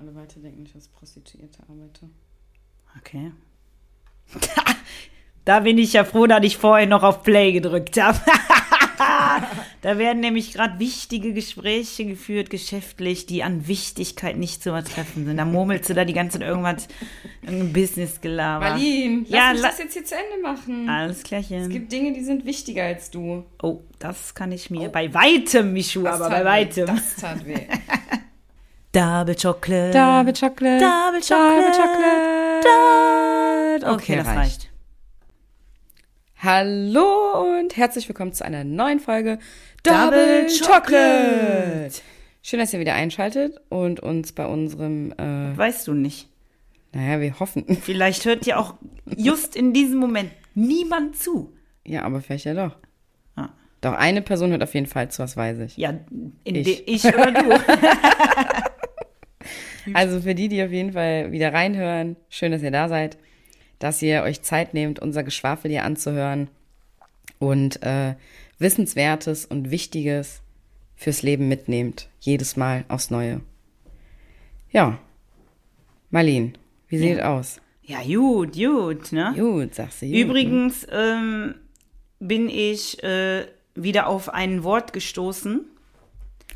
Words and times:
alle 0.00 0.14
weiter 0.14 0.40
denken, 0.40 0.64
dass 0.64 0.70
ich 0.70 0.74
als 0.76 0.88
Prostituierte 0.88 1.62
arbeite. 1.68 2.08
Okay. 2.98 3.32
Da 5.46 5.60
bin 5.60 5.78
ich 5.78 5.94
ja 5.94 6.04
froh, 6.04 6.26
dass 6.26 6.44
ich 6.44 6.58
vorher 6.58 6.86
noch 6.86 7.02
auf 7.02 7.22
Play 7.22 7.50
gedrückt 7.52 8.00
habe. 8.00 8.20
da 9.80 9.96
werden 9.98 10.20
nämlich 10.20 10.52
gerade 10.52 10.78
wichtige 10.78 11.32
Gespräche 11.32 12.04
geführt, 12.04 12.50
geschäftlich, 12.50 13.24
die 13.24 13.42
an 13.42 13.66
Wichtigkeit 13.66 14.36
nicht 14.36 14.62
zu 14.62 14.68
übertreffen 14.68 15.24
sind. 15.24 15.38
Da 15.38 15.46
murmelst 15.46 15.88
du 15.88 15.94
da 15.94 16.04
die 16.04 16.12
ganze 16.12 16.38
Zeit 16.38 16.46
irgendwas, 16.46 16.88
irgendein 17.42 17.72
Business-Gelaber. 17.72 18.68
Marlene, 18.70 19.22
lass 19.22 19.30
Ja, 19.30 19.52
mich 19.54 19.62
la- 19.62 19.68
das 19.70 19.78
jetzt 19.78 19.92
hier 19.94 20.04
zu 20.04 20.14
Ende 20.14 20.42
machen. 20.46 20.88
Alles 20.90 21.22
klärchen. 21.22 21.62
Es 21.62 21.68
gibt 21.70 21.90
Dinge, 21.90 22.12
die 22.12 22.22
sind 22.22 22.44
wichtiger 22.44 22.84
als 22.84 23.10
du. 23.10 23.44
oh, 23.62 23.80
das 23.98 24.34
kann 24.34 24.52
ich 24.52 24.68
mir 24.70 24.90
bei 24.90 25.12
weitem, 25.14 25.72
Michu, 25.72 26.06
aber 26.06 26.28
bei 26.28 26.42
weh. 26.42 26.44
weitem. 26.44 26.86
Das 26.86 27.16
tat 27.16 27.44
weh. 27.46 27.56
Double 28.92 29.36
Chocolate. 29.36 29.92
Double 29.92 30.32
Chocolate. 30.32 30.80
Double 30.80 31.20
Chocolate. 31.20 31.76
Chocolate. 32.60 33.86
Okay, 33.86 34.16
das 34.16 34.26
reicht. 34.26 34.70
Hallo 36.38 37.58
und 37.60 37.76
herzlich 37.76 38.08
willkommen 38.08 38.32
zu 38.32 38.44
einer 38.44 38.64
neuen 38.64 38.98
Folge 38.98 39.38
Double 39.84 40.10
Double 40.10 40.46
Chocolate. 40.48 40.80
Chocolate. 40.82 41.94
Schön, 42.42 42.58
dass 42.58 42.72
ihr 42.72 42.80
wieder 42.80 42.94
einschaltet 42.94 43.60
und 43.68 44.00
uns 44.00 44.32
bei 44.32 44.46
unserem, 44.46 45.12
äh, 45.12 45.56
Weißt 45.56 45.86
du 45.86 45.94
nicht. 45.94 46.28
naja, 46.92 47.20
wir 47.20 47.38
hoffen. 47.38 47.64
Vielleicht 47.82 48.24
hört 48.24 48.44
ja 48.44 48.56
auch 48.56 48.74
just 49.16 49.54
in 49.54 49.72
diesem 49.72 50.00
Moment 50.00 50.32
niemand 50.56 51.14
zu. 51.16 51.54
Ja, 51.86 52.02
aber 52.02 52.20
vielleicht 52.20 52.44
ja 52.44 52.54
doch. 52.54 52.76
Ah. 53.36 53.50
Doch, 53.82 53.92
eine 53.92 54.20
Person 54.20 54.50
hört 54.50 54.64
auf 54.64 54.74
jeden 54.74 54.86
Fall 54.86 55.12
zu, 55.12 55.22
was 55.22 55.36
weiß 55.36 55.60
ich. 55.60 55.76
Ja, 55.76 55.94
ich, 56.42 56.88
ich 56.88 57.04
oder 57.04 57.30
du. 57.30 57.50
Also 59.94 60.20
für 60.20 60.34
die, 60.34 60.48
die 60.48 60.62
auf 60.62 60.70
jeden 60.70 60.92
Fall 60.92 61.32
wieder 61.32 61.52
reinhören, 61.52 62.16
schön, 62.28 62.52
dass 62.52 62.62
ihr 62.62 62.70
da 62.70 62.88
seid, 62.88 63.18
dass 63.78 64.02
ihr 64.02 64.22
euch 64.22 64.42
Zeit 64.42 64.74
nehmt, 64.74 65.00
unser 65.00 65.22
Geschwafel 65.22 65.70
hier 65.70 65.84
anzuhören 65.84 66.48
und 67.38 67.82
äh, 67.82 68.14
Wissenswertes 68.58 69.46
und 69.46 69.70
Wichtiges 69.70 70.42
fürs 70.96 71.22
Leben 71.22 71.48
mitnehmt, 71.48 72.08
jedes 72.20 72.56
Mal 72.56 72.84
aufs 72.88 73.10
Neue. 73.10 73.40
Ja, 74.70 74.98
Marlene, 76.10 76.52
wie 76.88 76.98
sieht 76.98 77.18
es 77.18 77.22
aus? 77.24 77.60
Ja, 77.82 78.02
gut, 78.02 78.54
gut, 78.54 79.12
ne? 79.12 79.34
Gut, 79.36 79.74
sagst 79.74 80.02
du. 80.02 80.06
gut, 80.06 80.14
Übrigens 80.14 80.86
ähm, 80.92 81.54
bin 82.20 82.48
ich 82.48 83.02
äh, 83.02 83.46
wieder 83.74 84.06
auf 84.06 84.28
ein 84.28 84.62
Wort 84.62 84.92
gestoßen. 84.92 85.64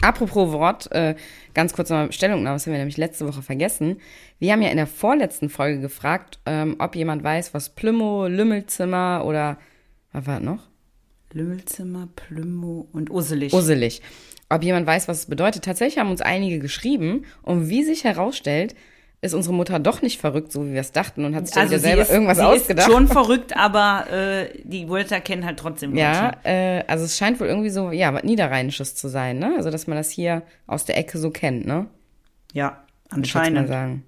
Apropos 0.01 0.53
Wort, 0.53 0.91
äh, 0.93 1.15
ganz 1.55 1.73
kurz 1.73 1.91
nochmal 1.91 2.13
Stellungnahme, 2.13 2.57
das 2.57 2.67
haben 2.67 2.73
wir 2.73 2.79
nämlich 2.79 2.97
letzte 2.97 3.27
Woche 3.27 3.43
vergessen. 3.43 4.01
Wir 4.39 4.53
haben 4.53 4.63
ja 4.63 4.71
in 4.71 4.77
der 4.77 4.87
vorletzten 4.87 5.49
Folge 5.49 5.81
gefragt, 5.81 6.41
ähm, 6.47 6.77
ob 6.79 6.95
jemand 6.97 7.23
weiß, 7.23 7.55
was 7.55 7.71
Plümo, 7.71 8.27
Lümmelzimmer 8.27 9.23
oder 9.25 9.59
was 10.13 10.27
war 10.27 10.41
noch? 10.41 10.69
Lümmelzimmer, 11.33 12.09
Plümo 12.15 12.89
und 12.93 13.11
Usselig. 13.11 13.53
Usselig. 13.53 14.03
Ob 14.49 14.63
jemand 14.63 14.87
weiß, 14.87 15.09
was 15.09 15.21
es 15.21 15.27
bedeutet. 15.27 15.65
Tatsächlich 15.65 15.99
haben 15.99 16.11
uns 16.11 16.21
einige 16.21 16.59
geschrieben 16.59 17.25
und 17.43 17.69
wie 17.69 17.83
sich 17.83 18.05
herausstellt, 18.05 18.75
ist 19.25 19.35
unsere 19.35 19.55
Mutter 19.55 19.79
doch 19.79 20.03
nicht 20.03 20.21
verrückt, 20.21 20.53
so 20.53 20.67
wie 20.67 20.73
wir 20.73 20.81
es 20.81 20.93
dachten 20.93 21.25
und 21.25 21.35
hat 21.35 21.47
sich 21.47 21.55
dann 21.55 21.69
wieder 21.69 21.79
selber 21.79 22.09
irgendwas 22.09 22.39
sie 22.39 22.45
ausgedacht. 22.45 22.87
ist 22.89 22.93
schon 22.95 23.09
verrückt, 23.09 23.57
aber 23.57 24.07
äh, 24.11 24.49
die 24.65 24.89
Wörter 24.89 25.21
kennen 25.21 25.45
halt 25.45 25.59
trotzdem 25.59 25.97
ja, 25.97 26.33
äh, 26.45 26.85
also 26.87 27.05
es 27.05 27.17
scheint 27.17 27.41
wohl 27.41 27.47
irgendwie 27.47 27.71
so, 27.71 27.91
ja, 27.91 28.13
was 28.15 28.23
Niederrheinisches 28.25 28.95
zu 28.95 29.09
sein, 29.09 29.39
ne? 29.39 29.55
Also, 29.57 29.71
dass 29.71 29.87
man 29.87 29.97
das 29.97 30.11
hier 30.11 30.43
aus 30.67 30.85
der 30.85 30.97
Ecke 30.99 31.19
so 31.19 31.31
kennt, 31.31 31.67
ne? 31.67 31.87
Ja, 32.53 32.85
jetzt 33.05 33.11
mal 33.13 33.17
anscheinend. 33.17 33.69
sagen. 33.69 34.05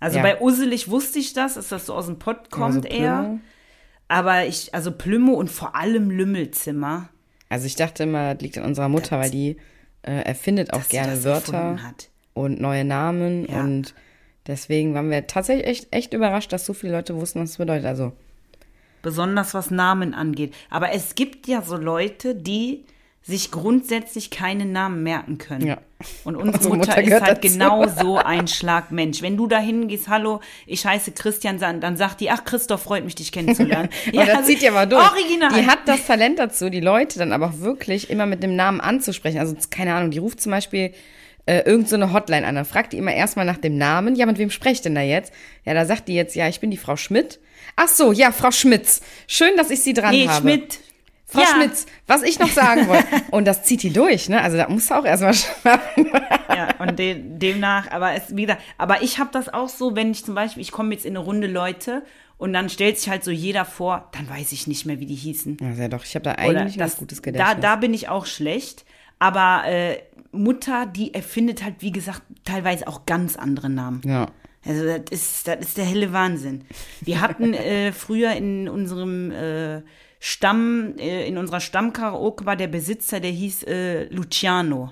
Also 0.00 0.18
Ja. 0.18 0.22
bei 0.22 0.40
Usselig 0.40 0.90
wusste 0.90 1.18
ich 1.18 1.32
das, 1.32 1.54
dass 1.54 1.68
das 1.68 1.86
so 1.86 1.94
aus 1.94 2.06
dem 2.06 2.18
Pott 2.18 2.50
kommt 2.50 2.84
Also 2.84 2.88
eher. 2.88 3.38
Aber 4.08 4.44
ich, 4.46 4.74
also 4.74 4.92
Plümo 4.92 5.32
und 5.32 5.50
vor 5.50 5.74
allem 5.74 6.10
Lümmelzimmer. 6.10 7.08
Also 7.48 7.66
ich 7.66 7.76
dachte 7.76 8.02
immer, 8.02 8.34
das 8.34 8.42
liegt 8.42 8.58
an 8.58 8.64
unserer 8.64 8.88
Mutter, 8.88 9.18
weil 9.18 9.30
die 9.30 9.56
äh, 10.02 10.12
erfindet 10.22 10.72
auch 10.72 10.86
gerne 10.88 11.12
das 11.14 11.24
Wörter 11.24 11.78
und 12.34 12.60
neue 12.60 12.84
Namen 12.84 13.46
Ja. 13.50 13.60
und 13.62 13.94
deswegen 14.46 14.94
waren 14.94 15.10
wir 15.10 15.26
tatsächlich 15.26 15.66
echt, 15.66 15.86
echt 15.90 16.12
überrascht, 16.12 16.52
dass 16.52 16.66
so 16.66 16.72
viele 16.72 16.92
Leute 16.92 17.16
wussten, 17.16 17.40
was 17.40 17.50
es 17.50 17.56
bedeutet. 17.58 17.86
Also 17.86 18.12
Besonders 19.02 19.54
was 19.54 19.70
Namen 19.70 20.14
angeht. 20.14 20.54
Aber 20.70 20.92
es 20.92 21.14
gibt 21.14 21.46
ja 21.46 21.62
so 21.62 21.76
Leute, 21.76 22.34
die 22.34 22.84
sich 23.22 23.50
grundsätzlich 23.50 24.30
keine 24.30 24.64
Namen 24.64 25.02
merken 25.02 25.38
können. 25.38 25.66
Ja. 25.66 25.78
Und 26.22 26.36
unsere 26.36 26.56
Unsere 26.56 26.76
Mutter, 26.76 26.90
Mutter 27.00 27.02
ist 27.02 27.22
halt 27.22 27.44
dazu. 27.44 27.52
genau 27.52 27.88
so 28.00 28.18
ein 28.18 28.46
Schlagmensch. 28.46 29.20
Wenn 29.20 29.36
du 29.36 29.48
da 29.48 29.58
hingehst, 29.58 30.08
hallo, 30.08 30.40
ich 30.64 30.86
heiße 30.86 31.10
Christian, 31.12 31.58
dann 31.58 31.80
dann 31.80 31.96
sagt 31.96 32.20
die, 32.20 32.30
ach 32.30 32.44
Christoph, 32.44 32.82
freut 32.82 33.04
mich, 33.04 33.16
dich 33.16 33.32
kennenzulernen. 33.32 33.88
ja, 34.12 34.26
das 34.26 34.36
also 34.36 34.48
zieht 34.48 34.62
ja 34.62 34.70
mal 34.70 34.86
durch. 34.86 35.02
Original. 35.10 35.52
Die 35.60 35.66
hat 35.66 35.80
das 35.86 36.06
Talent 36.06 36.38
dazu, 36.38 36.70
die 36.70 36.80
Leute 36.80 37.18
dann 37.18 37.32
aber 37.32 37.46
auch 37.46 37.58
wirklich 37.58 38.10
immer 38.10 38.26
mit 38.26 38.44
dem 38.44 38.54
Namen 38.54 38.80
anzusprechen. 38.80 39.38
Also 39.38 39.56
keine 39.70 39.94
Ahnung, 39.94 40.12
die 40.12 40.18
ruft 40.18 40.40
zum 40.40 40.52
Beispiel 40.52 40.92
äh, 41.46 41.60
irgend 41.60 41.88
so 41.88 41.96
eine 41.96 42.12
Hotline 42.12 42.46
an. 42.46 42.54
Dann 42.56 42.64
fragt 42.64 42.92
die 42.92 42.98
immer 42.98 43.14
erstmal 43.14 43.46
nach 43.46 43.56
dem 43.58 43.78
Namen. 43.78 44.16
Ja, 44.16 44.26
mit 44.26 44.38
wem 44.38 44.50
spreche 44.50 44.74
ich 44.74 44.82
denn 44.82 44.94
da 44.94 45.00
jetzt? 45.00 45.32
Ja, 45.64 45.74
da 45.74 45.86
sagt 45.86 46.08
die 46.08 46.14
jetzt, 46.14 46.34
ja, 46.34 46.48
ich 46.48 46.60
bin 46.60 46.70
die 46.70 46.76
Frau 46.76 46.96
Schmidt. 46.96 47.38
Ach 47.76 47.88
so, 47.88 48.12
ja, 48.12 48.32
Frau 48.32 48.50
Schmitz. 48.50 49.00
Schön, 49.26 49.56
dass 49.56 49.70
ich 49.70 49.82
Sie 49.82 49.92
dran 49.92 50.10
nee, 50.10 50.28
habe. 50.28 50.40
Schmidt. 50.40 50.80
Frau 51.28 51.40
ja. 51.40 51.46
Schmitz, 51.46 51.86
was 52.06 52.22
ich 52.22 52.38
noch 52.38 52.50
sagen 52.50 52.86
wollte. 52.86 53.06
Und 53.32 53.46
das 53.46 53.64
zieht 53.64 53.82
die 53.82 53.92
durch, 53.92 54.28
ne? 54.28 54.40
Also 54.42 54.56
da 54.56 54.68
musst 54.68 54.90
du 54.90 54.94
auch 54.94 55.04
erstmal 55.04 55.34
schaffen. 55.34 56.10
Ja, 56.48 56.68
und 56.78 56.98
de 56.98 57.20
demnach, 57.20 57.90
aber 57.90 58.12
es, 58.14 58.34
wie 58.34 58.42
gesagt, 58.42 58.62
aber 58.78 59.02
ich 59.02 59.18
habe 59.18 59.30
das 59.32 59.52
auch 59.52 59.68
so, 59.68 59.96
wenn 59.96 60.12
ich 60.12 60.24
zum 60.24 60.34
Beispiel, 60.34 60.62
ich 60.62 60.70
komme 60.70 60.94
jetzt 60.94 61.04
in 61.04 61.16
eine 61.16 61.24
Runde 61.24 61.48
Leute 61.48 62.02
und 62.38 62.52
dann 62.52 62.68
stellt 62.68 62.98
sich 62.98 63.10
halt 63.10 63.24
so 63.24 63.30
jeder 63.30 63.64
vor, 63.64 64.08
dann 64.12 64.30
weiß 64.30 64.52
ich 64.52 64.66
nicht 64.66 64.86
mehr, 64.86 65.00
wie 65.00 65.06
die 65.06 65.16
hießen. 65.16 65.58
Ja, 65.60 65.70
ja 65.72 65.88
doch, 65.88 66.04
ich 66.04 66.14
habe 66.14 66.22
da 66.22 66.32
eigentlich 66.32 66.76
das- 66.78 66.96
gutes 66.96 67.20
Da, 67.20 67.30
Gedächtnis. 67.30 67.56
da 67.60 67.76
bin 67.76 67.92
ich 67.92 68.08
auch 68.08 68.24
schlecht. 68.24 68.84
Aber 69.18 69.62
äh, 69.66 69.98
Mutter, 70.36 70.86
die 70.86 71.14
erfindet 71.14 71.64
halt, 71.64 71.76
wie 71.80 71.92
gesagt, 71.92 72.22
teilweise 72.44 72.88
auch 72.88 73.06
ganz 73.06 73.36
andere 73.36 73.70
Namen. 73.70 74.00
ja. 74.04 74.26
Also 74.68 74.84
das 74.84 75.10
ist, 75.10 75.46
das 75.46 75.60
ist 75.60 75.78
der 75.78 75.84
helle 75.84 76.12
Wahnsinn. 76.12 76.64
Wir 77.00 77.20
hatten 77.20 77.54
äh, 77.54 77.92
früher 77.92 78.32
in 78.32 78.68
unserem 78.68 79.30
äh, 79.30 79.82
Stamm, 80.18 80.94
äh, 80.98 81.28
in 81.28 81.38
unserer 81.38 81.60
Stammkaraoke 81.60 82.46
war 82.46 82.56
der 82.56 82.66
Besitzer, 82.66 83.20
der 83.20 83.30
hieß 83.30 83.62
äh, 83.64 84.04
Luciano. 84.06 84.90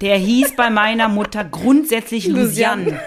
Der 0.00 0.16
hieß 0.16 0.56
bei 0.56 0.70
meiner 0.70 1.08
Mutter 1.08 1.44
grundsätzlich 1.44 2.26
Lucian. 2.26 2.84
Lucian. 2.84 3.00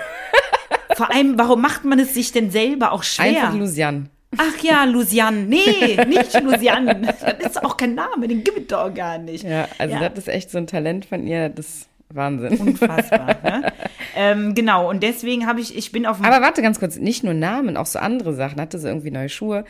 Vor 0.95 1.11
allem, 1.11 1.37
warum 1.37 1.61
macht 1.61 1.85
man 1.85 1.99
es 1.99 2.13
sich 2.13 2.31
denn 2.31 2.51
selber 2.51 2.91
auch 2.91 3.03
schwer? 3.03 3.25
Einfach 3.25 3.55
Lucian. 3.55 4.09
Ach 4.37 4.63
ja, 4.63 4.83
Lucian. 4.85 5.47
Nee, 5.47 5.97
nicht 6.07 6.41
Lucian. 6.41 7.07
Das 7.39 7.51
ist 7.51 7.63
auch 7.63 7.77
kein 7.77 7.95
Name, 7.95 8.27
den 8.27 8.43
gibt 8.43 8.59
es 8.59 8.67
doch 8.67 8.93
gar 8.93 9.17
nicht. 9.17 9.43
Ja, 9.43 9.67
also 9.77 9.95
Ja. 9.95 10.09
das 10.09 10.19
ist 10.19 10.27
echt 10.27 10.51
so 10.51 10.57
ein 10.57 10.67
Talent 10.67 11.05
von 11.05 11.25
ihr, 11.25 11.49
das 11.49 11.65
ist 11.67 11.89
Wahnsinn. 12.09 12.57
Unfassbar. 12.57 13.35
ne? 13.43 13.73
ähm, 14.15 14.53
genau, 14.53 14.89
und 14.89 15.01
deswegen 15.03 15.47
habe 15.47 15.61
ich, 15.61 15.75
ich 15.75 15.91
bin 15.91 16.05
auf 16.05 16.23
Aber 16.23 16.41
warte 16.41 16.61
ganz 16.61 16.79
kurz, 16.79 16.97
nicht 16.97 17.23
nur 17.23 17.33
Namen, 17.33 17.75
auch 17.77 17.85
so 17.87 17.99
andere 17.99 18.33
Sachen. 18.33 18.61
Hatte 18.61 18.77
sie 18.77 18.87
irgendwie 18.87 19.11
neue 19.11 19.29
Schuhe. 19.29 19.65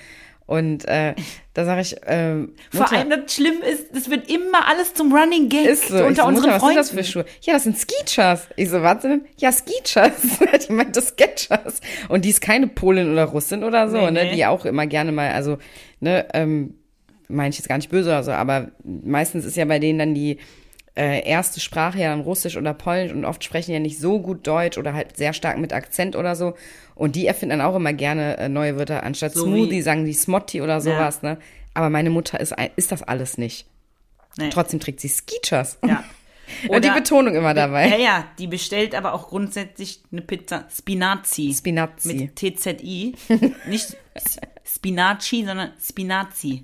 Und 0.45 0.85
äh, 0.87 1.15
da 1.53 1.65
sage 1.65 1.81
ich, 1.81 1.95
ähm, 2.05 2.53
Vor 2.71 2.81
Mutter, 2.81 2.97
allem 2.97 3.09
das 3.09 3.33
Schlimme 3.33 3.65
ist, 3.65 3.95
es 3.95 4.09
wird 4.09 4.29
immer 4.29 4.67
alles 4.67 4.93
zum 4.93 5.13
Running 5.13 5.47
Gag 5.49 5.65
ist 5.65 5.87
so. 5.87 6.03
unter 6.03 6.23
so, 6.23 6.27
unseren 6.27 6.33
Mutter, 6.33 6.47
was 6.55 6.61
Freunden. 6.61 6.83
sind 6.83 6.97
das 6.97 7.05
für 7.07 7.11
Schuhe? 7.11 7.25
Ja, 7.41 7.53
das 7.53 7.63
sind 7.63 7.77
Skichas. 7.77 8.47
Ich 8.57 8.69
so, 8.69 8.81
warte? 8.81 9.21
Ja, 9.37 9.51
Skichas. 9.51 10.11
die 10.67 10.73
meinte 10.73 11.01
Sketchers. 11.01 11.79
Und 12.09 12.25
die 12.25 12.29
ist 12.29 12.41
keine 12.41 12.67
Polin 12.67 13.11
oder 13.11 13.25
Russin 13.25 13.63
oder 13.63 13.89
so, 13.89 13.97
Nee, 13.97 14.11
ne? 14.11 14.23
nee. 14.25 14.35
Die 14.35 14.45
auch 14.45 14.65
immer 14.65 14.85
gerne 14.85 15.11
mal, 15.11 15.31
also, 15.31 15.57
ne, 15.99 16.25
ähm, 16.33 16.75
meine 17.29 17.49
ich 17.49 17.57
jetzt 17.57 17.67
gar 17.69 17.77
nicht 17.77 17.89
böse 17.89 18.09
oder 18.09 18.23
so, 18.23 18.31
aber 18.31 18.71
meistens 18.83 19.45
ist 19.45 19.55
ja 19.55 19.65
bei 19.65 19.79
denen 19.79 19.97
dann 19.99 20.13
die 20.13 20.37
äh, 20.95 21.27
erste 21.27 21.59
Sprache 21.59 21.99
ja 21.99 22.09
dann 22.09 22.21
Russisch 22.21 22.57
oder 22.57 22.73
Polnisch 22.73 23.11
und 23.11 23.25
oft 23.25 23.43
sprechen 23.43 23.71
ja 23.71 23.79
nicht 23.79 23.99
so 23.99 24.19
gut 24.19 24.45
Deutsch 24.45 24.77
oder 24.77 24.93
halt 24.93 25.17
sehr 25.17 25.33
stark 25.33 25.57
mit 25.57 25.73
Akzent 25.73 26.15
oder 26.15 26.35
so. 26.35 26.53
Und 26.95 27.15
die 27.15 27.25
erfinden 27.27 27.57
dann 27.59 27.67
auch 27.67 27.75
immer 27.75 27.93
gerne 27.93 28.37
äh, 28.37 28.49
neue 28.49 28.77
Wörter. 28.77 29.03
Anstatt 29.03 29.33
So 29.33 29.45
Smoothie 29.45 29.81
sagen 29.81 30.05
die 30.05 30.13
Smotti 30.13 30.61
oder 30.61 30.79
sowas, 30.81 31.21
ne? 31.21 31.37
Aber 31.73 31.89
meine 31.89 32.09
Mutter 32.11 32.39
ist, 32.39 32.53
ist 32.75 32.91
das 32.91 33.01
alles 33.03 33.37
nicht. 33.37 33.65
Nee. 34.37 34.49
Trotzdem 34.49 34.79
trägt 34.79 34.99
sie 34.99 35.09
Skichas. 35.09 35.77
Ja. 35.85 36.03
Und 36.67 36.83
die 36.83 36.89
Oder- 36.89 36.99
Betonung 36.99 37.35
immer 37.35 37.53
dabei. 37.53 37.87
Ja, 37.87 37.97
ja, 37.97 38.25
die 38.37 38.47
bestellt 38.47 38.93
aber 38.95 39.13
auch 39.13 39.29
grundsätzlich 39.29 40.01
eine 40.11 40.21
Pizza 40.21 40.65
Spinazi. 40.75 41.53
Spinazi. 41.57 42.13
Mit 42.13 42.35
TZI. 42.35 43.15
Nicht 43.67 43.95
Spinaci, 44.65 45.45
sondern 45.45 45.71
Spinazi. 45.81 46.63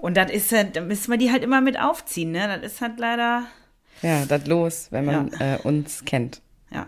Und 0.00 0.16
das 0.16 0.30
ist 0.30 0.52
halt, 0.52 0.76
da 0.76 0.80
müssen 0.82 1.10
wir 1.10 1.18
die 1.18 1.30
halt 1.30 1.42
immer 1.42 1.60
mit 1.60 1.80
aufziehen, 1.80 2.32
ne? 2.32 2.48
Das 2.60 2.72
ist 2.72 2.80
halt 2.80 2.98
leider, 2.98 3.44
Ja, 4.02 4.24
das 4.26 4.46
los, 4.46 4.88
wenn 4.90 5.04
man 5.06 5.32
äh, 5.40 5.58
uns 5.62 6.04
kennt 6.04 6.42
ja. 6.70 6.86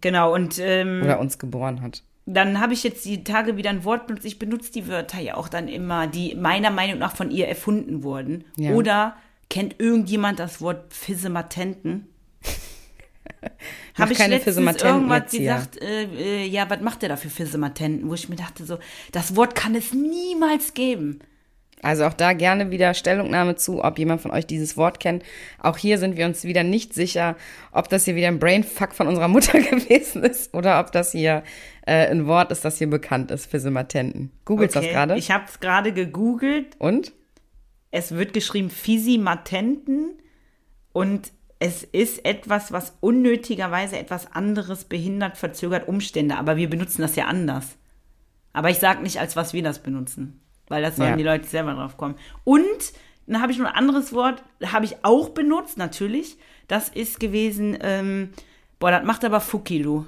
Genau, 0.00 0.34
und 0.34 0.58
ähm, 0.58 1.02
oder 1.02 1.20
uns 1.20 1.38
geboren 1.38 1.80
hat. 1.82 2.02
dann 2.26 2.60
habe 2.60 2.72
ich 2.72 2.82
jetzt 2.82 3.04
die 3.04 3.24
Tage 3.24 3.56
wieder 3.56 3.70
ein 3.70 3.84
Wort 3.84 4.06
benutzt. 4.06 4.26
Ich 4.26 4.38
benutze 4.38 4.72
die 4.72 4.88
Wörter 4.88 5.20
ja 5.20 5.36
auch 5.36 5.48
dann 5.48 5.68
immer, 5.68 6.06
die 6.06 6.34
meiner 6.34 6.70
Meinung 6.70 6.98
nach 6.98 7.14
von 7.14 7.30
ihr 7.30 7.48
erfunden 7.48 8.02
wurden. 8.02 8.44
Ja. 8.56 8.72
Oder 8.72 9.16
kennt 9.48 9.76
irgendjemand 9.78 10.38
das 10.38 10.60
Wort 10.60 10.92
Physematenten? 10.92 12.08
Habe 13.94 14.12
ich 14.12 14.18
keine 14.18 14.36
letztens 14.36 14.56
irgendwas 14.56 15.30
gesagt, 15.30 15.80
äh, 15.80 16.04
äh, 16.04 16.46
ja, 16.46 16.68
was 16.68 16.80
macht 16.80 17.02
der 17.02 17.08
da 17.08 17.16
für 17.16 17.30
Fissematenten? 17.30 18.08
Wo 18.08 18.14
ich 18.14 18.28
mir 18.28 18.36
dachte 18.36 18.64
so, 18.64 18.78
das 19.12 19.36
Wort 19.36 19.54
kann 19.54 19.74
es 19.74 19.92
niemals 19.92 20.74
geben. 20.74 21.20
Also 21.82 22.04
auch 22.04 22.14
da 22.14 22.32
gerne 22.32 22.70
wieder 22.70 22.94
Stellungnahme 22.94 23.56
zu, 23.56 23.84
ob 23.84 23.98
jemand 23.98 24.22
von 24.22 24.30
euch 24.30 24.46
dieses 24.46 24.76
Wort 24.76 24.98
kennt. 24.98 25.22
Auch 25.60 25.76
hier 25.76 25.98
sind 25.98 26.16
wir 26.16 26.24
uns 26.24 26.44
wieder 26.44 26.62
nicht 26.62 26.94
sicher, 26.94 27.36
ob 27.70 27.88
das 27.88 28.06
hier 28.06 28.16
wieder 28.16 28.28
ein 28.28 28.38
Brainfuck 28.38 28.94
von 28.94 29.06
unserer 29.06 29.28
Mutter 29.28 29.60
gewesen 29.60 30.24
ist 30.24 30.54
oder 30.54 30.80
ob 30.80 30.90
das 30.92 31.12
hier 31.12 31.42
äh, 31.86 32.10
ein 32.10 32.26
Wort 32.26 32.50
ist, 32.50 32.64
das 32.64 32.78
hier 32.78 32.88
bekannt 32.88 33.30
ist 33.30 33.50
für 33.50 33.60
Simatenten. 33.60 34.32
Googelst 34.46 34.74
das 34.74 34.86
gerade? 34.86 35.16
Ich 35.16 35.30
habe 35.30 35.44
es 35.48 35.60
gerade 35.60 35.92
gegoogelt. 35.92 36.76
Und? 36.78 37.12
Es 37.90 38.12
wird 38.12 38.32
geschrieben 38.32 38.70
Fisimatenten 38.70 40.18
und 40.92 41.30
es 41.58 41.84
ist 41.84 42.24
etwas, 42.24 42.72
was 42.72 42.94
unnötigerweise 43.00 43.98
etwas 43.98 44.32
anderes 44.32 44.84
behindert, 44.84 45.36
verzögert 45.36 45.88
Umstände. 45.88 46.36
Aber 46.36 46.56
wir 46.56 46.68
benutzen 46.68 47.02
das 47.02 47.16
ja 47.16 47.26
anders. 47.26 47.76
Aber 48.52 48.70
ich 48.70 48.78
sage 48.78 49.02
nicht, 49.02 49.20
als 49.20 49.36
was 49.36 49.52
wir 49.52 49.62
das 49.62 49.82
benutzen, 49.82 50.40
weil 50.68 50.82
das 50.82 50.96
sollen 50.96 51.10
Ja. 51.10 51.16
die 51.16 51.22
Leute 51.22 51.46
selber 51.46 51.74
drauf 51.74 51.96
kommen. 51.96 52.14
Und 52.44 52.64
dann 53.26 53.42
habe 53.42 53.52
ich 53.52 53.58
noch 53.58 53.66
ein 53.66 53.74
anderes 53.74 54.12
Wort, 54.12 54.42
habe 54.64 54.84
ich 54.84 54.96
auch 55.04 55.30
benutzt, 55.30 55.78
natürlich. 55.78 56.36
Das 56.68 56.88
ist 56.88 57.20
gewesen, 57.20 57.76
ähm, 57.80 58.30
boah, 58.78 58.90
das 58.90 59.04
macht 59.04 59.24
aber 59.24 59.40
Fuki, 59.40 59.82
du. 59.82 60.06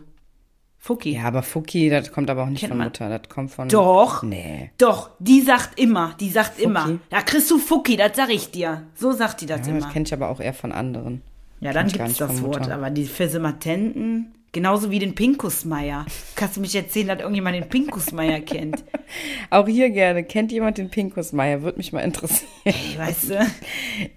Fuki. 0.81 1.15
Ja, 1.17 1.25
aber 1.25 1.43
Fuki, 1.43 1.91
das 1.91 2.13
kommt 2.13 2.31
aber 2.31 2.45
auch 2.45 2.49
nicht 2.49 2.61
Kennt 2.61 2.71
von 2.71 2.79
man. 2.79 2.87
Mutter, 2.87 3.09
das 3.19 3.29
kommt 3.29 3.51
von. 3.51 3.69
Doch. 3.69 4.23
Nee. 4.23 4.71
Doch, 4.79 5.11
die 5.19 5.41
sagt 5.41 5.79
immer, 5.79 6.15
die 6.21 6.31
sagt 6.31 6.61
immer, 6.61 6.83
Fuki? 6.83 7.01
da 7.11 7.21
kriegst 7.23 7.51
du 7.51 7.59
Fuki, 7.59 7.97
das 7.97 8.13
sag 8.17 8.31
ich 8.31 8.53
dir. 8.53 8.85
So 8.95 9.11
sagt 9.13 9.41
die 9.41 9.47
das 9.47 9.67
Ja, 9.67 9.73
immer. 9.73 9.81
das 9.83 9.93
kenne 9.93 10.05
ich 10.07 10.13
aber 10.13 10.29
auch 10.29 10.39
eher 10.41 10.55
von 10.55 10.71
anderen. 10.71 11.23
Ja, 11.61 11.73
dann 11.73 11.89
gibt's 11.89 12.07
nicht 12.09 12.21
das 12.21 12.41
Wort. 12.43 12.71
Aber 12.71 12.91
die 12.91 13.07
Physimatenten, 13.07 14.33
genauso 14.53 14.91
wie 14.91 14.99
den 14.99 15.15
Pinkusmeier. 15.15 16.07
Kannst 16.35 16.57
du 16.57 16.61
mich 16.61 16.75
erzählen, 16.75 17.09
dass 17.09 17.21
irgendjemand 17.21 17.57
den 17.57 17.69
Pinkusmeier 17.69 18.41
kennt? 18.41 18.85
Auch 19.51 19.67
hier 19.67 19.91
gerne. 19.91 20.25
Kennt 20.25 20.53
jemand 20.53 20.79
den 20.79 20.91
Pinkusmeier? 20.91 21.63
Würde 21.63 21.79
mich 21.79 21.93
mal 21.93 22.01
interessieren. 22.01 22.49
Ey, 22.65 22.75
weißt 22.97 23.31
du, 23.31 23.47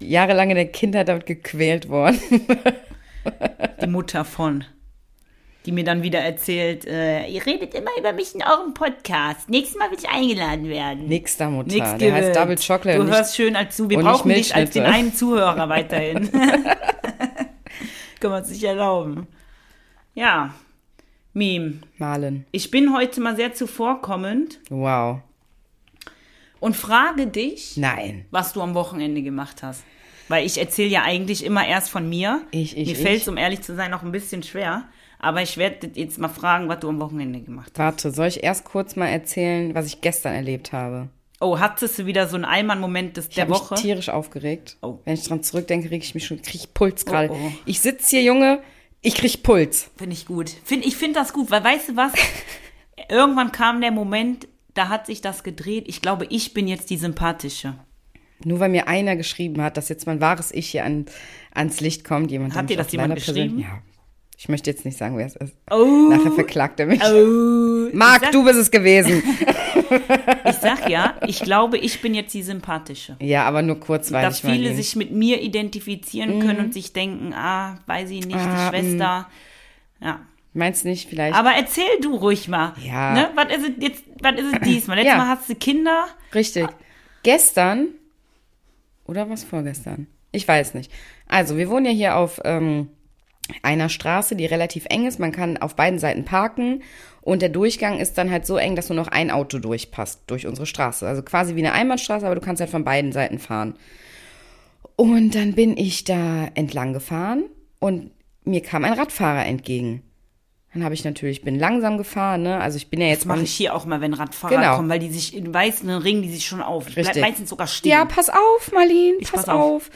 Jahrelang 0.00 0.50
in 0.50 0.56
der 0.56 0.68
Kindheit 0.68 1.08
damit 1.08 1.26
gequält 1.26 1.88
worden. 1.88 2.20
die 3.82 3.86
Mutter 3.86 4.24
von. 4.24 4.64
Die 5.64 5.70
mir 5.70 5.84
dann 5.84 6.02
wieder 6.02 6.18
erzählt, 6.18 6.84
äh, 6.86 7.24
ihr 7.28 7.46
redet 7.46 7.72
immer 7.74 7.90
über 7.96 8.12
mich 8.12 8.34
in 8.34 8.42
eurem 8.42 8.74
Podcast. 8.74 9.48
Nächstes 9.48 9.78
Mal 9.78 9.92
will 9.92 9.98
ich 9.98 10.08
eingeladen 10.08 10.68
werden. 10.68 11.06
Nix 11.06 11.36
da, 11.36 11.48
Mutter. 11.48 11.72
Nix 11.72 11.96
der 11.98 12.14
heißt 12.14 12.30
gewählt. 12.32 12.36
Double 12.36 12.56
Chocolate. 12.56 12.98
Du 12.98 13.06
hörst 13.06 13.36
schön 13.36 13.54
als 13.54 13.76
zu. 13.76 13.88
Wir 13.88 14.00
brauchen 14.00 14.28
dich 14.28 14.56
als 14.56 14.70
den 14.70 14.82
einen 14.82 15.14
Zuhörer 15.14 15.68
weiterhin. 15.68 16.32
Können 16.32 18.34
wir 18.34 18.38
uns 18.38 18.50
nicht 18.50 18.64
erlauben. 18.64 19.28
Ja, 20.14 20.54
Meme. 21.32 21.78
Malen. 21.98 22.44
Ich 22.52 22.70
bin 22.70 22.94
heute 22.94 23.20
mal 23.20 23.36
sehr 23.36 23.54
zuvorkommend 23.54 24.60
Wow. 24.68 25.20
und 26.60 26.76
frage 26.76 27.26
dich, 27.26 27.76
Nein. 27.76 28.26
was 28.30 28.52
du 28.52 28.60
am 28.60 28.74
Wochenende 28.74 29.22
gemacht 29.22 29.62
hast. 29.62 29.82
Weil 30.28 30.46
ich 30.46 30.58
erzähle 30.58 30.88
ja 30.88 31.02
eigentlich 31.02 31.44
immer 31.44 31.66
erst 31.66 31.90
von 31.90 32.08
mir. 32.08 32.42
Ich, 32.52 32.76
ich, 32.76 32.86
Mir 32.86 32.92
ich. 32.92 32.98
fällt 32.98 33.22
es, 33.22 33.28
um 33.28 33.36
ehrlich 33.36 33.62
zu 33.62 33.74
sein, 33.74 33.90
noch 33.90 34.02
ein 34.02 34.12
bisschen 34.12 34.42
schwer. 34.42 34.84
Aber 35.18 35.42
ich 35.42 35.56
werde 35.56 35.90
jetzt 35.94 36.18
mal 36.18 36.28
fragen, 36.28 36.68
was 36.68 36.80
du 36.80 36.88
am 36.88 37.00
Wochenende 37.00 37.40
gemacht 37.40 37.68
hast. 37.72 37.78
Warte, 37.78 38.10
soll 38.10 38.26
ich 38.28 38.42
erst 38.42 38.64
kurz 38.64 38.96
mal 38.96 39.06
erzählen, 39.08 39.74
was 39.74 39.86
ich 39.86 40.00
gestern 40.00 40.34
erlebt 40.34 40.72
habe? 40.72 41.08
Oh, 41.40 41.58
hattest 41.58 41.98
du 41.98 42.06
wieder 42.06 42.28
so 42.28 42.36
einen 42.36 42.44
Einmann-Moment 42.44 43.16
des 43.16 43.28
Ich 43.28 43.34
der 43.34 43.42
habe 43.44 43.52
mich 43.52 43.60
Woche? 43.60 43.74
tierisch 43.74 44.08
aufgeregt. 44.10 44.76
Oh. 44.80 44.98
Wenn 45.04 45.14
ich 45.14 45.24
dran 45.24 45.42
zurückdenke, 45.42 45.88
kriege 45.88 46.04
ich 46.04 46.14
mich 46.14 46.24
schon, 46.26 46.40
krieg 46.40 46.54
ich 46.54 46.72
Puls 46.74 47.04
gerade. 47.04 47.30
Oh, 47.32 47.36
oh. 47.48 47.52
Ich 47.66 47.80
sitze 47.80 48.10
hier, 48.10 48.22
Junge, 48.22 48.62
ich 49.02 49.14
krieg 49.14 49.42
Puls. 49.42 49.90
Finde 49.96 50.14
ich 50.14 50.26
gut. 50.26 50.50
Find, 50.64 50.86
ich 50.86 50.96
finde 50.96 51.20
das 51.20 51.32
gut, 51.32 51.50
weil 51.50 51.62
weißt 51.62 51.90
du 51.90 51.96
was? 51.96 52.12
Irgendwann 53.10 53.52
kam 53.52 53.80
der 53.80 53.90
Moment, 53.90 54.48
da 54.74 54.88
hat 54.88 55.06
sich 55.06 55.20
das 55.20 55.42
gedreht. 55.42 55.84
Ich 55.88 56.00
glaube, 56.00 56.26
ich 56.30 56.54
bin 56.54 56.68
jetzt 56.68 56.88
die 56.90 56.96
Sympathische. 56.96 57.74
Nur 58.44 58.60
weil 58.60 58.68
mir 58.70 58.88
einer 58.88 59.16
geschrieben 59.16 59.60
hat, 59.62 59.76
dass 59.76 59.88
jetzt 59.88 60.06
mein 60.06 60.20
wahres 60.20 60.52
Ich 60.52 60.70
hier 60.70 60.84
an, 60.84 61.06
ans 61.52 61.80
Licht 61.80 62.04
kommt. 62.04 62.30
Jemand, 62.30 62.54
Hat 62.54 62.70
dir 62.70 62.76
das 62.76 62.92
jemand 62.92 63.14
geschrieben? 63.14 63.58
Ja. 63.60 63.82
Ich 64.42 64.48
möchte 64.48 64.68
jetzt 64.68 64.84
nicht 64.84 64.98
sagen, 64.98 65.16
wer 65.16 65.26
es 65.26 65.36
ist. 65.36 65.54
Oh, 65.70 66.08
Nachher 66.10 66.32
verklagt 66.32 66.80
er 66.80 66.86
mich. 66.86 67.00
oh. 67.00 67.88
Marc, 67.92 68.22
sag, 68.22 68.32
du 68.32 68.42
bist 68.44 68.56
es 68.58 68.70
gewesen. 68.72 69.22
Ich 70.46 70.56
sag 70.56 70.88
ja, 70.88 71.14
ich 71.26 71.40
glaube, 71.42 71.76
ich 71.76 72.00
bin 72.00 72.14
jetzt 72.14 72.32
die 72.34 72.42
Sympathische. 72.42 73.16
ja, 73.20 73.44
aber 73.44 73.60
nur 73.62 73.78
kurzweilig. 73.78 74.28
dass 74.28 74.40
viele 74.40 74.74
sich 74.74 74.96
mit 74.96 75.12
mir 75.12 75.40
identifizieren 75.42 76.40
können 76.40 76.58
und 76.60 76.74
sich 76.74 76.92
denken, 76.94 77.32
ah, 77.34 77.78
weiß 77.86 78.10
ich 78.10 78.26
nicht, 78.26 78.38
Ah, 78.38 78.70
die 78.70 78.76
Schwester. 78.76 79.28
Ja. 80.00 80.20
Meinst 80.54 80.84
nicht 80.86 81.08
vielleicht? 81.10 81.34
Aber 81.36 81.50
erzähl 81.52 82.00
du 82.00 82.16
ruhig 82.16 82.48
mal. 82.48 82.72
Ja. 82.82 83.12
Ne? 83.12 83.30
Was 83.34 83.54
ist 83.56 83.68
es 83.68 83.70
jetzt, 83.80 84.04
was 84.20 84.32
ist 84.40 84.54
es 84.54 84.60
diesmal? 84.64 84.96
Letztes 84.96 85.12
Ja. 85.12 85.18
Mal 85.18 85.28
hast 85.28 85.48
du 85.50 85.54
Kinder. 85.54 86.06
Richtig. 86.34 86.66
Gestern 87.22 87.88
oder 89.04 89.28
was 89.30 89.44
vorgestern? 89.44 90.06
Ich 90.32 90.48
weiß 90.48 90.72
nicht. 90.74 90.90
Also, 91.28 91.56
wir 91.58 91.68
wohnen 91.68 91.84
ja 91.86 91.92
hier 91.92 92.16
auf 92.16 92.40
ähm, 92.44 92.88
einer 93.62 93.88
Straße, 93.88 94.36
die 94.36 94.46
relativ 94.46 94.86
eng 94.88 95.06
ist. 95.06 95.18
Man 95.18 95.32
kann 95.32 95.56
auf 95.58 95.76
beiden 95.76 95.98
Seiten 95.98 96.24
parken 96.24 96.82
und 97.20 97.42
der 97.42 97.48
Durchgang 97.48 98.00
ist 98.00 98.18
dann 98.18 98.30
halt 98.30 98.46
so 98.46 98.56
eng, 98.56 98.76
dass 98.76 98.88
nur 98.88 98.96
noch 98.96 99.08
ein 99.08 99.30
Auto 99.30 99.58
durchpasst 99.58 100.22
durch 100.26 100.46
unsere 100.46 100.66
Straße. 100.66 101.06
Also 101.06 101.22
quasi 101.22 101.54
wie 101.56 101.60
eine 101.60 101.72
Einbahnstraße, 101.72 102.26
aber 102.26 102.34
du 102.34 102.40
kannst 102.40 102.60
halt 102.60 102.70
von 102.70 102.84
beiden 102.84 103.12
Seiten 103.12 103.38
fahren. 103.38 103.74
Und 104.96 105.34
dann 105.34 105.54
bin 105.54 105.76
ich 105.76 106.04
da 106.04 106.48
entlang 106.54 106.92
gefahren 106.92 107.44
und 107.78 108.10
mir 108.44 108.60
kam 108.62 108.84
ein 108.84 108.92
Radfahrer 108.92 109.46
entgegen. 109.46 110.02
Dann 110.74 110.84
habe 110.84 110.94
ich 110.94 111.04
natürlich, 111.04 111.42
bin 111.42 111.58
langsam 111.58 111.98
gefahren, 111.98 112.42
ne? 112.42 112.58
Also 112.58 112.78
ich 112.78 112.88
bin 112.88 113.00
ja 113.00 113.08
jetzt 113.08 113.20
Das 113.20 113.26
mache 113.26 113.42
ich 113.42 113.52
hier 113.52 113.74
auch 113.74 113.84
mal, 113.84 114.00
wenn 114.00 114.14
Radfahrer 114.14 114.54
Genau. 114.56 114.76
kommen, 114.76 114.88
weil 114.88 115.00
die 115.00 115.10
sich 115.10 115.36
in 115.36 115.52
weißen 115.52 115.88
ringen, 115.90 116.22
die 116.22 116.30
sich 116.30 116.46
schon 116.46 116.62
auf. 116.62 116.88
Ich 116.88 116.96
Richtig. 116.96 117.20
meistens 117.20 117.50
sogar 117.50 117.66
stehen. 117.66 117.90
Ja, 117.92 118.04
pass 118.06 118.30
auf, 118.30 118.72
Marlene, 118.72 119.18
pass, 119.20 119.30
pass 119.32 119.48
auf. 119.48 119.60
auf. 119.60 119.90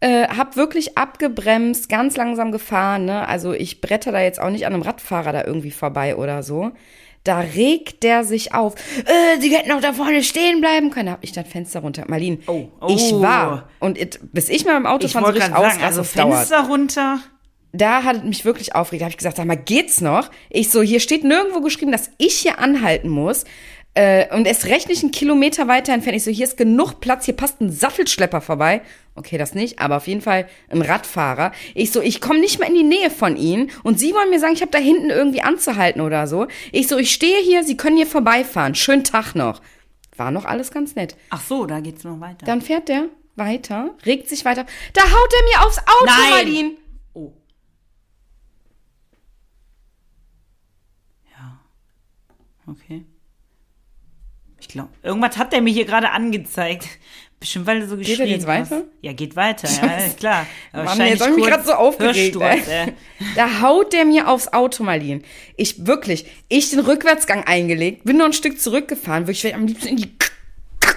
Äh, 0.00 0.28
hab 0.28 0.56
wirklich 0.56 0.96
abgebremst, 0.96 1.88
ganz 1.88 2.16
langsam 2.16 2.52
gefahren, 2.52 3.04
ne? 3.04 3.26
Also 3.26 3.52
ich 3.52 3.80
bretter 3.80 4.12
da 4.12 4.20
jetzt 4.20 4.40
auch 4.40 4.50
nicht 4.50 4.64
an 4.66 4.72
einem 4.72 4.82
Radfahrer 4.82 5.32
da 5.32 5.44
irgendwie 5.44 5.72
vorbei 5.72 6.14
oder 6.16 6.42
so. 6.44 6.70
Da 7.24 7.40
regt 7.40 8.04
der 8.04 8.22
sich 8.22 8.54
auf. 8.54 8.74
Äh, 9.04 9.40
sie 9.40 9.54
hätten 9.54 9.72
auch 9.72 9.80
da 9.80 9.92
vorne 9.92 10.22
stehen 10.22 10.60
bleiben 10.60 10.90
können. 10.90 11.06
Da 11.06 11.12
hab 11.12 11.24
ich 11.24 11.32
das 11.32 11.48
Fenster 11.48 11.80
runter. 11.80 12.04
Marlene, 12.06 12.38
Oh, 12.46 12.68
oh. 12.80 12.86
ich 12.88 13.12
war. 13.12 13.68
Und 13.80 13.98
it, 13.98 14.20
bis 14.32 14.48
ich 14.48 14.64
mal 14.64 14.76
im 14.76 14.86
Auto 14.86 15.04
ich 15.06 15.12
fahren 15.12 15.24
so 15.24 15.30
richtig 15.30 15.50
gerade 15.52 15.60
sagen, 15.62 15.66
ausraste, 15.82 15.86
also 15.86 16.00
es 16.02 16.12
dauert 16.12 16.36
Fenster 16.46 16.66
runter. 16.68 17.18
da 17.72 18.04
hat 18.04 18.18
es 18.18 18.22
mich 18.22 18.44
wirklich 18.44 18.76
aufgeregt. 18.76 19.00
Da 19.02 19.04
habe 19.06 19.10
ich 19.10 19.18
gesagt, 19.18 19.36
sag 19.36 19.46
mal, 19.46 19.56
geht's 19.56 20.00
noch? 20.00 20.30
Ich 20.48 20.70
so, 20.70 20.80
hier 20.80 21.00
steht 21.00 21.24
nirgendwo 21.24 21.60
geschrieben, 21.60 21.90
dass 21.92 22.10
ich 22.18 22.36
hier 22.36 22.60
anhalten 22.60 23.08
muss. 23.08 23.44
Äh, 23.98 24.32
und 24.32 24.46
erst 24.46 24.66
recht 24.66 24.88
nicht 24.88 25.02
einen 25.02 25.10
Kilometer 25.10 25.66
weiter 25.66 25.92
entfernt. 25.92 26.16
Ich 26.16 26.22
so, 26.22 26.30
hier 26.30 26.46
ist 26.46 26.56
genug 26.56 27.00
Platz, 27.00 27.24
hier 27.24 27.34
passt 27.34 27.60
ein 27.60 27.72
Sattelschlepper 27.72 28.40
vorbei. 28.40 28.80
Okay, 29.16 29.38
das 29.38 29.54
nicht, 29.54 29.80
aber 29.80 29.96
auf 29.96 30.06
jeden 30.06 30.20
Fall 30.20 30.48
ein 30.68 30.82
Radfahrer. 30.82 31.50
Ich 31.74 31.90
so, 31.90 32.00
ich 32.00 32.20
komme 32.20 32.38
nicht 32.38 32.60
mal 32.60 32.68
in 32.68 32.76
die 32.76 32.84
Nähe 32.84 33.10
von 33.10 33.36
ihnen. 33.36 33.72
Und 33.82 33.98
sie 33.98 34.14
wollen 34.14 34.30
mir 34.30 34.38
sagen, 34.38 34.52
ich 34.52 34.60
habe 34.60 34.70
da 34.70 34.78
hinten 34.78 35.10
irgendwie 35.10 35.42
anzuhalten 35.42 36.00
oder 36.00 36.28
so. 36.28 36.46
Ich 36.70 36.86
so, 36.86 36.96
ich 36.96 37.10
stehe 37.10 37.42
hier, 37.42 37.64
sie 37.64 37.76
können 37.76 37.96
hier 37.96 38.06
vorbeifahren. 38.06 38.76
Schönen 38.76 39.02
Tag 39.02 39.34
noch. 39.34 39.60
War 40.16 40.30
noch 40.30 40.44
alles 40.44 40.70
ganz 40.70 40.94
nett. 40.94 41.16
Ach 41.30 41.42
so, 41.42 41.66
da 41.66 41.80
geht's 41.80 42.04
noch 42.04 42.20
weiter. 42.20 42.46
Dann 42.46 42.62
fährt 42.62 42.88
der 42.88 43.06
weiter, 43.34 43.96
regt 44.06 44.28
sich 44.28 44.44
weiter. 44.44 44.64
Da 44.92 45.02
haut 45.02 45.34
er 45.34 45.60
mir 45.60 45.66
aufs 45.66 45.78
Auto, 45.78 46.04
Nein. 46.04 46.30
Marlene. 46.30 46.70
Oh. 47.14 47.32
Ja. 51.36 51.58
Okay. 52.68 53.04
Ich 54.68 54.74
glaube, 54.74 54.90
irgendwas 55.02 55.38
hat 55.38 55.52
der 55.52 55.62
mir 55.62 55.72
hier 55.72 55.86
gerade 55.86 56.10
angezeigt. 56.10 56.86
Bestimmt, 57.40 57.66
weil 57.66 57.80
du 57.80 57.88
so 57.88 57.96
geschrien 57.96 58.20
er 58.20 58.26
jetzt 58.26 58.46
hast. 58.46 58.70
weiter? 58.70 58.84
Ja, 59.00 59.12
geht 59.12 59.34
weiter, 59.34 59.68
ja, 59.70 59.96
ist 59.98 60.18
klar. 60.18 60.44
Aber 60.72 60.84
Mann, 60.84 61.06
jetzt 61.06 61.22
hab 61.22 61.30
ich 61.30 61.36
mich 61.36 61.46
gerade 61.46 61.64
so 61.64 61.72
aufgeregt. 61.72 62.36
Ey. 62.36 62.92
Da 63.36 63.62
haut 63.62 63.92
der 63.92 64.04
mir 64.04 64.28
aufs 64.28 64.48
Auto, 64.52 64.82
Marlene. 64.82 65.22
Ich 65.56 65.86
wirklich, 65.86 66.26
ich 66.48 66.70
den 66.70 66.80
Rückwärtsgang 66.80 67.44
eingelegt, 67.44 68.04
bin 68.04 68.18
noch 68.18 68.26
ein 68.26 68.32
Stück 68.32 68.60
zurückgefahren, 68.60 69.26
wirklich 69.26 69.44
ich 69.44 69.44
wär 69.44 69.54
am 69.54 69.66
liebsten 69.66 69.88
in 69.88 69.96
die 69.96 70.12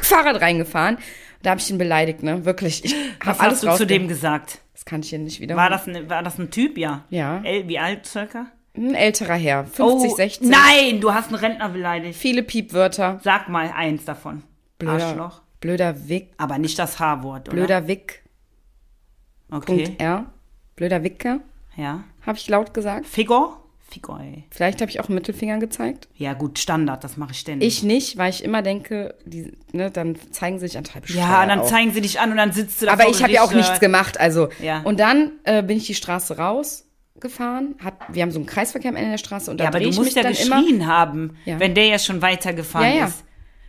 Fahrrad 0.01 0.41
reingefahren. 0.41 0.97
Da 1.43 1.51
habe 1.51 1.61
ich 1.61 1.69
ihn 1.69 1.77
beleidigt, 1.77 2.23
ne? 2.23 2.43
Wirklich. 2.43 2.83
Ich 2.83 2.95
Was 3.19 3.27
habe 3.27 3.39
alles 3.39 3.65
hast 3.65 3.79
du 3.79 3.85
zu 3.85 3.87
dem 3.87 4.07
gesagt? 4.07 4.59
Das 4.73 4.83
kann 4.83 5.01
ich 5.01 5.09
hier 5.09 5.19
nicht 5.19 5.39
wieder. 5.39 5.55
War 5.55 5.69
das, 5.69 5.87
ein, 5.87 6.09
war 6.09 6.23
das 6.23 6.39
ein 6.39 6.49
Typ, 6.51 6.77
ja? 6.77 7.05
Ja. 7.09 7.41
Wie 7.43 7.79
alt 7.79 8.05
circa? 8.05 8.47
Ein 8.75 8.95
älterer 8.95 9.35
Herr, 9.35 9.65
50, 9.65 10.15
60. 10.15 10.47
Oh, 10.47 10.51
Nein, 10.51 11.01
du 11.01 11.13
hast 11.13 11.27
einen 11.27 11.35
Rentner 11.35 11.69
beleidigt. 11.69 12.17
Viele 12.17 12.41
Piepwörter. 12.43 13.19
Sag 13.23 13.49
mal 13.49 13.71
eins 13.75 14.05
davon. 14.05 14.43
Blöder, 14.79 15.05
Arschloch. 15.07 15.41
blöder 15.59 16.07
Wick, 16.07 16.29
Aber 16.37 16.57
nicht 16.57 16.79
das 16.79 16.99
H-Wort, 16.99 17.49
oder? 17.49 17.55
blöder 17.57 17.87
Wick, 17.87 18.23
Okay. 19.51 19.83
Punkt 19.85 20.01
R. 20.01 20.25
Blöder 20.77 21.03
Wicker, 21.03 21.41
Ja. 21.75 22.03
habe 22.25 22.37
ich 22.37 22.47
laut 22.47 22.73
gesagt. 22.73 23.05
Figur? 23.05 23.57
Figur, 23.89 24.21
ey. 24.21 24.45
Vielleicht 24.49 24.79
habe 24.79 24.89
ich 24.89 25.01
auch 25.01 25.09
Mittelfinger 25.09 25.59
gezeigt. 25.59 26.07
Ja, 26.15 26.31
gut, 26.33 26.57
Standard, 26.57 27.03
das 27.03 27.17
mache 27.17 27.31
ich 27.31 27.39
ständig. 27.39 27.67
Ich 27.67 27.83
nicht, 27.83 28.17
weil 28.17 28.29
ich 28.29 28.41
immer 28.41 28.61
denke, 28.61 29.13
die, 29.25 29.51
ne, 29.73 29.91
dann 29.91 30.15
zeigen 30.31 30.59
sie 30.59 30.69
sich 30.69 30.77
an 30.77 30.85
ja, 31.07 31.41
und 31.41 31.49
dann 31.49 31.59
auf. 31.59 31.67
zeigen 31.67 31.91
sie 31.91 31.99
dich 31.99 32.21
an 32.21 32.31
und 32.31 32.37
dann 32.37 32.53
sitzt 32.53 32.81
du 32.81 32.85
da 32.85 32.93
Aber 32.93 33.09
ich 33.09 33.21
habe 33.21 33.33
ja 33.33 33.43
auch 33.43 33.51
nichts 33.51 33.77
äh, 33.77 33.79
gemacht, 33.81 34.17
also. 34.17 34.47
Ja. 34.61 34.79
Und 34.83 35.01
dann 35.01 35.33
äh, 35.43 35.61
bin 35.61 35.75
ich 35.75 35.87
die 35.87 35.95
Straße 35.95 36.37
raus 36.37 36.87
gefahren. 37.19 37.75
Hat, 37.83 37.93
wir 38.09 38.21
haben 38.23 38.31
so 38.31 38.39
einen 38.39 38.45
Kreisverkehr 38.45 38.89
am 38.89 38.95
Ende 38.95 39.11
der 39.11 39.17
Straße 39.17 39.51
und 39.51 39.57
da 39.59 39.65
Ja, 39.65 39.69
aber 39.69 39.79
du 39.79 39.89
ich 39.89 39.95
musst 39.97 40.15
ja 40.15 40.23
dann 40.23 40.33
immer. 40.33 40.57
geschrien 40.61 40.87
haben, 40.87 41.37
Ja. 41.45 41.59
wenn 41.59 41.75
der 41.75 41.85
ja 41.85 41.99
schon 41.99 42.21
weitergefahren 42.21 42.87
Ja, 42.89 42.95
ja. 42.99 43.05
ist. 43.07 43.23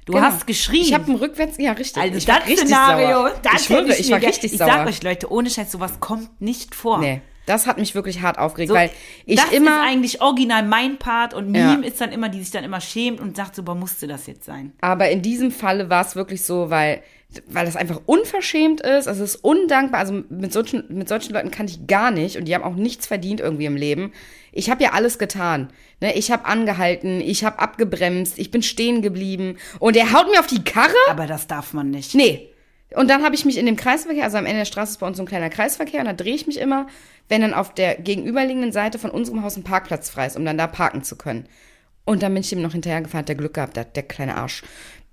Du 0.04 0.14
Genau. 0.14 0.24
hast 0.26 0.46
geschrien. 0.48 0.82
Ich 0.82 0.94
habe 0.94 1.04
einen 1.04 1.16
Rückwärts, 1.16 1.58
ja 1.58 1.72
richtig. 1.72 2.02
also 2.02 2.18
ich 2.18 2.24
das 2.24 2.38
richtig 2.46 2.58
Szenario, 2.58 3.08
sauer. 3.08 3.32
das 3.42 3.52
ich 3.54 3.66
schwöre, 3.66 3.94
ich 3.96 4.06
mir 4.08 4.12
war 4.20 4.22
richtig 4.28 4.52
Ich 4.52 4.58
sauer. 4.58 4.68
sag 4.68 4.86
euch 4.88 5.02
Leute, 5.02 5.30
ohne 5.30 5.48
Scheiß, 5.48 5.70
sowas 5.70 6.00
kommt 6.00 6.40
nicht 6.40 6.74
vor. 6.74 6.98
nee, 6.98 7.20
das 7.46 7.66
hat 7.68 7.78
mich 7.78 7.94
wirklich 7.94 8.20
hart 8.20 8.36
aufgeregt, 8.38 8.70
So, 8.70 8.74
weil 8.74 8.90
ich 9.26 9.36
das 9.40 9.52
immer 9.52 9.82
ist 9.84 9.88
eigentlich 9.90 10.20
original 10.20 10.64
mein 10.64 10.96
Part 10.98 11.34
und 11.34 11.54
Ja. 11.54 11.70
Meme 11.72 11.86
ist 11.86 12.00
dann 12.00 12.10
immer, 12.10 12.28
die 12.28 12.40
sich 12.40 12.50
dann 12.50 12.64
immer 12.64 12.80
schämt 12.80 13.20
und 13.20 13.36
sagt 13.36 13.54
so, 13.54 13.62
boah, 13.62 13.74
musste 13.76 14.06
das 14.08 14.26
jetzt 14.26 14.44
sein? 14.44 14.72
Aber 14.80 15.08
in 15.10 15.22
diesem 15.22 15.52
Falle 15.52 15.88
war 15.88 16.04
es 16.04 16.16
wirklich 16.16 16.42
so, 16.42 16.68
weil, 16.70 17.02
weil 17.46 17.66
das 17.66 17.76
einfach 17.76 18.00
unverschämt 18.06 18.80
ist. 18.80 19.06
Es 19.06 19.18
ist 19.18 19.36
undankbar. 19.36 20.00
Also 20.00 20.22
mit 20.28 20.52
solchen, 20.52 20.84
mit 20.88 21.08
solchen 21.08 21.32
Leuten 21.32 21.50
kann 21.50 21.66
ich 21.66 21.86
gar 21.86 22.10
nicht 22.10 22.36
und 22.36 22.46
die 22.46 22.54
haben 22.54 22.64
auch 22.64 22.74
nichts 22.74 23.06
verdient 23.06 23.40
irgendwie 23.40 23.66
im 23.66 23.76
Leben. 23.76 24.12
Ich 24.52 24.70
habe 24.70 24.82
ja 24.82 24.92
alles 24.92 25.18
getan. 25.18 25.72
Ne? 26.00 26.14
Ich 26.14 26.30
habe 26.30 26.44
angehalten, 26.44 27.20
ich 27.20 27.44
habe 27.44 27.58
abgebremst, 27.58 28.38
ich 28.38 28.50
bin 28.50 28.62
stehen 28.62 29.02
geblieben 29.02 29.56
und 29.78 29.96
er 29.96 30.12
haut 30.12 30.30
mir 30.30 30.40
auf 30.40 30.46
die 30.46 30.64
Karre. 30.64 30.92
Aber 31.08 31.26
das 31.26 31.46
darf 31.46 31.72
man 31.72 31.90
nicht. 31.90 32.14
Nee. 32.14 32.48
Und 32.94 33.08
dann 33.08 33.24
habe 33.24 33.34
ich 33.34 33.44
mich 33.44 33.56
in 33.56 33.66
dem 33.66 33.76
Kreisverkehr, 33.76 34.24
also 34.24 34.36
am 34.36 34.44
Ende 34.44 34.58
der 34.58 34.64
Straße 34.66 34.92
ist 34.92 34.98
bei 34.98 35.06
uns 35.06 35.16
so 35.16 35.22
ein 35.22 35.26
kleiner 35.26 35.48
Kreisverkehr, 35.48 36.00
und 36.00 36.06
da 36.06 36.12
drehe 36.12 36.34
ich 36.34 36.46
mich 36.46 36.58
immer, 36.58 36.88
wenn 37.28 37.40
dann 37.40 37.54
auf 37.54 37.72
der 37.72 37.94
gegenüberliegenden 37.96 38.72
Seite 38.72 38.98
von 38.98 39.10
unserem 39.10 39.42
Haus 39.42 39.56
ein 39.56 39.64
Parkplatz 39.64 40.10
frei 40.10 40.26
ist, 40.26 40.36
um 40.36 40.44
dann 40.44 40.58
da 40.58 40.66
parken 40.66 41.02
zu 41.02 41.16
können. 41.16 41.46
Und 42.04 42.22
dann 42.22 42.34
bin 42.34 42.42
ich 42.42 42.52
ihm 42.52 42.62
noch 42.62 42.72
hinterhergefahren, 42.72 43.20
hat 43.20 43.28
der 43.28 43.36
Glück 43.36 43.54
gehabt, 43.54 43.76
der, 43.76 43.84
der 43.84 44.02
kleine 44.02 44.36
Arsch. 44.36 44.62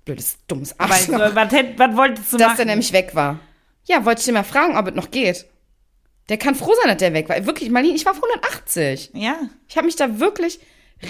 Blödes, 0.10 0.38
dummes 0.48 0.80
Aber 0.80 0.94
Arsch. 0.94 1.08
äh, 1.10 1.36
was, 1.36 1.52
hätt- 1.52 1.78
was 1.78 1.96
wolltest 1.96 2.34
du 2.34 2.38
dass 2.38 2.48
machen? 2.48 2.58
der 2.58 2.66
nämlich 2.66 2.92
weg 2.94 3.12
war. 3.14 3.40
Ja, 3.86 4.06
wollte 4.06 4.20
ich 4.22 4.26
dir 4.26 4.34
mal 4.34 4.44
fragen, 4.44 4.76
ob 4.78 4.88
es 4.88 4.96
noch 4.96 5.12
geht. 5.12 5.46
Der 6.30 6.38
kann 6.38 6.56
froh 6.56 6.74
sein, 6.82 6.90
dass 6.90 6.98
der 6.98 7.14
weg 7.14 7.30
war. 7.30 7.46
Wirklich, 7.46 7.70
Marlene, 7.70 7.96
ich 7.96 8.06
war 8.06 8.14
auf 8.14 8.18
180. 8.24 9.12
ja, 9.14 9.38
Ich 9.68 9.78
habe 9.78 9.86
mich 9.86 9.96
da 9.96 10.20
wirklich 10.20 10.60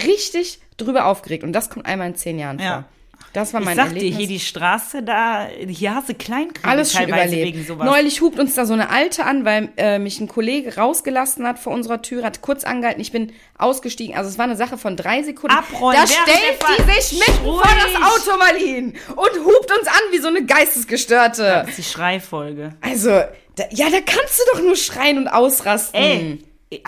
richtig 0.04 0.60
drüber 0.76 1.06
aufgeregt. 1.06 1.44
Und 1.44 1.52
das 1.52 1.70
kommt 1.70 1.86
einmal 1.86 2.08
in 2.08 2.14
zehn 2.14 2.38
Jahren 2.38 2.58
Ja. 2.58 2.72
vor. 2.72 2.84
Das 3.32 3.54
war 3.54 3.60
ich 3.60 3.66
mein 3.66 3.76
sag 3.76 3.90
dir, 3.90 3.96
Erlebnis. 3.96 4.18
hier 4.18 4.26
die 4.26 4.40
Straße, 4.40 5.02
da, 5.04 5.46
hier 5.68 5.94
hast 5.94 6.08
du 6.08 6.14
Kleinkriege 6.14 6.66
Alles 6.68 6.92
schon 6.92 7.04
überlebt. 7.04 7.46
wegen 7.54 7.64
sowas. 7.64 7.86
Neulich 7.86 8.20
hupt 8.20 8.38
uns 8.40 8.56
da 8.56 8.66
so 8.66 8.72
eine 8.72 8.90
Alte 8.90 9.24
an, 9.24 9.44
weil 9.44 9.68
äh, 9.76 10.00
mich 10.00 10.18
ein 10.20 10.26
Kollege 10.26 10.76
rausgelassen 10.76 11.46
hat 11.46 11.60
vor 11.60 11.72
unserer 11.72 12.02
Tür, 12.02 12.24
hat 12.24 12.40
kurz 12.42 12.64
angehalten, 12.64 13.00
ich 13.00 13.12
bin 13.12 13.32
ausgestiegen. 13.56 14.16
Also 14.16 14.30
es 14.30 14.36
war 14.38 14.46
eine 14.46 14.56
Sache 14.56 14.78
von 14.78 14.96
drei 14.96 15.22
Sekunden. 15.22 15.56
Abrollen, 15.56 15.96
da 16.00 16.06
stellt 16.08 16.58
die 16.88 17.00
sich 17.00 17.18
mitten 17.20 17.44
vor 17.44 17.62
Ruhig. 17.62 17.94
das 17.94 18.28
Auto, 18.28 18.36
Marlene, 18.36 18.92
und 19.10 19.44
hupt 19.44 19.70
uns 19.78 19.86
an 19.86 20.00
wie 20.10 20.18
so 20.18 20.28
eine 20.28 20.44
Geistesgestörte. 20.44 21.42
Das 21.44 21.68
ist 21.68 21.78
die 21.78 21.82
Schreifolge. 21.84 22.74
Also, 22.80 23.10
da, 23.10 23.64
ja, 23.70 23.90
da 23.90 23.98
kannst 24.04 24.38
du 24.40 24.42
doch 24.56 24.62
nur 24.62 24.76
schreien 24.76 25.18
und 25.18 25.28
ausrasten. 25.28 26.00
Ey, 26.02 26.38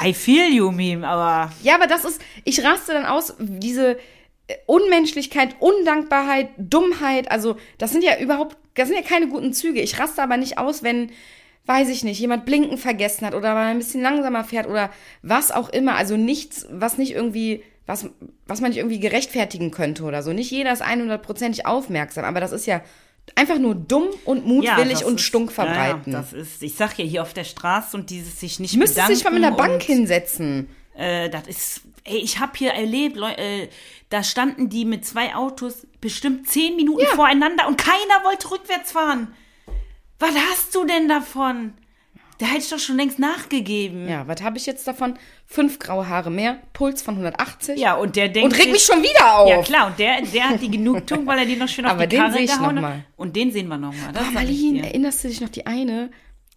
I 0.04 0.14
feel 0.14 0.48
you, 0.52 0.70
Meme, 0.72 1.06
aber 1.06 1.52
Ja, 1.62 1.74
aber 1.74 1.86
das 1.86 2.04
ist, 2.04 2.20
ich 2.44 2.64
raste 2.64 2.92
dann 2.92 3.04
aus, 3.06 3.34
diese 3.38 3.96
Unmenschlichkeit, 4.66 5.56
Undankbarkeit, 5.60 6.48
Dummheit, 6.56 7.30
also 7.30 7.56
das 7.78 7.92
sind 7.92 8.04
ja 8.04 8.18
überhaupt, 8.18 8.56
das 8.74 8.88
sind 8.88 8.96
ja 8.96 9.02
keine 9.06 9.28
guten 9.28 9.52
Züge. 9.52 9.80
Ich 9.80 9.98
raste 9.98 10.22
aber 10.22 10.36
nicht 10.36 10.58
aus, 10.58 10.82
wenn, 10.82 11.10
weiß 11.66 11.88
ich 11.88 12.04
nicht, 12.04 12.18
jemand 12.20 12.44
Blinken 12.44 12.78
vergessen 12.78 13.26
hat 13.26 13.34
oder 13.34 13.54
mal 13.54 13.66
ein 13.66 13.78
bisschen 13.78 14.02
langsamer 14.02 14.44
fährt 14.44 14.66
oder 14.66 14.90
was 15.22 15.50
auch 15.52 15.68
immer. 15.68 15.94
Also 15.96 16.16
nichts, 16.16 16.66
was 16.70 16.98
nicht 16.98 17.12
irgendwie, 17.12 17.62
was, 17.86 18.06
was 18.46 18.60
man 18.60 18.70
nicht 18.70 18.78
irgendwie 18.78 19.00
gerechtfertigen 19.00 19.70
könnte 19.70 20.04
oder 20.04 20.22
so. 20.22 20.32
Nicht 20.32 20.50
jeder 20.50 20.72
ist 20.72 20.82
100%ig 20.82 21.66
aufmerksam, 21.66 22.24
aber 22.24 22.40
das 22.40 22.52
ist 22.52 22.66
ja 22.66 22.82
einfach 23.36 23.58
nur 23.58 23.74
dumm 23.74 24.08
und 24.24 24.46
mutwillig 24.46 24.94
das 24.94 25.02
und 25.04 25.16
ist- 25.16 25.22
stunk 25.26 25.52
verbreiten. 25.52 26.12
Ja, 26.12 26.18
das 26.20 26.32
ist, 26.32 26.62
ich 26.62 26.74
sag 26.74 26.98
ja, 26.98 27.04
hier 27.04 27.22
auf 27.22 27.32
der 27.34 27.44
Straße 27.44 27.96
und 27.96 28.10
dieses 28.10 28.40
sich 28.40 28.58
nicht 28.58 28.76
Müsstest 28.76 28.96
bedanken 28.96 29.14
dich 29.14 29.24
mal 29.24 29.32
mit 29.32 29.44
einer 29.44 29.56
Bank 29.56 29.82
hinsetzen. 29.82 30.68
Äh, 30.94 31.30
das 31.30 31.46
ist, 31.48 31.80
ey, 32.04 32.18
ich 32.18 32.38
hab 32.40 32.56
hier 32.56 32.72
erlebt, 32.72 33.16
Leu 33.16 33.30
äh, 33.30 33.68
da 34.10 34.22
standen 34.22 34.68
die 34.68 34.84
mit 34.84 35.06
zwei 35.06 35.34
Autos 35.34 35.86
bestimmt 36.00 36.48
zehn 36.48 36.76
Minuten 36.76 37.06
voreinander 37.14 37.66
und 37.68 37.78
keiner 37.78 38.24
wollte 38.24 38.50
rückwärts 38.50 38.92
fahren. 38.92 39.34
Was 40.18 40.34
hast 40.50 40.74
du 40.74 40.84
denn 40.84 41.08
davon? 41.08 41.72
Da 42.38 42.46
hätte 42.46 42.58
ich 42.60 42.70
doch 42.70 42.78
schon 42.78 42.96
längst 42.96 43.18
nachgegeben. 43.20 44.08
Ja, 44.08 44.26
was 44.26 44.42
habe 44.42 44.58
ich 44.58 44.66
jetzt 44.66 44.86
davon? 44.88 45.14
Fünf 45.46 45.78
graue 45.78 46.08
Haare 46.08 46.30
mehr, 46.30 46.58
Puls 46.72 47.00
von 47.00 47.14
180. 47.14 47.78
Ja, 47.78 47.94
und 47.94 48.16
der 48.16 48.28
denkt 48.28 48.46
und 48.52 48.56
reg 48.58 48.64
sich- 48.64 48.72
mich 48.72 48.82
schon 48.82 49.02
wieder 49.02 49.38
auf. 49.38 49.48
Ja, 49.48 49.62
klar, 49.62 49.86
und 49.88 49.98
der, 49.98 50.22
der 50.22 50.48
hat 50.50 50.60
die 50.60 50.70
Genugtuung, 50.70 51.24
weil 51.26 51.38
er 51.38 51.44
die 51.46 51.56
noch 51.56 51.68
schön 51.68 51.84
auf 51.86 51.92
Aber 51.92 52.06
die 52.06 52.16
Karre 52.16 52.44
gehauen 52.44 52.60
noch 52.60 52.66
hat. 52.68 52.80
mal. 52.82 53.04
Und 53.16 53.36
den 53.36 53.52
sehen 53.52 53.68
wir 53.68 53.78
nochmal. 53.78 54.12
Marlene, 54.32 54.86
erinnerst 54.86 55.22
du 55.24 55.28
dich 55.28 55.40
noch 55.40 55.50
die 55.50 55.66
eine? 55.66 56.10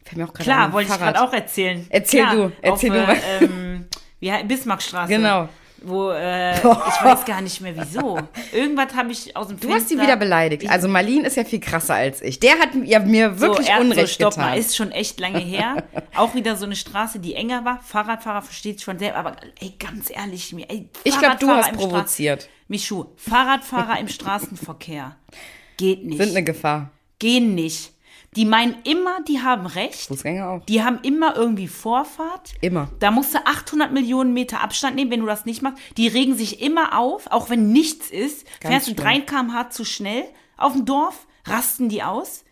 Fällt 0.04 0.18
mir 0.18 0.26
auch 0.26 0.34
gerade 0.34 0.44
Klar, 0.44 0.74
wollte 0.74 0.92
ich 0.92 0.98
gerade 0.98 1.22
auch 1.22 1.34
erzählen. 1.34 1.86
Erzähl 1.90 2.22
Klar, 2.24 2.36
du, 2.36 2.52
erzähl 2.62 2.92
auf, 2.92 2.98
du 2.98 3.06
mal. 3.06 3.16
Äh, 3.16 3.44
ähm, 3.46 3.86
wie 4.20 4.32
Bismarckstraße. 4.44 5.12
Genau. 5.14 5.50
Wo, 5.84 6.10
äh, 6.10 6.56
ich 6.58 6.64
weiß 6.64 7.26
gar 7.26 7.42
nicht 7.42 7.62
mehr 7.62 7.76
wieso. 7.78 8.18
Irgendwas 8.52 8.96
habe 8.96 9.12
ich 9.12 9.36
aus 9.38 9.50
dem 9.50 9.60
Du 9.60 9.68
Fenster. 9.68 9.76
hast 9.82 9.90
sie 9.90 10.02
wieder 10.02 10.18
beleidigt. 10.18 10.68
Also 10.68 10.88
Marlene 10.88 11.28
ist 11.28 11.38
ja 11.38 11.44
viel 11.44 11.60
krasser 11.60 11.94
als 11.94 12.22
ich. 12.24 12.40
Der 12.40 12.58
hat 12.58 12.70
ja 12.86 13.00
mir 13.00 13.40
wirklich 13.40 13.68
so, 13.68 13.74
er, 13.74 13.82
Unrecht 13.82 14.08
so, 14.08 14.14
stopp 14.14 14.34
getan. 14.34 14.50
mal, 14.52 14.58
ist 14.58 14.76
schon 14.76 14.92
echt 14.92 15.20
lange 15.20 15.40
her. 15.40 15.84
Auch 16.16 16.34
wieder 16.34 16.56
so 16.56 16.66
eine 16.66 16.76
Straße, 16.76 17.20
die 17.20 17.36
enger 17.36 17.66
war. 17.66 17.82
Fahrradfahrer 17.84 18.42
versteht 18.42 18.78
sich 18.78 18.86
schon 18.86 18.98
selber, 18.98 19.18
aber 19.18 19.36
ey, 19.60 19.76
ganz 19.78 20.10
ehrlich, 20.10 20.54
mir, 20.54 20.68
ey, 20.70 20.90
ich 21.04 21.20
glaube, 21.20 21.38
du 21.40 21.50
hast 21.50 21.74
provoziert. 21.74 22.50
Michu, 22.68 23.06
Fahrradfahrer 23.18 24.00
im 24.00 24.08
Straßenverkehr. 24.08 25.16
Geht 25.78 26.04
nicht. 26.04 26.18
Sind 26.18 26.32
eine 26.32 26.44
Gefahr. 26.44 26.90
Gehen 27.20 27.54
nicht. 27.54 27.92
Die 28.36 28.46
meinen 28.46 28.76
immer, 28.84 29.22
die 29.22 29.42
haben 29.42 29.66
recht. 29.66 30.08
Fußgänger 30.08 30.50
auch. 30.50 30.66
Die 30.66 30.84
haben 30.84 31.00
immer 31.04 31.36
irgendwie 31.36 31.68
Vorfahrt. 31.68 32.54
Immer. 32.62 32.90
Da 33.00 33.12
musst 33.12 33.34
du 33.34 33.46
800 33.46 33.92
Millionen 33.92 34.34
Meter 34.34 34.62
Abstand 34.62 34.96
nehmen, 34.96 35.12
wenn 35.12 35.22
du 35.22 35.26
das 35.26 35.46
nicht 35.46 35.62
machst. 35.62 35.82
Die 35.98 36.08
regen 36.08 36.36
sich 36.36 36.62
immer 36.62 36.98
auf, 36.98 37.28
auch 37.32 37.50
wenn 37.50 37.72
nichts 37.72 38.10
ist. 38.10 38.46
Ganz 38.60 38.74
Fährst 38.74 38.88
du 38.88 38.92
schlimm. 38.92 39.06
3 39.06 39.20
km/h 39.22 39.70
zu 39.70 39.86
schnell 39.86 40.26
auf 40.58 40.74
dem 40.74 40.86
Dorf, 40.86 41.28
rasten 41.46 41.90
die 41.90 42.04
aus. 42.04 42.44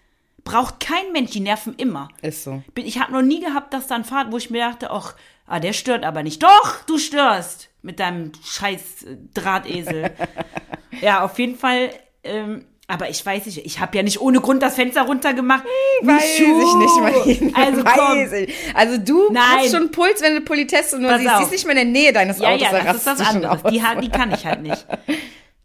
Braucht 0.44 0.80
kein 0.80 1.12
Mensch, 1.14 1.32
die 1.32 1.40
nerven 1.40 1.74
immer. 1.76 2.10
Ist 2.22 2.44
so. 2.44 2.64
Ich 2.76 3.00
habe 3.00 3.14
noch 3.14 3.22
nie 3.22 3.40
gehabt, 3.40 3.74
dass 3.74 3.88
da 3.88 3.96
ein 3.96 4.04
Fahrt, 4.04 4.32
wo 4.32 4.38
ich 4.38 4.50
mir 4.50 4.66
dachte, 4.66 4.92
ach, 4.92 5.16
ah, 5.46 5.60
der 5.60 5.74
stört 5.74 6.04
aber 6.04 6.24
nicht. 6.24 6.44
Doch, 6.44 6.84
du 6.86 6.98
störst 6.98 7.70
mit 7.82 8.00
deinem 8.00 8.32
scheiß 8.44 9.04
äh, 9.04 9.18
Drahtesel. 9.34 10.12
ja, 11.02 11.24
auf 11.24 11.40
jeden 11.40 11.58
Fall. 11.58 11.92
Ähm, 12.24 12.66
aber 12.88 13.10
ich 13.10 13.26
weiß 13.26 13.46
nicht, 13.46 13.60
ich 13.66 13.80
habe 13.80 13.96
ja 13.98 14.04
nicht 14.04 14.20
ohne 14.20 14.40
Grund 14.42 14.62
das 14.62 14.76
Fenster 14.76 15.04
runtergemacht. 15.04 15.64
Weiß 16.02 16.40
Michu! 16.40 16.62
ich 16.62 16.76
nicht, 16.76 17.00
Marlene. 17.00 17.56
Also 17.56 17.84
komm. 17.96 18.28
Also 18.74 18.98
du 18.98 19.32
Nein. 19.32 19.44
hast 19.58 19.72
schon 19.72 19.92
Puls, 19.92 20.22
wenn 20.22 20.36
du 20.36 20.42
Politesse 20.42 21.00
nur 21.00 21.12
Pass 21.12 21.22
siehst. 21.22 21.34
auf. 21.34 21.40
Siehst 21.40 21.52
nicht 21.52 21.66
mehr 21.66 21.82
in 21.82 21.94
der 21.94 22.02
Nähe 22.02 22.14
deines 22.14 22.40
Ja, 22.40 22.50
Autos. 22.50 22.62
ja, 22.62 22.72
da 22.72 22.84
das 22.84 22.98
ist 22.98 23.08
das 23.08 23.22
andere. 23.22 23.58
Die, 23.72 23.82
die 24.02 24.10
kann 24.10 24.32
ich 24.34 24.46
halt 24.46 24.62
nicht. 24.62 24.86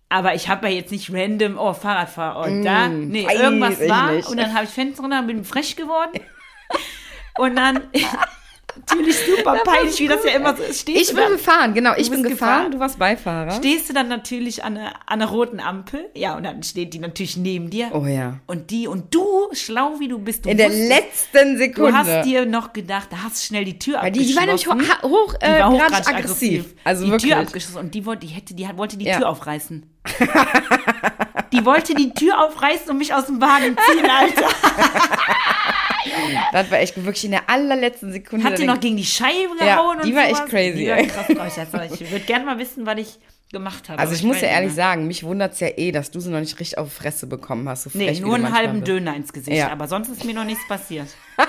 Aber 0.08 0.34
ich 0.34 0.48
habe 0.48 0.68
ja 0.68 0.74
jetzt 0.74 0.90
nicht 0.90 1.12
random, 1.12 1.58
oh, 1.58 1.74
Fahrradfahrer, 1.74 2.40
oh, 2.48 2.64
da, 2.64 2.88
nee, 2.88 3.26
irgendwas 3.30 3.78
war. 3.88 4.12
nicht. 4.12 4.28
Und 4.28 4.38
dann 4.38 4.54
habe 4.54 4.64
ich 4.64 4.70
Fenster 4.70 5.02
runter 5.02 5.18
und 5.18 5.26
bin 5.26 5.44
frech 5.44 5.76
geworden. 5.76 6.20
Und 7.38 7.54
dann, 7.56 7.82
natürlich 8.76 9.16
super 9.18 9.54
peinlich, 9.64 9.98
wie 10.00 10.08
das 10.08 10.24
ja 10.24 10.30
immer 10.32 10.56
so 10.56 10.62
ist. 10.62 10.80
Stehst 10.82 11.00
Ich 11.00 11.08
du 11.08 11.14
bin 11.14 11.24
dann- 11.24 11.32
gefahren, 11.32 11.74
genau. 11.74 11.92
Ich 11.96 12.10
bin 12.10 12.22
gefahren, 12.22 12.30
gefahren? 12.64 12.72
du 12.72 12.78
warst 12.78 12.98
Beifahrer. 12.98 13.50
stehst 13.52 13.88
du 13.88 13.92
dann 13.92 14.08
natürlich 14.08 14.64
an 14.64 14.76
einer, 14.76 14.88
an 15.06 15.20
einer 15.22 15.26
roten 15.26 15.60
Ampel. 15.60 16.08
Ja, 16.14 16.36
und 16.36 16.44
dann 16.44 16.62
steht 16.62 16.94
die 16.94 16.98
natürlich 16.98 17.36
neben 17.36 17.70
dir. 17.70 17.90
Oh 17.92 18.06
ja. 18.06 18.38
Und 18.46 18.70
die, 18.70 18.86
und 18.88 19.14
du, 19.14 19.24
schlau 19.52 19.98
wie 20.00 20.08
du 20.08 20.18
bist, 20.18 20.44
du, 20.44 20.50
In 20.50 20.56
der 20.58 20.68
letzten 20.68 21.56
Sekunde. 21.58 21.90
du 21.92 21.96
hast 21.96 22.24
dir 22.26 22.46
noch 22.46 22.72
gedacht, 22.72 23.08
da 23.10 23.22
hast 23.24 23.42
du 23.42 23.46
schnell 23.46 23.64
die 23.64 23.78
Tür 23.78 23.98
Weil 24.02 24.12
die, 24.12 24.24
die 24.26 24.36
war 24.36 24.44
nämlich 24.46 24.66
ho 24.66 24.72
abgeschlossen. 24.72 25.02
hoch, 25.10 25.34
Die 25.34 25.44
äh, 25.46 25.60
war 25.60 25.70
gradig 25.70 25.82
hochgradig 25.98 26.14
aggressiv. 26.14 26.64
Also 26.84 27.04
die 27.04 27.10
wirklich. 27.10 27.32
Tür 27.32 27.40
abgeschlossen 27.40 27.78
und 27.78 27.94
die 27.94 28.06
wollte, 28.06 28.26
die 28.26 28.32
hätte, 28.32 28.54
die 28.54 28.68
wollte 28.76 28.96
die 28.96 29.06
Ja. 29.06 29.18
Tür 29.18 29.28
aufreißen. 29.28 29.84
die 31.52 31.64
wollte 31.64 31.94
die 31.94 32.12
Tür 32.14 32.44
aufreißen 32.46 32.90
und 32.90 32.98
mich 32.98 33.12
aus 33.14 33.26
dem 33.26 33.40
Wagen 33.40 33.76
ziehen, 33.90 34.06
Alter. 34.08 34.48
Das 36.52 36.70
war 36.70 36.78
echt 36.78 36.96
wirklich 36.96 37.24
in 37.24 37.32
der 37.32 37.48
allerletzten 37.48 38.12
Sekunde. 38.12 38.44
Hat 38.44 38.58
die 38.58 38.64
noch 38.66 38.80
gegen 38.80 38.96
die 38.96 39.04
Scheibe 39.04 39.54
Ja, 39.60 39.76
gehauen 39.76 39.98
die 40.04 40.10
und 40.10 40.16
war 40.16 40.24
echt 40.24 40.36
sowas. 40.36 40.50
crazy, 40.50 40.78
Die 40.78 40.88
war 40.88 40.98
ey. 40.98 41.06
krass, 41.06 41.26
oh, 41.28 41.94
ich, 41.94 42.00
ich 42.00 42.10
würde 42.10 42.24
gerne 42.24 42.44
mal 42.44 42.58
wissen, 42.58 42.86
was 42.86 42.98
ich 42.98 43.18
gemacht 43.50 43.88
habe. 43.88 43.98
Also 43.98 44.10
aber 44.10 44.16
ich 44.18 44.24
muss 44.24 44.40
ja 44.40 44.48
ehrlich 44.48 44.68
mehr. 44.74 44.84
sagen, 44.84 45.06
mich 45.06 45.24
wundert's 45.24 45.60
ja 45.60 45.68
eh, 45.76 45.90
dass 45.90 46.10
du 46.10 46.20
sie 46.20 46.30
noch 46.30 46.40
nicht 46.40 46.58
richtig 46.60 46.76
auf 46.78 46.88
die 46.88 46.94
Fresse 47.02 47.26
bekommen 47.26 47.68
hast. 47.68 47.84
So 47.84 47.90
Nee, 47.94 48.06
frech, 48.08 48.18
wie 48.18 48.26
nur 48.26 48.34
einen 48.34 48.52
halben 48.54 48.80
bist. 48.80 48.88
Döner 48.88 49.16
ins 49.16 49.32
Gesicht, 49.32 49.56
Ja. 49.56 49.70
aber 49.70 49.88
sonst 49.88 50.08
ist 50.10 50.24
mir 50.24 50.34
noch 50.34 50.44
nichts 50.44 50.66
passiert. 50.68 51.08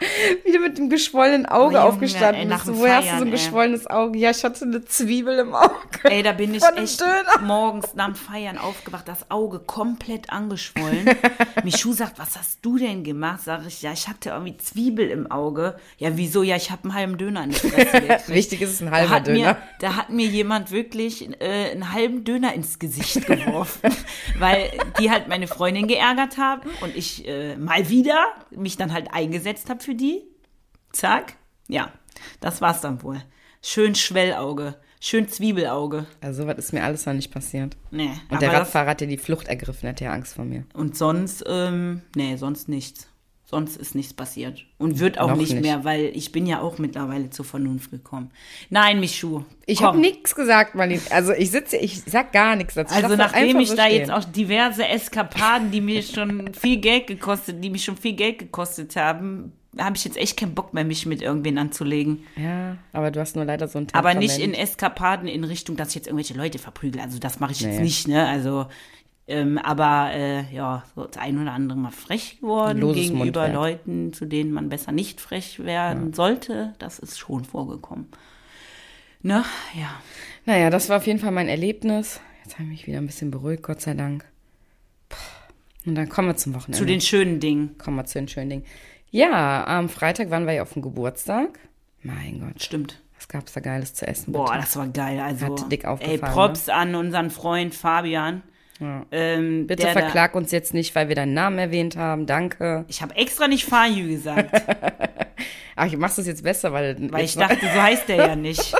Wie 0.44 0.52
du 0.52 0.58
mit 0.60 0.78
dem 0.78 0.88
geschwollenen 0.90 1.46
Auge 1.46 1.58
Oh, 1.58 1.70
Junge, 1.78 1.82
aufgestanden 1.84 2.42
ey, 2.42 2.46
nach 2.46 2.64
bist. 2.64 2.78
Woher 2.78 2.96
hast 2.98 3.06
du 3.06 3.16
so 3.16 3.22
ein 3.22 3.26
ey. 3.26 3.30
geschwollenes 3.32 3.86
Auge? 3.88 4.18
Ja, 4.18 4.30
ich 4.30 4.44
hatte 4.44 4.64
eine 4.64 4.84
Zwiebel 4.84 5.38
im 5.38 5.54
Auge. 5.54 5.74
Ey, 6.04 6.22
da 6.22 6.32
bin 6.32 6.54
ich 6.54 6.62
echt 6.76 7.00
Döner. 7.00 7.40
morgens 7.42 7.94
nach 7.94 8.06
dem 8.06 8.14
Feiern 8.14 8.58
aufgewacht, 8.58 9.08
das 9.08 9.30
Auge 9.30 9.58
komplett 9.58 10.30
angeschwollen. 10.30 11.08
Michu 11.64 11.92
sagt, 11.92 12.18
was 12.18 12.38
hast 12.38 12.58
du 12.62 12.78
denn 12.78 13.02
gemacht? 13.04 13.40
Sag 13.44 13.66
ich, 13.66 13.82
ja, 13.82 13.92
ich 13.92 14.08
hatte 14.08 14.30
irgendwie 14.30 14.56
Zwiebel 14.56 15.08
im 15.10 15.30
Auge. 15.30 15.76
Ja, 15.98 16.16
wieso? 16.16 16.42
Ja, 16.42 16.56
ich 16.56 16.70
habe 16.70 16.84
einen 16.84 16.94
halben 16.94 17.18
Döner 17.18 17.44
in 17.44 17.50
die 17.50 17.56
Fresse. 17.56 18.32
Wichtig 18.32 18.62
ist 18.62 18.70
es 18.70 18.80
ein 18.80 18.86
Da 18.86 18.92
halber 18.92 19.10
hat, 19.14 19.26
Döner. 19.26 19.38
mir, 19.38 19.56
da 19.80 19.96
hat 19.96 20.10
mir 20.10 20.26
jemand 20.26 20.70
wirklich 20.70 21.28
äh, 21.40 21.70
einen 21.72 21.92
halben 21.92 22.24
Döner 22.24 22.54
ins 22.54 22.78
Gesicht 22.78 23.26
geworfen, 23.26 23.90
weil 24.38 24.70
die 25.00 25.10
halt 25.10 25.28
meine 25.28 25.46
Freundin 25.48 25.86
geärgert 25.88 26.36
haben 26.38 26.68
und 26.80 26.96
ich 26.96 27.26
äh, 27.26 27.56
mal 27.56 27.88
wieder 27.88 28.26
mich 28.50 28.76
dann 28.76 28.92
halt 28.92 29.12
eingesetzt 29.12 29.68
habe 29.70 29.82
für 29.88 29.94
die. 29.94 30.22
Zack. 30.92 31.36
Ja, 31.66 31.90
das 32.40 32.60
war's 32.60 32.82
dann 32.82 33.02
wohl. 33.02 33.22
Schön 33.62 33.94
Schwellauge, 33.94 34.74
schön 35.00 35.30
Zwiebelauge. 35.30 36.04
Also 36.20 36.46
was 36.46 36.58
ist 36.58 36.72
mir 36.74 36.84
alles 36.84 37.06
noch 37.06 37.14
nicht 37.14 37.32
passiert. 37.32 37.74
Nee, 37.90 38.10
Und 38.28 38.42
der 38.42 38.52
Radfahrer 38.52 38.90
hat 38.90 39.00
ja 39.00 39.06
die 39.06 39.16
Flucht 39.16 39.48
ergriffen, 39.48 39.88
hatte 39.88 40.04
ja 40.04 40.12
Angst 40.12 40.34
vor 40.34 40.44
mir. 40.44 40.66
und 40.74 40.94
sonst, 40.94 41.42
ähm, 41.48 42.02
nee, 42.14 42.36
sonst 42.36 42.68
nichts. 42.68 43.08
Sonst 43.50 43.78
ist 43.78 43.94
nichts 43.94 44.12
passiert. 44.12 44.66
Und 44.76 44.98
wird 44.98 45.18
auch 45.18 45.34
nicht, 45.34 45.54
nicht. 45.54 45.62
mehr, 45.62 45.82
weil 45.82 46.10
ich 46.14 46.32
bin 46.32 46.44
ja 46.44 46.60
auch 46.60 46.76
mittlerweile 46.76 47.30
zur 47.30 47.46
Vernunft 47.46 47.90
gekommen. 47.90 48.30
Nein, 48.68 49.00
Michu. 49.00 49.42
Ich 49.64 49.82
habe 49.82 49.96
nichts 49.96 50.34
gesagt, 50.34 50.74
Marlene. 50.74 51.00
Also 51.08 51.32
ich 51.32 51.50
sitze, 51.50 51.78
ich 51.78 52.02
sag 52.02 52.34
gar 52.34 52.56
nichts 52.56 52.74
dazu. 52.74 52.94
Also 52.94 53.16
nachdem 53.16 53.58
ich 53.58 53.70
so 53.70 53.74
da 53.76 53.86
stehen. 53.86 54.00
jetzt 54.00 54.10
auch 54.10 54.24
diverse 54.24 54.86
Eskapaden, 54.86 55.70
die 55.70 55.80
mir 55.80 56.02
schon 56.02 56.52
viel 56.52 56.76
Geld 56.76 57.06
gekostet, 57.06 57.64
die 57.64 57.70
mich 57.70 57.84
schon 57.84 57.96
viel 57.96 58.12
Geld 58.12 58.38
gekostet 58.38 58.94
haben, 58.96 59.54
habe 59.78 59.96
ich 59.96 60.04
jetzt 60.04 60.16
echt 60.16 60.36
keinen 60.38 60.54
Bock 60.54 60.74
mehr, 60.74 60.84
mich 60.84 61.06
mit 61.06 61.22
irgendwen 61.22 61.58
anzulegen. 61.58 62.24
Ja, 62.36 62.76
aber 62.92 63.10
du 63.10 63.20
hast 63.20 63.36
nur 63.36 63.44
leider 63.44 63.68
so 63.68 63.78
ein 63.78 63.86
Aber 63.92 64.14
nicht 64.14 64.34
in 64.36 64.52
Temperament. 64.52 64.68
Eskapaden 64.70 65.28
in 65.28 65.44
Richtung, 65.44 65.76
dass 65.76 65.88
ich 65.90 65.94
jetzt 65.96 66.06
irgendwelche 66.06 66.34
Leute 66.34 66.58
verprügel. 66.58 67.00
Also 67.00 67.18
das 67.18 67.40
mache 67.40 67.52
ich 67.52 67.60
jetzt 67.60 67.76
Nee. 67.76 67.82
nicht, 67.84 68.08
ne? 68.08 68.26
Also, 68.26 68.66
ähm, 69.26 69.58
aber 69.58 70.10
äh, 70.14 70.54
ja, 70.54 70.84
so 70.94 71.04
das 71.04 71.20
ein 71.22 71.40
oder 71.40 71.52
andere 71.52 71.78
Mal 71.78 71.90
frech 71.90 72.38
geworden 72.40 72.78
Loses 72.80 73.02
gegenüber 73.02 73.24
Mundwerk. 73.42 73.52
Leuten, 73.54 74.12
zu 74.12 74.24
denen 74.24 74.52
man 74.52 74.68
besser 74.70 74.90
nicht 74.92 75.20
frech 75.20 75.58
werden 75.64 76.12
sollte. 76.14 76.74
Das 76.78 76.98
ist 76.98 77.18
schon 77.18 77.44
vorgekommen. 77.44 78.06
Ne? 79.22 79.44
Ja. 79.74 79.90
Naja, 80.46 80.70
das 80.70 80.88
war 80.88 80.96
auf 80.98 81.06
jeden 81.06 81.18
Fall 81.18 81.32
mein 81.32 81.48
Erlebnis. 81.48 82.20
Jetzt 82.44 82.54
habe 82.54 82.64
ich 82.64 82.68
mich 82.70 82.86
wieder 82.86 82.98
ein 82.98 83.06
bisschen 83.06 83.30
beruhigt, 83.30 83.62
Gott 83.62 83.80
sei 83.82 83.92
Dank. 83.94 84.24
Puh. 85.10 85.18
Und 85.86 85.94
dann 85.94 86.08
kommen 86.08 86.28
wir 86.28 86.36
zum 86.36 86.54
Wochenende. 86.54 86.78
Zu 86.78 86.86
den 86.86 87.00
schönen 87.00 87.40
Dingen. 87.40 87.76
kommen 87.78 87.96
wir 87.96 88.04
zu 88.06 88.18
den 88.18 88.28
schönen 88.28 88.48
Dingen. 88.50 88.64
Ja, 89.10 89.66
am 89.66 89.88
Freitag 89.88 90.30
waren 90.30 90.46
wir 90.46 90.54
ja 90.54 90.62
auf 90.62 90.72
dem 90.72 90.82
Geburtstag. 90.82 91.58
Mein 92.02 92.40
Gott, 92.40 92.62
Stimmt. 92.62 93.00
was 93.16 93.28
gab's 93.28 93.52
da 93.52 93.60
Geiles 93.60 93.94
zu 93.94 94.06
essen? 94.06 94.32
Boah, 94.32 94.46
bitte? 94.46 94.58
das 94.60 94.76
war 94.76 94.88
geil. 94.88 95.20
Also, 95.20 95.46
Hat 95.46 95.72
dick 95.72 95.84
ey, 95.84 95.90
aufgefallen, 95.90 96.20
ne? 96.20 96.28
Props 96.28 96.68
an 96.68 96.94
unseren 96.94 97.30
Freund 97.30 97.74
Fabian. 97.74 98.42
Ähm, 98.80 99.66
Bitte 99.66 99.82
der 99.82 99.92
verklag 99.92 100.36
uns 100.36 100.52
jetzt 100.52 100.72
nicht, 100.72 100.94
weil 100.94 101.08
wir 101.08 101.16
deinen 101.16 101.34
Namen 101.34 101.58
erwähnt 101.58 101.96
haben. 101.96 102.26
Danke. 102.26 102.84
Ich 102.86 103.02
habe 103.02 103.16
extra 103.16 103.48
nicht 103.48 103.64
Faju 103.64 104.06
gesagt, 104.06 104.50
Ach, 105.76 105.86
ich 105.86 105.96
mach's 105.96 106.16
das 106.16 106.26
jetzt 106.26 106.42
besser, 106.42 106.72
weil. 106.72 106.96
weil 107.12 107.24
ich 107.24 107.34
dachte, 107.34 107.60
so 107.60 107.82
heißt 107.82 108.08
der 108.08 108.16
ja 108.16 108.36
nicht. 108.36 108.74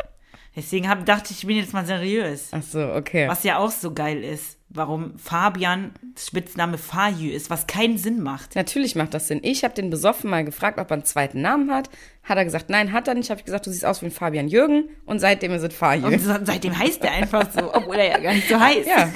Deswegen 0.56 0.88
hab, 0.88 1.04
dachte 1.06 1.32
ich, 1.32 1.38
ich 1.38 1.46
bin 1.46 1.56
jetzt 1.56 1.72
mal 1.72 1.86
seriös. 1.86 2.48
Ach 2.52 2.62
so, 2.62 2.92
okay. 2.92 3.28
Was 3.28 3.44
ja 3.44 3.58
auch 3.58 3.70
so 3.70 3.92
geil 3.92 4.24
ist, 4.24 4.57
warum 4.70 5.18
Fabian 5.18 5.92
Spitzname 6.16 6.78
Faju 6.78 7.30
ist, 7.30 7.50
was 7.50 7.66
keinen 7.66 7.96
Sinn 7.96 8.22
macht. 8.22 8.54
Natürlich 8.54 8.94
macht 8.94 9.14
das 9.14 9.28
Sinn. 9.28 9.40
Ich 9.42 9.64
habe 9.64 9.74
den 9.74 9.90
besoffen 9.90 10.30
mal 10.30 10.44
gefragt, 10.44 10.78
ob 10.78 10.90
er 10.90 10.94
einen 10.94 11.04
zweiten 11.04 11.40
Namen 11.40 11.70
hat. 11.70 11.88
Hat 12.22 12.36
er 12.36 12.44
gesagt, 12.44 12.68
nein, 12.68 12.92
hat 12.92 13.08
er 13.08 13.14
nicht. 13.14 13.30
Habe 13.30 13.40
ich 13.40 13.44
gesagt, 13.46 13.66
du 13.66 13.70
siehst 13.70 13.84
aus 13.84 14.02
wie 14.02 14.06
ein 14.06 14.10
Fabian 14.10 14.48
Jürgen. 14.48 14.90
Und 15.06 15.20
seitdem 15.20 15.52
ist 15.52 15.62
es 15.62 15.74
Fajü. 15.74 16.04
Und 16.04 16.20
seitdem 16.20 16.78
heißt 16.78 17.02
er 17.02 17.12
einfach 17.12 17.50
so, 17.50 17.74
obwohl 17.74 17.96
er 17.96 18.10
ja 18.10 18.18
gar 18.18 18.34
nicht 18.34 18.48
so 18.48 18.58
heißt. 18.58 18.88
Ja. 18.88 19.10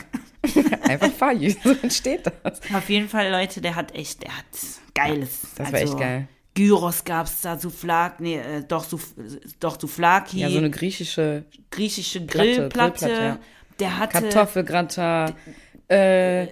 Einfach 0.89 1.13
Fajü. 1.13 1.55
So 1.63 1.71
entsteht 1.83 2.23
das. 2.43 2.61
Auf 2.75 2.89
jeden 2.89 3.09
Fall, 3.09 3.31
Leute, 3.31 3.61
der 3.61 3.77
hat 3.77 3.95
echt, 3.95 4.25
der 4.25 4.37
hat 4.37 4.45
Geiles. 4.93 5.39
Also, 5.45 5.57
das 5.57 5.73
war 5.73 5.81
echt 5.81 5.99
geil. 5.99 6.29
Gyros 6.55 7.05
gab's 7.05 7.41
da, 7.41 7.59
Souflak, 7.59 8.21
nee, 8.21 8.37
äh, 8.37 8.63
doch, 8.67 8.85
Souf, 8.85 9.15
doch 9.59 9.81
Souflaki, 9.81 10.41
Ja, 10.41 10.51
so 10.51 10.59
eine 10.59 10.71
griechische 10.71 11.45
griechische 11.71 12.21
Platte, 12.21 12.49
Grillplatte. 12.55 13.07
Grillplatte, 13.07 13.25
ja. 13.25 13.39
Der 13.83 13.99
hatte 13.99 14.21
Kartoffelgratin, 14.21 15.35
äh, 15.89 16.47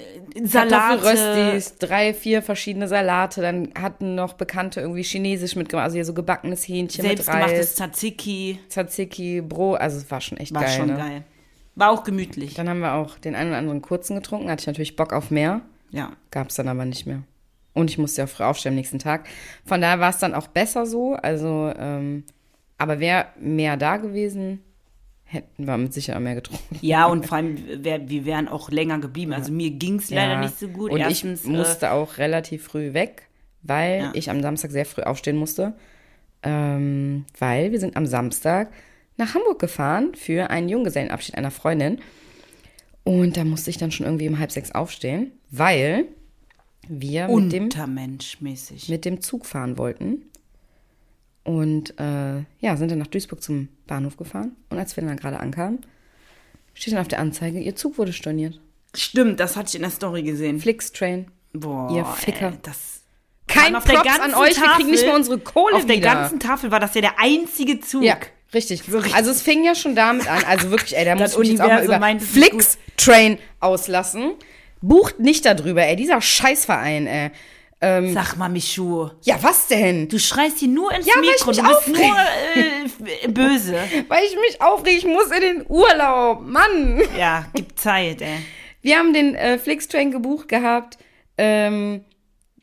Salate. 0.45 1.03
Kartoffelröstis, 1.03 1.79
drei, 1.79 2.13
vier 2.13 2.43
verschiedene 2.43 2.89
Salate. 2.89 3.41
Dann 3.41 3.71
hatten 3.81 4.15
noch 4.15 4.35
Bekannte 4.35 4.81
irgendwie 4.81 5.03
Chinesisch 5.03 5.57
mitgemacht, 5.57 5.85
also 5.85 5.95
hier 5.95 6.05
so 6.05 6.15
gebackenes 6.15 6.69
Hähnchen 6.69 7.07
mit 7.07 7.17
selbstgemachtes 7.19 7.59
Reis, 7.59 7.75
Tzatziki. 7.75 8.59
Tzatziki, 8.69 9.41
Brot. 9.41 9.81
Also 9.81 9.99
es 9.99 10.11
war 10.11 10.21
schon 10.21 10.39
echt 10.39 10.55
War 10.55 10.65
geil. 10.65 10.77
schon 10.77 10.87
ne? 10.89 10.97
geil. 10.97 11.25
War 11.75 11.91
auch 11.91 12.05
gemütlich. 12.05 12.55
Dann 12.55 12.69
haben 12.69 12.81
wir 12.81 12.95
auch 12.95 13.19
den 13.19 13.35
einen 13.35 13.51
oder 13.51 13.59
anderen 13.59 13.81
kurzen 13.81 14.17
getrunken. 14.17 14.51
Hatte 14.51 14.61
ich 14.61 14.67
natürlich 14.67 14.97
Bock 14.97 15.13
auf 15.13 15.31
mehr. 15.31 15.63
Ja. 15.91 16.13
Gab's 16.31 16.57
dann 16.57 16.69
aber 16.69 16.85
nicht 16.85 17.07
mehr. 17.07 17.23
Und 17.73 17.91
ich 17.91 17.99
musste 17.99 18.23
ja 18.23 18.27
früh 18.27 18.45
aufstehen 18.45 18.73
am 18.73 18.77
nächsten 18.77 18.99
Tag. 18.99 19.27
Von 19.65 19.81
daher 19.81 20.01
war 20.01 20.11
es 20.11 20.19
dann 20.19 20.35
auch 20.35 20.49
besser 20.49 20.87
so. 20.87 21.15
Also, 21.15 21.73
ähm, 21.79 22.25
aber 22.77 23.01
wäre 23.01 23.27
mehr 23.39 23.77
da 23.77 23.97
gewesen, 23.97 24.63
hätten 25.33 25.67
wir 25.67 25.77
mit 25.77 25.95
Sicherheit 25.95 26.23
mehr 26.23 26.35
getrunken. 26.35 26.77
Ja, 26.81 27.07
und 27.07 27.27
vor 27.27 27.37
allem, 27.39 27.85
wär, 27.85 28.09
wir 28.09 28.25
wären 28.25 28.49
auch 28.49 28.71
länger 28.71 28.99
geblieben. 28.99 29.33
Also 29.33 29.53
mir 29.53 29.71
ging's 29.71 30.11
leider 30.11 30.33
Ja. 30.35 30.41
nicht 30.41 30.59
so 30.59 30.69
gut. 30.69 30.91
Und 30.91 30.99
Erstens, 31.01 31.45
ich 31.45 31.49
musste 31.51 31.93
auch 31.93 32.19
relativ 32.19 32.65
früh 32.65 32.93
weg, 32.95 33.29
weil 33.63 34.01
Ja. 34.01 34.11
ich 34.15 34.29
am 34.31 34.43
Samstag 34.43 34.73
sehr 34.73 34.85
früh 34.87 35.03
aufstehen 35.03 35.37
musste. 35.37 35.75
Ähm, 36.43 37.27
weil 37.39 37.71
wir 37.71 37.79
sind 37.79 37.97
am 37.97 38.07
Samstag 38.07 38.73
nach 39.19 39.35
Hamburg 39.35 39.59
gefahren 39.59 40.15
für 40.15 40.51
einen 40.51 40.69
Junggesellenabschied 40.69 41.37
einer 41.37 41.51
Freundin. 41.51 41.99
Und 43.05 43.37
da 43.37 43.45
musste 43.45 43.71
ich 43.71 43.77
dann 43.79 43.93
schon 43.93 44.07
irgendwie 44.07 44.29
um 44.29 44.39
halb 44.39 44.51
sechs 44.51 44.73
aufstehen, 44.73 45.33
weil 45.51 46.07
wir 46.89 47.27
äh, 47.29 47.37
mit 47.37 47.53
dem, 47.53 47.69
mit 48.89 49.05
dem 49.05 49.21
Zug 49.21 49.47
fahren 49.47 49.79
wollten. 49.79 50.23
Und 51.45 51.99
äh, 51.99 52.41
ja, 52.61 52.77
sind 52.77 52.91
dann 52.91 52.99
nach 52.99 53.07
Duisburg 53.07 53.43
zum 53.43 53.69
Bahnhof 53.87 54.17
gefahren. 54.17 54.57
Und 54.69 54.79
als 54.79 54.97
wir 54.97 55.05
dann 55.05 55.17
gerade 55.17 55.41
ankamen, 55.41 55.81
steht 56.75 56.93
dann 56.93 57.01
auf 57.01 57.09
der 57.09 57.19
Anzeige, 57.19 57.59
ihr 57.61 57.75
Zug 57.77 57.99
wurde 57.99 58.13
storniert. 58.13 58.61
Stimmt, 58.95 59.41
das 59.41 59.57
hatte 59.57 59.69
ich 59.69 59.75
in 59.77 59.83
der 59.83 59.91
Story 59.91 60.23
gesehen. 60.23 60.61
Flixtrain. 60.61 61.31
Boah, 61.53 61.91
Ihr 61.97 62.05
Ficker. 62.05 62.49
Ey, 62.49 62.59
das 62.63 63.03
Kein 63.49 63.75
auf 63.75 63.85
der 63.85 63.95
Props 63.95 64.09
an 64.11 64.19
ganzen 64.33 64.35
euch, 64.39 64.61
wir 64.61 64.69
kriegen 64.69 64.91
nicht 64.91 65.01
Tafel- 65.01 65.07
mehr 65.09 65.17
unsere 65.17 65.39
Kohle 65.39 65.77
Auf 65.77 65.87
der 65.87 65.97
wieder. 65.97 66.15
ganzen 66.15 66.39
Tafel 66.41 66.71
war 66.71 66.79
das 66.81 66.95
ja 66.95 67.01
der 67.01 67.19
einzige 67.19 67.81
Zug. 67.81 68.03
Ja, 68.05 68.17
richtig. 68.55 68.83
Also 69.15 69.31
es 69.31 69.43
fing 69.43 69.65
ja 69.65 69.75
schon 69.75 69.95
damit 69.97 70.29
an, 70.31 70.45
also 70.45 70.71
wirklich, 70.71 70.97
ey, 70.97 71.05
da 71.05 71.15
muss 71.17 71.37
ich 71.39 71.49
jetzt 71.51 71.61
auch 71.61 71.69
mal 71.69 71.85
über 71.85 72.21
Flix-Train 72.21 73.39
auslassen. 73.61 74.33
Bucht 74.83 75.19
nicht 75.21 75.45
darüber, 75.45 75.83
ey, 75.83 75.97
dieser 75.97 76.21
Scheißverein, 76.21 77.07
ey. 77.07 77.31
Sag 77.81 78.37
mal, 78.37 78.51
Michu, 78.51 79.09
Ja, 79.23 79.37
was 79.41 79.67
denn? 79.69 80.07
du 80.09 80.19
schreist 80.19 80.59
hier 80.59 80.69
nur 80.69 80.93
ins 80.93 81.07
Ja, 81.07 81.15
Mikro, 81.19 81.51
du 81.51 81.63
bist 81.63 81.65
aufreg. 81.65 81.97
nur 81.97 82.17
äh, 83.25 83.29
böse. 83.29 83.75
Weil 84.09 84.25
ich 84.25 84.37
mich 84.37 84.61
aufrege, 84.61 84.99
ich 84.99 85.07
muss 85.07 85.31
in 85.31 85.41
den 85.41 85.65
Urlaub, 85.67 86.43
Mann. 86.43 87.01
Ja, 87.19 87.47
gib 87.55 87.79
Zeit, 87.79 88.21
ey. 88.21 88.37
Wir 88.83 88.99
haben 88.99 89.15
den 89.15 89.35
äh, 89.35 89.59
Flixtrain 89.59 90.11
gebucht 90.11 90.49
gehabt. 90.49 90.99
Ähm, 91.39 92.05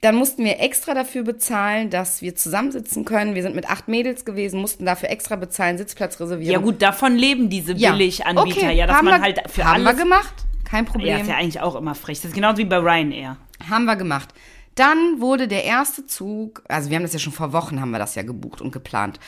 dann 0.01 0.13
mussten 0.15 0.45
wir 0.45 0.59
extra 0.59 0.93
dafür 0.93 1.23
bezahlen, 1.23 1.89
dass 1.89 2.21
wir 2.21 2.35
zusammensitzen 2.35 3.03
können. 3.03 3.33
Wir 3.33 3.41
sind 3.41 3.55
mit 3.55 3.67
acht 3.67 3.87
Mädels 3.87 4.23
gewesen, 4.25 4.61
mussten 4.61 4.85
dafür 4.85 5.09
extra 5.09 5.35
bezahlen, 5.35 5.79
Sitzplatz 5.79 6.19
reservieren. 6.19 6.53
Ja 6.53 6.59
gut, 6.59 6.81
davon 6.83 7.15
leben 7.15 7.49
diese 7.49 7.73
Billiganbieter, 7.73 8.69
ja, 8.71 8.85
dass 8.85 8.97
haben 8.97 9.05
man 9.05 9.15
wir, 9.15 9.25
halt 9.25 9.41
für 9.49 9.63
haben 9.65 9.85
alles... 9.87 9.97
wir 9.97 10.03
gemacht, 10.03 10.33
kein 10.63 10.85
ja, 10.85 10.91
Problem. 10.91 11.21
ist 11.21 11.27
ja 11.27 11.35
eigentlich 11.37 11.61
auch 11.61 11.75
immer 11.75 11.95
frech. 11.95 12.19
Das 12.19 12.29
ist 12.29 12.35
genauso 12.35 12.59
wie 12.59 12.65
bei 12.65 12.77
Ryanair. 12.77 13.37
Haben 13.67 13.85
wir 13.85 13.95
gemacht. 13.95 14.29
Dann 14.77 15.21
wurde 15.21 15.47
der 15.47 15.63
erste 15.63 16.05
Zug, 16.05 16.61
also 16.67 16.89
wir 16.89 16.97
haben 16.97 17.03
das 17.03 17.13
ja 17.13 17.19
schon 17.19 17.33
vor 17.33 17.51
Wochen, 17.51 17.81
haben 17.81 17.89
wir 17.89 17.97
das 17.97 18.13
ja 18.13 18.21
gebucht 18.21 18.61
und 18.61 18.71
geplant. 18.71 19.19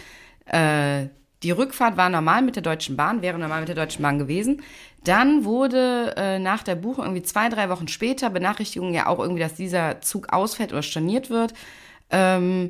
Äh, 0.45 1.07
die 1.41 1.49
Rückfahrt 1.49 1.97
war 1.97 2.07
normal 2.09 2.43
mit 2.43 2.55
der 2.55 2.61
Deutschen 2.61 2.95
Bahn, 2.95 3.23
wäre 3.23 3.39
normal 3.39 3.61
mit 3.61 3.69
der 3.69 3.75
Deutschen 3.75 4.03
Bahn 4.03 4.19
gewesen. 4.19 4.61
Dann 5.03 5.45
wurde 5.45 6.13
äh, 6.17 6.37
nach 6.37 6.61
der 6.61 6.75
Buchung 6.75 7.05
irgendwie 7.05 7.23
zwei, 7.23 7.49
drei 7.49 7.69
Wochen 7.69 7.87
später 7.87 8.29
Benachrichtigung 8.29 8.93
ja 8.93 9.07
auch 9.07 9.17
irgendwie, 9.17 9.41
dass 9.41 9.55
dieser 9.55 10.01
Zug 10.01 10.31
ausfällt 10.31 10.71
oder 10.71 10.83
storniert 10.83 11.31
wird. 11.31 11.55
Ähm, 12.11 12.69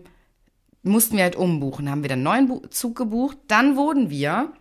mussten 0.81 1.17
wir 1.17 1.23
halt 1.23 1.35
umbuchen. 1.35 1.91
Haben 1.91 2.03
wir 2.03 2.09
dann 2.09 2.25
einen 2.25 2.47
neuen 2.47 2.71
Zug 2.71 2.95
gebucht. 2.95 3.37
Dann 3.47 3.75
wurden 3.75 4.09
wir 4.09 4.53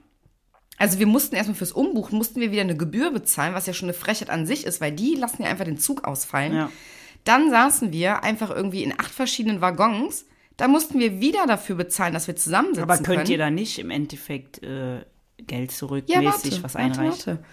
also 0.79 1.01
wir 1.01 1.09
mussten 1.09 1.35
erstmal 1.35 1.57
fürs 1.57 1.73
Umbuchen, 1.73 2.17
mussten 2.17 2.41
wir 2.41 2.53
wieder 2.53 2.63
eine 2.63 2.77
Gebühr 2.77 3.11
bezahlen, 3.11 3.53
was 3.53 3.67
ja 3.67 3.73
schon 3.73 3.87
eine 3.87 3.95
Frechheit 3.95 4.31
an 4.31 4.47
sich 4.47 4.65
ist, 4.65 4.81
weil 4.81 4.93
die 4.93 5.17
lassen 5.17 5.43
ja 5.43 5.49
einfach 5.49 5.65
den 5.65 5.79
Zug 5.79 6.05
ausfallen. 6.05 6.55
Ja. 6.55 6.71
Dann 7.29 7.51
saßen 7.51 7.93
wir 7.93 8.23
einfach 8.25 8.49
irgendwie 8.49 8.83
in 8.83 8.95
acht 8.99 9.11
verschiedenen 9.11 9.61
Waggons. 9.61 10.25
Da 10.57 10.67
mussten 10.67 10.99
wir 10.99 11.21
wieder 11.21 11.47
dafür 11.47 11.77
bezahlen, 11.77 12.15
dass 12.15 12.27
wir 12.27 12.37
zusammensitzen 12.37 12.85
Aber 12.85 12.97
könnt 12.97 13.19
können. 13.19 13.31
ihr 13.31 13.37
da 13.37 13.51
nicht 13.51 13.79
im 13.79 13.91
Endeffekt 13.91 14.63
äh, 14.63 15.05
Geld 15.37 15.71
ja, 15.71 15.77
zurückmäßig 15.77 16.25
warte, 16.25 16.63
was 16.63 16.75
warte, 16.75 16.79
einreichen? 16.79 17.27
warte. 17.27 17.45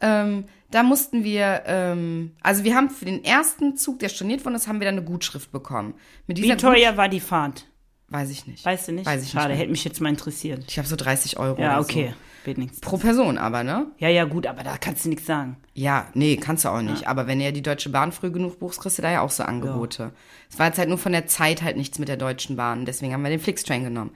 Ähm, 0.00 0.44
da 0.70 0.84
mussten 0.84 1.24
wir, 1.24 1.64
ähm, 1.66 2.36
also 2.40 2.62
wir 2.62 2.76
haben 2.76 2.88
für 2.88 3.04
den 3.04 3.24
ersten 3.24 3.76
Zug, 3.76 3.98
der 3.98 4.10
storniert 4.10 4.44
worden 4.44 4.54
ist, 4.54 4.68
haben 4.68 4.78
wir 4.78 4.84
dann 4.84 4.96
eine 4.96 5.04
Gutschrift 5.04 5.50
bekommen. 5.50 5.94
Wie 6.28 6.56
teuer 6.56 6.96
war 6.96 7.08
die 7.08 7.20
Fahrt? 7.20 7.66
Weiß 8.08 8.30
ich 8.30 8.46
nicht. 8.46 8.64
Weißt 8.64 8.86
du 8.86 8.92
nicht? 8.92 9.06
Weiß 9.06 9.24
ich 9.24 9.30
Schade, 9.30 9.50
nicht. 9.50 9.58
hätte 9.58 9.70
mich 9.72 9.84
jetzt 9.84 10.00
mal 10.00 10.08
interessiert. 10.08 10.64
Ich 10.68 10.78
habe 10.78 10.86
so 10.86 10.94
30 10.94 11.38
Euro. 11.38 11.60
Ja, 11.60 11.80
okay. 11.80 12.10
So. 12.10 12.14
Wenigstens. 12.46 12.80
Pro 12.80 12.96
Person 12.96 13.38
aber, 13.38 13.64
ne? 13.64 13.86
Ja, 13.98 14.08
ja, 14.08 14.24
gut, 14.24 14.46
aber 14.46 14.62
da 14.62 14.78
kannst 14.78 15.04
du 15.04 15.08
nichts 15.08 15.26
sagen. 15.26 15.56
Ja, 15.74 16.06
nee, 16.14 16.36
kannst 16.36 16.64
du 16.64 16.68
auch 16.68 16.80
nicht. 16.80 17.08
Aber 17.08 17.26
wenn 17.26 17.38
du 17.38 17.44
ja 17.44 17.50
die 17.50 17.62
Deutsche 17.62 17.90
Bahn 17.90 18.12
früh 18.12 18.30
genug 18.30 18.58
buchst, 18.60 18.80
kriegst 18.80 18.98
du 18.98 19.02
da 19.02 19.10
ja 19.10 19.20
auch 19.20 19.30
so 19.30 19.42
Angebote. 19.42 20.12
Es 20.50 20.58
war 20.58 20.66
jetzt 20.66 20.78
halt 20.78 20.88
nur 20.88 20.98
von 20.98 21.12
der 21.12 21.26
Zeit 21.26 21.62
halt 21.62 21.76
nichts 21.76 21.98
mit 21.98 22.08
der 22.08 22.16
Deutschen 22.16 22.56
Bahn. 22.56 22.86
Deswegen 22.86 23.12
haben 23.12 23.22
wir 23.22 23.30
den 23.30 23.40
Flixtrain 23.40 23.84
genommen. 23.84 24.12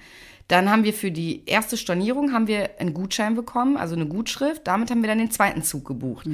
Dann 0.48 0.70
haben 0.70 0.84
wir 0.84 0.92
für 0.92 1.10
die 1.10 1.44
erste 1.46 1.76
Stornierung 1.76 2.32
haben 2.32 2.46
wir 2.46 2.80
einen 2.80 2.94
Gutschein 2.94 3.34
bekommen, 3.34 3.76
also 3.76 3.94
eine 3.94 4.06
Gutschrift. 4.06 4.66
Damit 4.66 4.90
haben 4.90 5.02
wir 5.02 5.08
dann 5.08 5.18
den 5.18 5.30
zweiten 5.30 5.62
Zug 5.62 5.84
gebucht. 5.84 6.26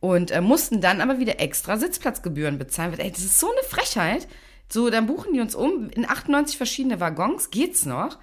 Und 0.00 0.30
äh, 0.30 0.40
mussten 0.40 0.80
dann 0.80 1.00
aber 1.00 1.18
wieder 1.18 1.40
extra 1.40 1.76
Sitzplatzgebühren 1.76 2.58
bezahlen. 2.58 2.98
Ey, 2.98 3.10
das 3.10 3.22
ist 3.22 3.38
so 3.38 3.48
eine 3.50 3.62
Frechheit. 3.68 4.26
So, 4.68 4.90
dann 4.90 5.06
buchen 5.06 5.34
die 5.34 5.40
uns 5.40 5.54
um 5.54 5.90
in 5.90 6.08
98 6.08 6.56
verschiedene 6.56 6.98
Waggons. 6.98 7.50
Geht's 7.50 7.84
noch? 7.84 8.18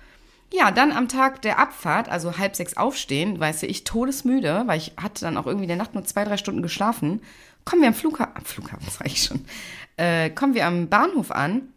Ja, 0.51 0.71
dann 0.71 0.91
am 0.91 1.07
Tag 1.07 1.41
der 1.43 1.59
Abfahrt, 1.59 2.09
also 2.09 2.38
halb 2.38 2.55
sechs 2.55 2.75
aufstehen, 2.75 3.39
weißt 3.39 3.63
du, 3.63 3.67
ich 3.67 3.83
todesmüde, 3.83 4.63
weil 4.65 4.79
ich 4.79 4.93
hatte 4.97 5.21
dann 5.21 5.38
auch 5.38 5.45
irgendwie 5.45 5.65
in 5.65 5.69
der 5.69 5.77
Nacht 5.77 5.93
nur 5.93 6.03
zwei, 6.05 6.23
drei 6.23 6.38
Stunden 6.38 6.63
geschlafen. 6.63 7.21
Kommen 7.65 7.81
wir 7.81 7.89
am 7.89 7.93
Flughafen, 7.93 8.35
am 8.35 8.45
Flughafen 8.45 8.88
sag 8.91 9.07
ich 9.07 9.23
schon, 9.23 9.45
äh, 9.97 10.29
kommen 10.31 10.55
wir 10.55 10.65
am 10.65 10.89
Bahnhof 10.89 11.31
an 11.31 11.73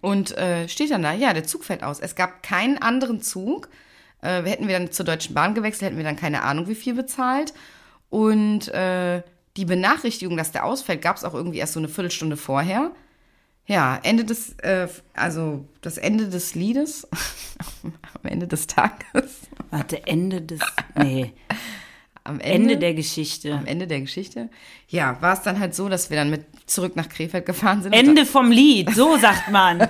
und 0.00 0.36
äh, 0.36 0.68
steht 0.68 0.90
dann 0.90 1.02
da, 1.02 1.12
ja, 1.12 1.32
der 1.32 1.44
Zug 1.44 1.64
fällt 1.64 1.84
aus. 1.84 2.00
Es 2.00 2.14
gab 2.16 2.42
keinen 2.42 2.78
anderen 2.78 3.20
Zug. 3.20 3.68
Äh, 4.20 4.42
hätten 4.42 4.68
wir 4.68 4.78
dann 4.78 4.90
zur 4.90 5.04
Deutschen 5.04 5.34
Bahn 5.34 5.54
gewechselt, 5.54 5.90
hätten 5.90 5.98
wir 5.98 6.04
dann 6.04 6.16
keine 6.16 6.42
Ahnung, 6.42 6.68
wie 6.68 6.74
viel 6.74 6.94
bezahlt. 6.94 7.52
Und 8.08 8.68
äh, 8.68 9.22
die 9.56 9.64
Benachrichtigung, 9.64 10.36
dass 10.36 10.52
der 10.52 10.64
ausfällt, 10.64 11.02
gab 11.02 11.16
es 11.16 11.24
auch 11.24 11.34
irgendwie 11.34 11.58
erst 11.58 11.74
so 11.74 11.80
eine 11.80 11.88
Viertelstunde 11.88 12.36
vorher. 12.36 12.92
Ja, 13.66 13.98
Ende 14.02 14.24
des, 14.24 14.58
äh, 14.58 14.88
also 15.14 15.64
das 15.82 15.98
Ende 15.98 16.28
des 16.28 16.54
Liedes, 16.54 17.08
am 18.24 18.30
Ende 18.30 18.46
des 18.46 18.66
Tages, 18.66 19.40
Warte, 19.70 20.06
Ende 20.06 20.42
des. 20.42 20.60
Nee. 20.94 21.32
am 22.24 22.38
Ende 22.40 22.76
der 22.76 22.94
Geschichte. 22.94 23.52
am 23.52 23.66
Ende 23.66 23.86
der 23.86 24.00
Geschichte, 24.00 24.48
ja, 24.88 25.16
war 25.20 25.34
es 25.34 25.42
dann 25.42 25.58
halt 25.58 25.74
so, 25.74 25.88
dass 25.88 26.08
wir 26.10 26.16
dann 26.16 26.30
mit 26.30 26.44
zurück 26.66 26.94
nach 26.94 27.08
Krefeld 27.08 27.46
gefahren 27.46 27.82
sind. 27.82 27.92
Ende 27.92 28.24
vom 28.26 28.50
Lied, 28.50 28.90
so 28.94 29.16
sagt 29.16 29.50
man. 29.50 29.88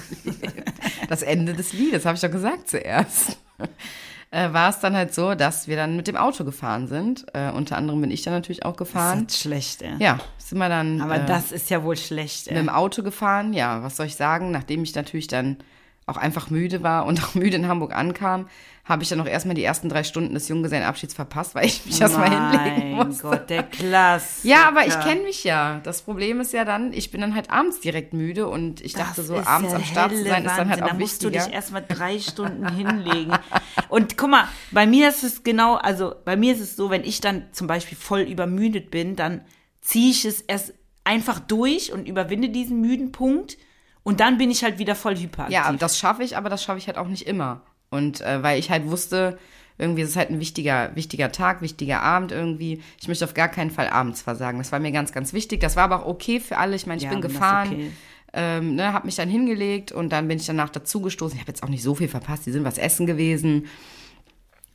das 1.08 1.22
Ende 1.22 1.54
des 1.54 1.72
Liedes, 1.72 2.04
habe 2.04 2.16
ich 2.16 2.20
doch 2.20 2.30
gesagt 2.30 2.68
zuerst. 2.68 3.38
Äh, 4.30 4.52
war 4.52 4.68
es 4.68 4.80
dann 4.80 4.94
halt 4.96 5.14
so, 5.14 5.34
dass 5.34 5.68
wir 5.68 5.76
dann 5.76 5.96
mit 5.96 6.08
dem 6.08 6.16
Auto 6.16 6.44
gefahren 6.44 6.88
sind. 6.88 7.24
Äh, 7.32 7.50
unter 7.52 7.76
anderem 7.76 8.00
bin 8.00 8.10
ich 8.10 8.22
dann 8.22 8.34
natürlich 8.34 8.64
auch 8.64 8.72
Das 8.76 8.88
gefahren. 8.88 9.26
ist 9.26 9.38
schlecht, 9.40 9.82
ey. 9.82 9.94
Ja, 9.98 10.18
sind 10.38 10.58
wir 10.58 10.68
dann 10.68 11.00
Aber 11.00 11.16
äh, 11.22 11.26
das 11.26 11.52
ist 11.52 11.70
ja 11.70 11.82
wohl 11.84 11.96
schlecht, 11.96 12.46
mit 12.46 12.56
ey. 12.56 12.62
dem 12.62 12.68
Auto 12.68 13.02
gefahren. 13.02 13.52
Ja, 13.54 13.82
was 13.82 13.96
soll 13.96 14.06
ich 14.06 14.16
sagen? 14.16 14.50
Nachdem 14.50 14.82
ich 14.82 14.94
natürlich 14.94 15.28
dann 15.28 15.56
auch 16.06 16.16
einfach 16.16 16.50
müde 16.50 16.82
war 16.82 17.04
und 17.06 17.22
auch 17.24 17.34
müde 17.34 17.56
in 17.56 17.68
Hamburg 17.68 17.94
ankam, 17.94 18.48
habe 18.84 19.02
ich 19.02 19.08
dann 19.08 19.18
noch 19.18 19.26
erstmal 19.26 19.56
die 19.56 19.64
ersten 19.64 19.88
drei 19.88 20.04
Stunden 20.04 20.32
des 20.34 20.46
Junggesellenabschieds 20.46 21.12
verpasst, 21.12 21.56
weil 21.56 21.66
ich 21.66 21.84
mich 21.84 22.00
erstmal 22.00 22.30
hinlegen 22.30 22.96
Mein 22.96 23.08
musste. 23.08 23.22
Gott, 23.22 23.50
der 23.50 23.64
Klasse. 23.64 24.46
Ja, 24.46 24.68
aber 24.68 24.86
ich 24.86 24.98
kenne 25.00 25.22
mich 25.22 25.42
ja. 25.42 25.80
Das 25.82 26.02
Problem 26.02 26.40
ist 26.40 26.52
ja 26.52 26.64
dann, 26.64 26.92
ich 26.92 27.10
bin 27.10 27.20
dann 27.20 27.34
halt 27.34 27.50
abends 27.50 27.80
direkt 27.80 28.12
müde 28.12 28.46
und 28.46 28.80
ich 28.80 28.92
dachte 28.92 29.24
so, 29.24 29.36
abends 29.44 29.74
am 29.74 29.82
Start 29.82 30.12
zu 30.12 30.22
sein, 30.22 30.44
ist 30.44 30.56
dann 30.56 30.70
halt 30.70 30.80
da 30.80 30.86
auch 30.86 30.92
musst 30.92 31.24
du 31.24 31.30
dich 31.30 31.52
erstmal 31.52 31.84
drei 31.86 32.20
Stunden 32.20 32.68
hinlegen. 32.68 33.36
Und 33.88 34.16
guck 34.16 34.30
mal, 34.30 34.44
bei 34.70 34.86
mir 34.86 35.08
ist 35.08 35.24
es 35.24 35.42
genau, 35.42 35.74
also 35.74 36.14
bei 36.24 36.36
mir 36.36 36.54
ist 36.54 36.60
es 36.60 36.76
so, 36.76 36.88
wenn 36.88 37.02
ich 37.02 37.20
dann 37.20 37.46
zum 37.50 37.66
Beispiel 37.66 37.98
voll 37.98 38.20
übermüdet 38.20 38.92
bin, 38.92 39.16
dann 39.16 39.40
ziehe 39.80 40.12
ich 40.12 40.24
es 40.24 40.42
erst 40.42 40.74
einfach 41.02 41.40
durch 41.40 41.92
und 41.92 42.06
überwinde 42.06 42.50
diesen 42.50 42.80
müden 42.80 43.10
Punkt 43.10 43.56
und 44.06 44.20
dann 44.20 44.38
bin 44.38 44.52
ich 44.52 44.62
halt 44.62 44.78
wieder 44.78 44.94
voll 44.94 45.16
hyperaktiv. 45.16 45.52
Ja, 45.52 45.72
das 45.72 45.98
schaffe 45.98 46.22
ich, 46.22 46.36
aber 46.36 46.48
das 46.48 46.62
schaffe 46.62 46.78
ich 46.78 46.86
halt 46.86 46.96
auch 46.96 47.08
nicht 47.08 47.26
immer. 47.26 47.62
Und 47.90 48.20
äh, 48.20 48.40
weil 48.40 48.56
ich 48.58 48.70
halt 48.70 48.88
wusste, 48.88 49.36
irgendwie 49.78 50.02
ist 50.02 50.10
es 50.10 50.16
halt 50.16 50.30
ein 50.30 50.38
wichtiger, 50.38 50.94
wichtiger 50.94 51.32
Tag, 51.32 51.60
wichtiger 51.60 52.02
Abend 52.02 52.30
irgendwie. 52.30 52.80
Ich 53.00 53.08
möchte 53.08 53.24
auf 53.24 53.34
gar 53.34 53.48
keinen 53.48 53.72
Fall 53.72 53.88
abends 53.88 54.22
versagen. 54.22 54.58
Das 54.58 54.70
war 54.70 54.78
mir 54.78 54.92
ganz, 54.92 55.10
ganz 55.12 55.32
wichtig. 55.32 55.60
Das 55.60 55.74
war 55.74 55.82
aber 55.82 56.04
auch 56.04 56.06
okay 56.06 56.38
für 56.38 56.56
alle. 56.56 56.76
Ich 56.76 56.86
meine, 56.86 56.98
ich 56.98 57.04
Ja, 57.04 57.10
bin 57.10 57.20
gefahren, 57.20 57.68
okay. 57.72 57.90
ähm, 58.32 58.76
ne, 58.76 58.92
habe 58.92 59.06
mich 59.06 59.16
dann 59.16 59.28
hingelegt 59.28 59.90
und 59.90 60.10
dann 60.10 60.28
bin 60.28 60.38
ich 60.38 60.46
danach 60.46 60.70
dazugestoßen. 60.70 61.34
Ich 61.36 61.40
habe 61.42 61.50
jetzt 61.50 61.64
auch 61.64 61.68
nicht 61.68 61.82
so 61.82 61.96
viel 61.96 62.08
verpasst. 62.08 62.46
Die 62.46 62.52
sind 62.52 62.64
was 62.64 62.78
essen 62.78 63.06
gewesen. 63.06 63.66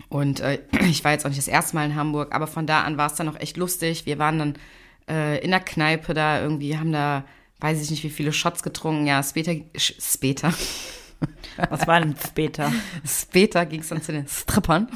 Und 0.10 0.42
äh, 0.42 0.60
ich 0.90 1.06
war 1.06 1.14
jetzt 1.14 1.26
auch 1.26 1.30
nicht 1.30 1.40
das 1.40 1.48
erste 1.48 1.76
Mal 1.76 1.86
in 1.86 1.96
Hamburg, 1.96 2.36
aber 2.36 2.48
von 2.48 2.68
da 2.68 2.82
an 2.84 2.98
war 2.98 3.08
es 3.08 3.16
dann 3.16 3.30
auch 3.30 3.40
echt 3.40 3.56
lustig. 3.56 4.06
Wir 4.06 4.20
waren 4.20 4.40
dann 4.40 4.56
äh, 5.10 5.40
in 5.42 5.52
der 5.52 5.62
Kneipe 5.62 6.14
da 6.14 6.42
irgendwie, 6.42 6.78
haben 6.78 6.92
da, 6.92 7.24
weiß 7.62 7.82
ich 7.82 7.92
nicht, 7.92 8.04
wie 8.04 8.10
viele 8.10 8.34
Shots 8.34 8.64
getrunken. 8.64 9.08
Ja, 9.08 9.24
später, 9.24 9.56
später. 9.78 10.54
Was 11.70 11.86
war 11.88 12.00
denn 12.00 12.16
später? 12.16 12.72
Später 13.08 13.66
ging 13.66 13.82
es 13.82 13.90
dann 13.90 14.02
zu 14.02 14.12
den 14.12 14.28
Strippern. 14.28 14.88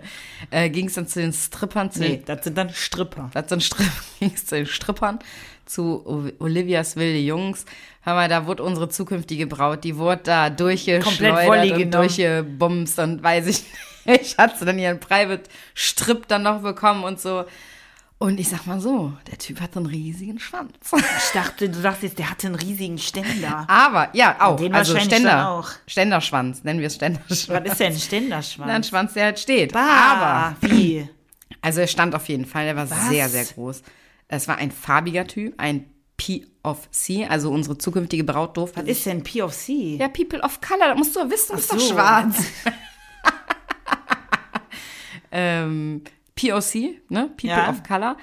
äh, 0.50 0.70
ging 0.70 0.86
es 0.86 0.94
dann 0.94 1.06
zu 1.06 1.20
den 1.20 1.32
Strippern, 1.32 1.90
zu 1.90 2.00
Nee, 2.00 2.16
den, 2.16 2.24
das 2.24 2.44
sind 2.44 2.56
dann 2.56 2.70
Stripper. 2.70 3.30
das 3.34 3.48
sind 3.48 3.62
Strip, 3.62 3.92
ging's 4.20 4.46
zu 4.46 4.56
den 4.56 4.66
Strippern, 4.66 5.18
zu 5.66 6.32
Olivias 6.38 6.96
wilde 6.96 7.18
Jungs. 7.18 7.66
Hör 8.02 8.14
mal, 8.14 8.28
da 8.28 8.46
wurde 8.46 8.62
unsere 8.62 8.88
zukünftige 8.88 9.46
Braut, 9.46 9.84
die 9.84 9.96
wurde 9.96 10.22
da 10.24 10.50
durchgeschleudert 10.50 11.78
und 11.78 11.94
durchgebumst 11.94 12.98
und 12.98 13.22
weiß 13.22 13.46
ich 13.46 13.64
nicht. 14.06 14.38
Hat 14.38 14.58
sie 14.58 14.64
dann 14.64 14.78
ihren 14.78 15.00
Private 15.00 15.44
Strip 15.74 16.28
dann 16.28 16.42
noch 16.42 16.62
bekommen 16.62 17.04
und 17.04 17.20
so. 17.20 17.44
Und 18.18 18.38
ich 18.40 18.48
sag 18.48 18.66
mal 18.66 18.80
so, 18.80 19.12
der 19.30 19.38
Typ 19.38 19.60
hat 19.60 19.74
so 19.74 19.80
einen 19.80 19.86
riesigen 19.86 20.38
Schwanz. 20.38 20.72
Ich 20.92 21.32
dachte, 21.34 21.68
du 21.68 21.82
dachtest, 21.82 22.18
der 22.18 22.30
hatte 22.30 22.46
einen 22.46 22.56
riesigen 22.56 22.98
Ständer. 22.98 23.64
Aber, 23.68 24.08
ja, 24.14 24.36
auch. 24.40 24.56
den 24.56 24.74
also 24.74 24.98
Ständer. 24.98 25.50
auch. 25.50 25.68
Ständerschwanz, 25.86 26.64
nennen 26.64 26.80
wir 26.80 26.86
es 26.86 26.94
Ständerschwanz. 26.94 27.68
Was 27.68 27.80
ist 27.80 27.80
denn 27.80 27.92
ein 28.24 28.28
Na, 28.30 28.42
Ständerschwanz? 28.42 28.70
ein 28.70 28.84
Schwanz, 28.84 29.12
der 29.14 29.24
halt 29.24 29.38
steht. 29.40 29.72
Bah, 29.72 29.80
Aber, 29.80 30.56
wie? 30.60 31.08
also 31.60 31.80
er 31.80 31.86
stand 31.86 32.14
auf 32.14 32.28
jeden 32.28 32.46
Fall, 32.46 32.64
der 32.66 32.76
war 32.76 32.88
Was? 32.88 33.08
sehr, 33.08 33.28
sehr 33.28 33.44
groß. 33.44 33.82
Es 34.28 34.48
war 34.48 34.56
ein 34.56 34.70
farbiger 34.70 35.26
Typ, 35.26 35.54
ein 35.58 35.84
P 36.16 36.46
of 36.62 36.90
C, 36.92 37.26
also 37.26 37.50
unsere 37.50 37.76
zukünftige 37.76 38.24
Braut 38.24 38.56
durfte 38.56 38.80
Was 38.80 38.88
ist 38.88 39.04
denn 39.04 39.22
POC? 39.22 39.98
Ja, 39.98 40.08
People 40.08 40.40
of 40.40 40.60
Color, 40.60 40.90
das 40.90 40.98
musst 40.98 41.16
du 41.16 41.20
doch 41.20 41.30
wissen, 41.30 41.48
du 41.50 41.56
bist 41.56 41.70
Ach 41.72 41.76
doch 41.76 41.82
so. 41.82 41.92
schwarz. 41.92 42.36
ähm, 45.32 46.02
POC, 46.36 47.00
ne? 47.08 47.30
People 47.36 47.48
Ja. 47.50 47.70
of 47.70 47.82
Color. 47.86 48.16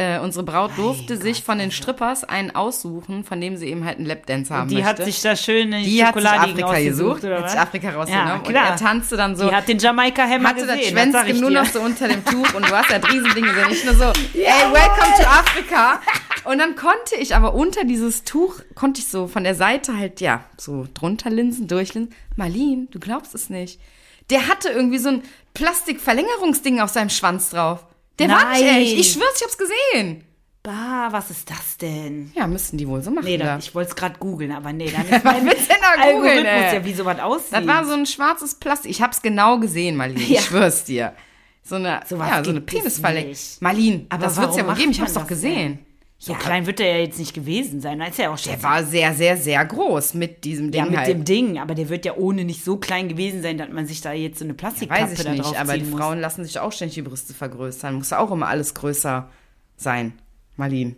Äh, 0.00 0.20
unsere 0.20 0.44
Braut 0.44 0.70
durfte 0.76 1.14
Gott, 1.14 1.22
sich 1.24 1.42
von 1.42 1.58
den 1.58 1.72
Strippers 1.72 2.22
einen 2.22 2.54
aussuchen, 2.54 3.24
von 3.24 3.40
dem 3.40 3.56
sie 3.56 3.66
eben 3.66 3.84
halt 3.84 3.96
einen 3.96 4.06
Lapdance 4.06 4.54
haben 4.54 4.68
Die 4.68 4.76
möchte. 4.76 4.88
hat 4.90 5.04
sich 5.04 5.20
da 5.22 5.34
schön 5.34 5.72
in 5.72 5.82
die 5.82 6.04
hat 6.04 6.14
sich 6.14 6.24
Afrika 6.24 6.78
gesucht, 6.78 7.24
oder 7.24 7.40
hat 7.40 7.50
sich 7.50 7.58
Afrika 7.58 7.90
rausgenommen 7.90 8.28
Ja, 8.28 8.34
und 8.36 8.42
klar. 8.44 8.68
er 8.70 8.76
tanzte 8.76 9.16
dann 9.16 9.34
so. 9.34 9.48
Die 9.48 9.54
hat 9.56 9.66
den 9.66 9.78
Jamaika-Hämmer 9.80 10.50
hatte 10.50 10.60
gesehen, 10.66 10.94
das 10.94 11.10
das 11.10 11.22
Schwänzchen 11.24 11.40
nur 11.40 11.50
noch 11.50 11.66
so 11.66 11.80
unter 11.80 12.06
dem 12.06 12.24
Tuch 12.24 12.54
und 12.54 12.68
du 12.70 12.76
hast 12.76 12.92
das 12.92 13.12
Riesending 13.12 13.44
gesehen. 13.44 13.66
Ich 13.72 13.84
nur 13.84 13.94
so, 13.94 14.04
ey, 14.34 14.72
welcome 14.72 15.14
to 15.16 15.24
Afrika. 15.28 16.00
Und 16.44 16.58
dann 16.58 16.76
konnte 16.76 17.16
ich 17.18 17.34
aber 17.34 17.54
unter 17.54 17.82
dieses 17.84 18.22
Tuch, 18.22 18.60
konnte 18.76 19.00
ich 19.00 19.08
so 19.08 19.26
von 19.26 19.42
der 19.42 19.56
Seite 19.56 19.96
halt, 19.98 20.20
ja, 20.20 20.44
so 20.56 20.86
drunter 20.94 21.28
linsen, 21.28 21.66
durchlinsen. 21.66 22.14
Marlene, 22.36 22.86
du 22.92 23.00
glaubst 23.00 23.34
es 23.34 23.50
nicht. 23.50 23.80
Der 24.30 24.48
hatte 24.48 24.68
irgendwie 24.68 24.98
so 24.98 25.08
ein 25.08 25.22
Plastikverlängerungsding 25.54 26.80
auf 26.80 26.90
seinem 26.90 27.10
Schwanz 27.10 27.50
drauf. 27.50 27.84
Der 28.18 28.28
war 28.28 28.52
nicht 28.52 28.62
echt. 28.62 28.92
Ich 28.98 29.12
schwör's, 29.12 29.36
ich 29.36 29.42
hab's 29.42 29.58
gesehen. 29.58 30.24
Bah, 30.62 31.08
was 31.10 31.30
ist 31.30 31.48
das 31.48 31.76
denn? 31.80 32.32
Ja, 32.34 32.46
müssten 32.46 32.76
die 32.76 32.86
wohl 32.86 33.00
so 33.00 33.10
machen. 33.10 33.24
Nee, 33.24 33.38
da. 33.38 33.56
ich 33.58 33.74
wollte 33.74 33.90
es 33.90 33.96
gerade 33.96 34.18
googeln, 34.18 34.52
aber 34.52 34.72
nee, 34.72 34.90
dann 34.90 35.08
ist 35.08 35.24
mein 35.24 35.46
willst 35.46 35.70
denn 35.70 35.76
da 35.80 36.10
googeln, 36.12 36.46
Algorithmus 36.46 36.72
ja, 36.72 36.84
wie 36.84 36.92
sowas 36.92 37.18
aussieht. 37.20 37.52
Das 37.52 37.66
war 37.66 37.84
so 37.86 37.92
ein 37.92 38.06
schwarzes 38.06 38.56
Plastik. 38.56 38.90
Ich 38.90 39.00
hab's 39.00 39.22
genau 39.22 39.58
gesehen, 39.58 39.96
Marlene. 39.96 40.20
Ja. 40.20 40.40
Ich 40.40 40.46
schwör's 40.46 40.84
dir. 40.84 41.14
So 41.62 41.76
eine, 41.76 42.00
So 42.08 42.16
ja, 42.16 42.42
so 42.42 42.50
eine 42.50 42.60
Penisverlängerung. 42.60 43.36
Marlene, 43.60 44.06
Aber 44.08 44.24
das 44.24 44.36
wird's 44.36 44.56
ja 44.56 44.66
wohl 44.66 44.74
geben. 44.74 44.90
Ich 44.90 45.00
hab's 45.00 45.14
doch 45.14 45.26
gesehen. 45.26 45.78
So 46.20 46.34
klein 46.34 46.66
wird 46.66 46.80
er 46.80 46.96
ja 46.96 47.02
jetzt 47.04 47.18
nicht 47.18 47.32
gewesen 47.32 47.80
sein. 47.80 48.00
Ist 48.00 48.18
ja 48.18 48.32
auch 48.32 48.38
schon. 48.38 48.52
Der 48.52 48.62
war 48.62 48.82
sehr, 48.82 49.14
sehr, 49.14 49.36
sehr 49.36 49.64
groß 49.64 50.14
mit 50.14 50.42
diesem 50.44 50.72
Ding 50.72 50.84
ja, 50.84 50.90
mit 50.90 50.98
halt. 50.98 51.08
dem 51.08 51.24
Ding, 51.24 51.58
aber 51.58 51.76
der 51.76 51.88
wird 51.88 52.04
ja 52.04 52.16
ohne 52.16 52.44
nicht 52.44 52.64
so 52.64 52.76
klein 52.76 53.08
gewesen 53.08 53.40
sein, 53.40 53.56
dass 53.56 53.68
man 53.68 53.86
sich 53.86 54.00
da 54.00 54.12
jetzt 54.12 54.40
so 54.40 54.44
eine 54.44 54.54
Plastikkappe 54.54 55.02
Weiß 55.02 55.12
ich 55.12 55.24
da 55.24 55.32
nicht, 55.32 55.56
aber 55.56 55.78
die 55.78 55.84
muss. 55.84 56.00
Frauen 56.00 56.18
lassen 56.18 56.44
sich 56.44 56.58
auch 56.58 56.72
ständig 56.72 56.96
die 56.96 57.02
Brüste 57.02 57.34
vergrößern. 57.34 57.94
Muss 57.94 58.12
auch 58.12 58.32
immer 58.32 58.48
alles 58.48 58.74
größer 58.74 59.30
sein, 59.76 60.12
Marlene. 60.56 60.96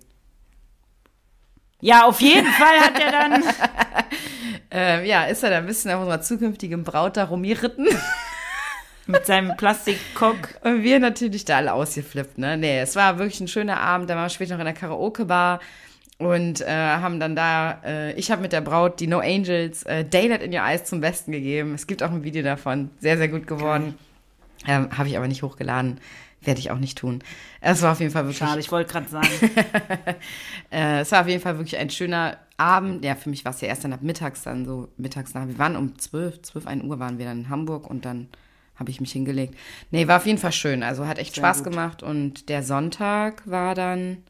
Ja, 1.83 2.07
auf 2.07 2.21
jeden 2.23 2.47
Fall 2.47 2.81
hat 2.81 2.99
er 2.99 3.13
dann. 3.13 3.45
Ähm, 4.73 5.05
ja, 5.05 5.25
ist 5.25 5.43
er 5.43 5.51
da 5.51 5.59
ein 5.59 5.67
bisschen 5.67 5.91
auf 5.91 6.01
unserer 6.01 6.21
zukünftigen 6.21 6.85
Braut 6.85 7.17
da 7.17 7.25
rumgeritten. 7.25 7.89
Mit 9.11 9.27
seinem 9.27 9.57
Plastikkock. 9.57 10.61
Und 10.62 10.83
wir 10.83 11.01
natürlich 11.01 11.44
da 11.44 11.57
alle 11.57 11.73
ausgeflippt, 11.73 12.38
ne? 12.38 12.57
Nee, 12.57 12.81
es 12.81 12.96
war 12.96 13.18
wirklich 13.18 13.40
ein 13.40 13.49
schöner 13.49 13.81
Abend. 13.81 14.09
Da 14.09 14.14
waren 14.14 14.25
wir 14.25 14.31
später 14.31 14.55
noch 14.55 14.61
in 14.61 14.66
der 14.66 14.75
Karaoke-Bar 14.75 15.61
und 16.20 16.61
äh, 16.61 16.66
haben 16.66 17.18
dann 17.18 17.35
da, 17.35 17.81
äh, 17.83 18.12
ich 18.12 18.31
habe 18.31 18.42
mit 18.42 18.53
der 18.53 18.61
Braut 18.61 19.01
die 19.01 19.07
No 19.07 19.20
Angels 19.20 19.85
äh, 19.85 20.05
Daylight 20.05 20.42
in 20.42 20.53
Your 20.53 20.61
Eyes 20.61 20.85
zum 20.85 21.01
Besten 21.01 21.33
gegeben. 21.33 21.75
Es 21.75 21.87
gibt 21.87 22.03
auch 22.03 22.11
ein 22.11 22.25
Video 22.25 22.42
davon. 22.42 22.90
Sehr, 23.01 23.16
sehr 23.16 23.29
gut 23.29 23.46
geworden. 23.46 23.94
Ähm, 24.66 24.88
habe 24.96 25.09
ich 25.09 25.16
aber 25.16 25.29
nicht 25.29 25.42
hochgeladen. 25.42 25.99
Werde 26.42 26.61
ich 26.61 26.70
auch 26.70 26.79
nicht 26.79 26.99
tun. 26.99 27.23
Es 27.62 27.81
war 27.81 27.92
auf 27.92 28.01
jeden 28.01 28.12
Fall 28.12 28.25
wirklich 28.25 28.38
Schade, 28.38 28.61
ich 28.61 28.70
wollte 28.70 28.92
gerade 28.92 29.09
sagen. 29.09 29.29
Äh, 30.73 31.01
es 31.01 31.11
war 31.11 31.23
auf 31.23 31.27
jeden 31.27 31.42
Fall 31.42 31.57
wirklich 31.59 31.79
ein 31.79 31.90
schöner 31.90 32.37
Abend. 32.57 33.05
Ja, 33.05 33.16
für 33.16 33.29
mich 33.29 33.44
war 33.44 33.53
es 33.53 33.61
ja 33.61 33.66
erst 33.66 33.83
dann 33.83 33.92
ab 33.92 34.03
mittags 34.03 34.42
dann 34.42 34.64
so, 34.64 34.88
mittags 34.99 35.35
nach. 35.35 35.49
Wir 35.49 35.59
waren 35.59 35.75
um 35.75 35.99
12, 35.99 36.42
12, 36.42 36.66
1 36.68 36.85
Uhr 36.85 37.01
waren 37.01 37.18
wir 37.18 37.25
dann 37.27 37.40
in 37.40 37.49
Hamburg 37.49 37.90
und 37.90 38.05
dann 38.05 38.29
habe 38.81 38.90
ich 38.90 39.01
mich 39.01 39.12
hingelegt. 39.12 39.55
Nee, 39.90 40.09
war 40.09 40.16
auf 40.16 40.27
jeden 40.27 40.38
Fall 40.38 40.53
schön. 40.53 40.83
Also 40.83 41.07
hat 41.07 41.19
echt 41.19 41.35
Sehr 41.35 41.45
Spaß 41.45 41.59
gut. 41.59 41.73
gemacht 41.73 42.03
und 42.03 42.49
der 42.49 42.62
Sonntag 42.64 43.49
war 43.49 43.77
dann 43.77 44.25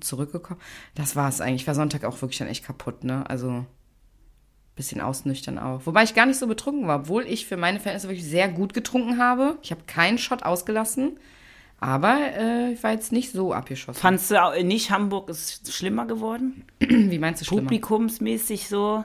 zurückgekommen. 0.00 0.60
Das 0.94 1.14
war 1.14 1.28
es 1.28 1.40
eigentlich. 1.40 1.62
Ich 1.62 1.66
war 1.66 1.74
Sonntag 1.74 2.04
auch 2.04 2.20
wirklich 2.22 2.38
dann 2.38 2.48
echt 2.48 2.64
kaputt, 2.64 3.04
ne? 3.04 3.28
Also 3.28 3.66
bisschen 4.76 5.02
ausnüchtern 5.02 5.58
auch. 5.58 5.84
Wobei 5.84 6.04
ich 6.04 6.14
gar 6.14 6.24
nicht 6.24 6.38
so 6.38 6.46
betrunken 6.46 6.86
war, 6.88 7.00
obwohl 7.00 7.26
ich 7.26 7.44
für 7.46 7.58
meine 7.58 7.78
Verhältnisse 7.80 8.08
wirklich 8.08 8.26
sehr 8.26 8.48
gut 8.48 8.72
getrunken 8.72 9.18
habe. 9.18 9.58
Ich 9.62 9.72
habe 9.72 9.82
keinen 9.86 10.16
Shot 10.16 10.42
ausgelassen, 10.42 11.18
aber 11.80 12.18
äh, 12.38 12.72
ich 12.72 12.82
war 12.82 12.92
jetzt 12.92 13.12
nicht 13.12 13.30
so 13.30 13.52
abgeschossen. 13.52 14.00
Fandst 14.00 14.30
du 14.30 14.42
auch 14.42 14.56
nicht, 14.62 14.90
Hamburg 14.90 15.28
ist 15.28 15.70
schlimmer 15.70 16.06
geworden? 16.06 16.64
Wie 16.78 17.18
meinst 17.18 17.42
du 17.42 17.44
schlimmer? 17.44 17.62
Publikumsmäßig 17.62 18.68
so? 18.68 19.04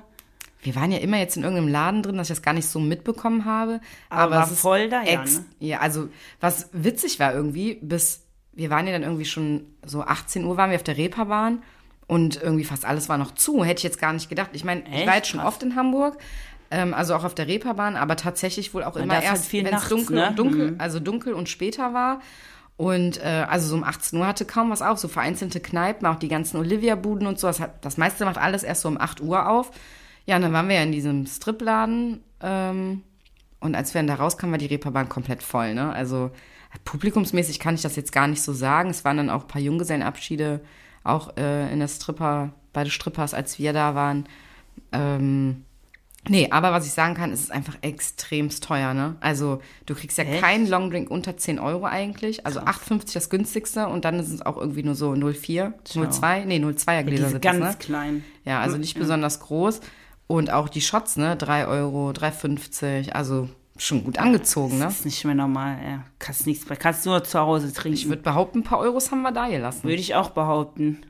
Wir 0.66 0.76
waren 0.76 0.92
ja 0.92 0.98
immer 0.98 1.18
jetzt 1.18 1.38
in 1.38 1.44
irgendeinem 1.44 1.70
Laden 1.70 2.04
drin, 2.04 2.18
dass 2.18 2.30
ich 2.30 2.36
das 2.36 2.42
gar 2.44 2.54
nicht 2.54 2.68
so 2.68 2.80
mitbekommen 2.80 3.46
habe. 3.46 3.80
Aber 4.10 4.24
Aber, 4.24 4.36
war 4.36 4.52
es 4.52 4.60
voll 4.60 4.90
da, 4.90 5.04
ja, 5.04 5.24
ne? 5.24 5.46
ja, 5.60 5.80
also 5.80 6.10
was 6.40 6.70
witzig 6.74 7.20
war 7.20 7.34
irgendwie, 7.34 7.76
bis 7.82 8.24
wir 8.54 8.70
waren 8.70 8.88
ja 8.88 8.94
dann 8.94 9.04
irgendwie 9.04 9.26
schon 9.26 9.66
so 9.86 10.02
18 10.02 10.46
Uhr 10.46 10.58
waren 10.58 10.70
wir 10.70 10.78
auf 10.78 10.84
der 10.84 10.98
Reeperbahn 10.98 11.62
und 12.08 12.42
irgendwie 12.42 12.64
fast 12.64 12.86
alles 12.86 13.10
war 13.10 13.18
noch 13.18 13.34
zu. 13.36 13.64
Hätte 13.64 13.80
ich 13.80 13.84
jetzt 13.84 14.00
gar 14.00 14.14
nicht 14.14 14.30
gedacht. 14.30 14.52
Ich 14.54 14.64
meine, 14.64 14.84
ich 14.92 15.06
war 15.06 15.16
jetzt 15.16 15.28
schon 15.28 15.42
Krass. 15.42 15.54
oft 15.54 15.64
in 15.64 15.76
Hamburg, 15.76 16.18
ähm, 16.72 16.94
also 16.94 17.16
auch 17.16 17.24
auf 17.24 17.36
der 17.36 17.48
Reeperbahn, 17.48 17.96
aber 17.96 18.16
tatsächlich 18.16 18.74
wohl 18.74 18.84
auch 18.84 18.96
immer 18.96 19.16
halt 19.16 19.26
erst, 19.26 19.46
viel 19.48 19.66
wenn 19.66 19.74
es 19.74 19.88
dunkel 19.88 20.16
ne? 20.16 20.30
und 20.30 20.40
dunkel, 20.40 20.76
also 20.78 21.00
dunkel 21.00 21.34
und 21.34 21.50
später 21.50 21.94
war. 21.94 22.22
Und 22.78 23.24
äh, 23.24 23.46
also 23.48 23.68
so 23.68 23.76
um 23.76 23.84
18 23.84 24.20
Uhr 24.20 24.28
hatte 24.28 24.46
kaum 24.46 24.70
was 24.70 24.82
auf, 24.82 25.00
so 25.00 25.08
vereinzelte 25.08 25.62
Kneipen, 25.62 26.06
auch 26.08 26.18
die 26.18 26.28
ganzen 26.28 26.58
Olivia-Buden 26.58 27.28
und 27.28 27.40
so. 27.40 27.48
Das, 27.48 27.60
hat, 27.60 27.86
das 27.86 27.98
meiste 27.98 28.26
macht 28.26 28.38
alles 28.38 28.64
erst 28.64 28.82
so 28.82 28.90
um 28.90 29.00
8 29.00 29.22
Uhr 29.22 29.48
auf. 29.48 29.72
Ja, 30.26 30.38
und 30.38 30.42
dann 30.42 30.54
waren 30.54 30.68
wir 30.68 30.76
ja 30.76 30.84
in 30.84 30.92
diesem 30.92 31.26
Stripladen. 31.26 32.22
Ähm, 32.42 33.04
und 33.60 33.76
als 33.76 33.94
wir 33.94 34.00
dann 34.00 34.08
da 34.08 34.16
rauskamen, 34.16 34.52
war 34.52 34.58
die 34.58 34.66
Reeperbahn 34.68 35.10
komplett 35.10 35.44
voll. 35.44 35.74
Ne? 35.74 35.92
Also 35.92 36.32
publikumsmäßig 36.84 37.60
kann 37.60 37.76
ich 37.76 37.82
das 37.82 37.96
jetzt 37.96 38.12
gar 38.12 38.28
nicht 38.28 38.42
so 38.42 38.54
sagen. 38.54 38.90
Es 38.90 39.06
waren 39.06 39.18
dann 39.18 39.30
auch 39.30 39.42
ein 39.42 39.48
paar 39.48 39.62
Junggesellenabschiede, 39.62 40.62
auch 41.04 41.36
äh, 41.38 41.72
in 41.72 41.80
der 41.80 41.88
Stripper, 41.88 42.54
bei 42.74 42.84
den 42.84 42.92
Strippers, 42.92 43.34
als 43.34 43.58
wir 43.60 43.72
da 43.74 43.96
waren. 43.96 44.26
Ähm, 44.92 45.64
nee, 46.28 46.50
aber 46.52 46.74
was 46.74 46.86
ich 46.86 46.92
sagen 46.92 47.16
kann, 47.16 47.32
es 47.32 47.42
ist 47.42 47.52
einfach 47.52 47.78
extremst 47.82 48.64
teuer, 48.64 48.94
ne? 48.94 49.16
Also 49.22 49.62
du 49.86 49.96
kriegst 49.96 50.18
ja 50.18 50.26
Echt? 50.26 50.42
keinen 50.42 50.68
Longdrink 50.68 51.10
unter 51.10 51.38
10 51.38 51.60
Euro 51.60 51.86
eigentlich. 51.86 52.46
Also 52.46 52.60
8,50 52.60 53.14
das 53.14 53.30
günstigste 53.30 53.88
und 53.88 54.04
dann 54.04 54.20
ist 54.20 54.32
es 54.32 54.42
auch 54.42 54.58
irgendwie 54.58 54.84
nur 54.84 54.96
so 54.96 55.12
0,4, 55.12 55.74
0,2, 55.88 56.46
nee, 56.46 56.58
0,2er 56.58 57.04
Gläser 57.04 57.06
Diese 57.06 57.30
sind 57.30 57.42
ganz 57.42 57.60
das, 57.60 57.74
ne? 57.74 57.80
kleinen. 57.80 58.26
Ja, 58.44 58.60
also 58.60 58.78
nicht 58.78 59.00
besonders 59.00 59.40
groß. 59.40 59.80
Und 60.28 60.52
auch 60.52 60.70
die 60.70 60.82
Shots, 60.82 61.18
ne? 61.18 61.36
3 61.36 61.68
Euro, 61.68 62.10
3,50, 62.10 63.12
also 63.12 63.48
schon 63.78 64.04
gut 64.04 64.18
angezogen, 64.18 64.78
ne? 64.80 64.86
Das 64.86 65.00
ist 65.00 65.06
nicht 65.06 65.24
mehr 65.26 65.36
normal, 65.36 65.78
ja. 65.84 66.04
Kannst 66.20 66.48
nichts, 66.48 66.66
kannst 66.80 67.06
nur 67.06 67.24
zu 67.24 67.40
Hause 67.40 67.72
trinken. 67.74 67.98
Ich 67.98 68.08
würde 68.10 68.22
behaupten, 68.24 68.60
ein 68.60 68.64
paar 68.64 68.80
Euros 68.80 69.12
haben 69.12 69.22
wir 69.22 69.32
da 69.32 69.48
gelassen. 69.48 69.84
Würde 69.84 70.02
ich 70.02 70.16
auch 70.16 70.30
behaupten. 70.32 71.06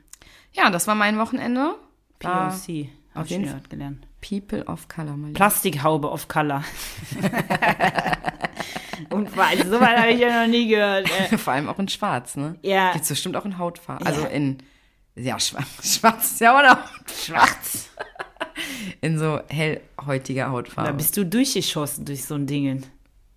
Ja, 0.52 0.70
das 0.70 0.86
war 0.86 0.94
mein 0.94 1.18
Wochenende. 1.18 1.74
POC. 2.18 2.88
auf 3.14 3.26
jeden 3.28 3.46
Fall. 3.46 3.60
gelernt. 3.68 4.06
People 4.20 4.64
of 4.64 4.88
Color, 4.88 5.16
mal 5.16 5.32
Plastikhaube 5.32 6.10
of 6.10 6.26
Color. 6.28 6.64
Und 9.10 9.38
also, 9.38 9.70
so 9.70 9.80
weit 9.80 9.98
habe 9.98 10.10
ich 10.10 10.20
ja 10.20 10.42
noch 10.42 10.50
nie 10.50 10.68
gehört. 10.68 11.08
Äh, 11.32 11.38
Vor 11.38 11.52
allem 11.52 11.68
auch 11.68 11.78
in 11.78 11.88
Schwarz, 11.88 12.36
ne? 12.36 12.56
Ja. 12.62 12.92
Gibt's 12.92 13.08
bestimmt 13.08 13.36
auch 13.36 13.44
in 13.44 13.58
Hautfarbe. 13.58 14.04
Also 14.04 14.22
Ja. 14.22 14.28
in, 14.28 14.58
ja, 15.14 15.38
schwarz, 15.38 15.66
schwarz 15.98 16.38
ja 16.40 16.52
noch 16.62 16.88
schwarz. 17.14 17.90
In 19.00 19.18
so 19.18 19.40
hellhäutiger 19.48 20.44
Da 20.46 20.50
Hautfarbe. 20.50 20.92
bist 20.94 21.16
du 21.16 21.24
durchgeschossen 21.24 22.04
durch 22.04 22.24
so 22.24 22.34
ein 22.34 22.46
Ding. 22.46 22.82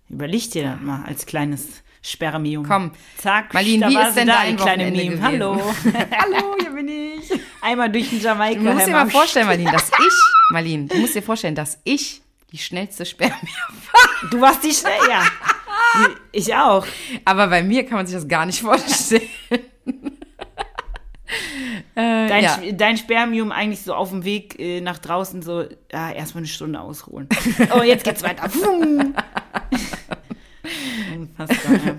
Überleg 0.08 0.50
dir 0.50 0.64
das 0.64 0.80
mal 0.80 1.04
als 1.06 1.26
kleines 1.26 1.66
Spermium. 2.02 2.66
Komm, 2.66 2.92
Zack, 3.18 3.52
Marlene, 3.52 3.80
da 3.84 3.90
wie 3.90 3.94
war 3.94 4.08
ist 4.08 4.14
denn 4.16 4.26
da, 4.26 4.34
dein 4.42 4.56
die 4.56 4.62
kleine 4.62 4.84
Wochenende 4.86 5.10
Meme. 5.16 5.22
Hallo. 5.22 5.54
Hallo, 6.18 6.56
hier 6.60 6.70
bin 6.70 6.88
ich. 6.88 7.30
Einmal 7.60 7.90
durch 7.92 8.08
den 8.10 8.20
Jamaika. 8.20 8.60
Du 8.60 8.72
musst 8.72 8.86
dir 8.86 8.92
mal 8.92 9.10
vorstellen, 9.10 9.46
Marlene, 9.46 9.70
dass 9.70 9.88
ich, 9.90 10.52
Marlene, 10.52 10.86
du 10.86 10.96
musst 10.96 11.14
dir 11.14 11.22
vorstellen, 11.22 11.54
dass 11.54 11.78
ich 11.84 12.22
die 12.52 12.58
schnellste 12.58 13.04
Spermie 13.06 13.34
Du 14.30 14.40
warst 14.40 14.64
die 14.64 14.72
schnell, 14.72 14.92
ja. 15.08 15.22
Ich 16.32 16.54
auch. 16.54 16.86
Aber 17.24 17.48
bei 17.48 17.62
mir 17.62 17.84
kann 17.84 17.96
man 17.98 18.06
sich 18.06 18.14
das 18.14 18.26
gar 18.28 18.46
nicht 18.46 18.60
vorstellen. 18.60 19.22
äh, 21.94 22.28
Dein, 22.28 22.42
ja. 22.44 22.58
Dein 22.72 22.96
Spermium 22.96 23.52
eigentlich 23.52 23.82
so 23.82 23.94
auf 23.94 24.10
dem 24.10 24.24
Weg 24.24 24.58
äh, 24.58 24.80
nach 24.80 24.98
draußen 24.98 25.42
so, 25.42 25.62
ja, 25.92 26.10
erstmal 26.12 26.40
eine 26.40 26.48
Stunde 26.48 26.80
ausruhen. 26.80 27.28
Oh, 27.76 27.82
jetzt 27.82 28.04
geht's 28.04 28.22
weiter. 28.22 28.44
Unfassbar, 31.14 31.72
ja. 31.86 31.96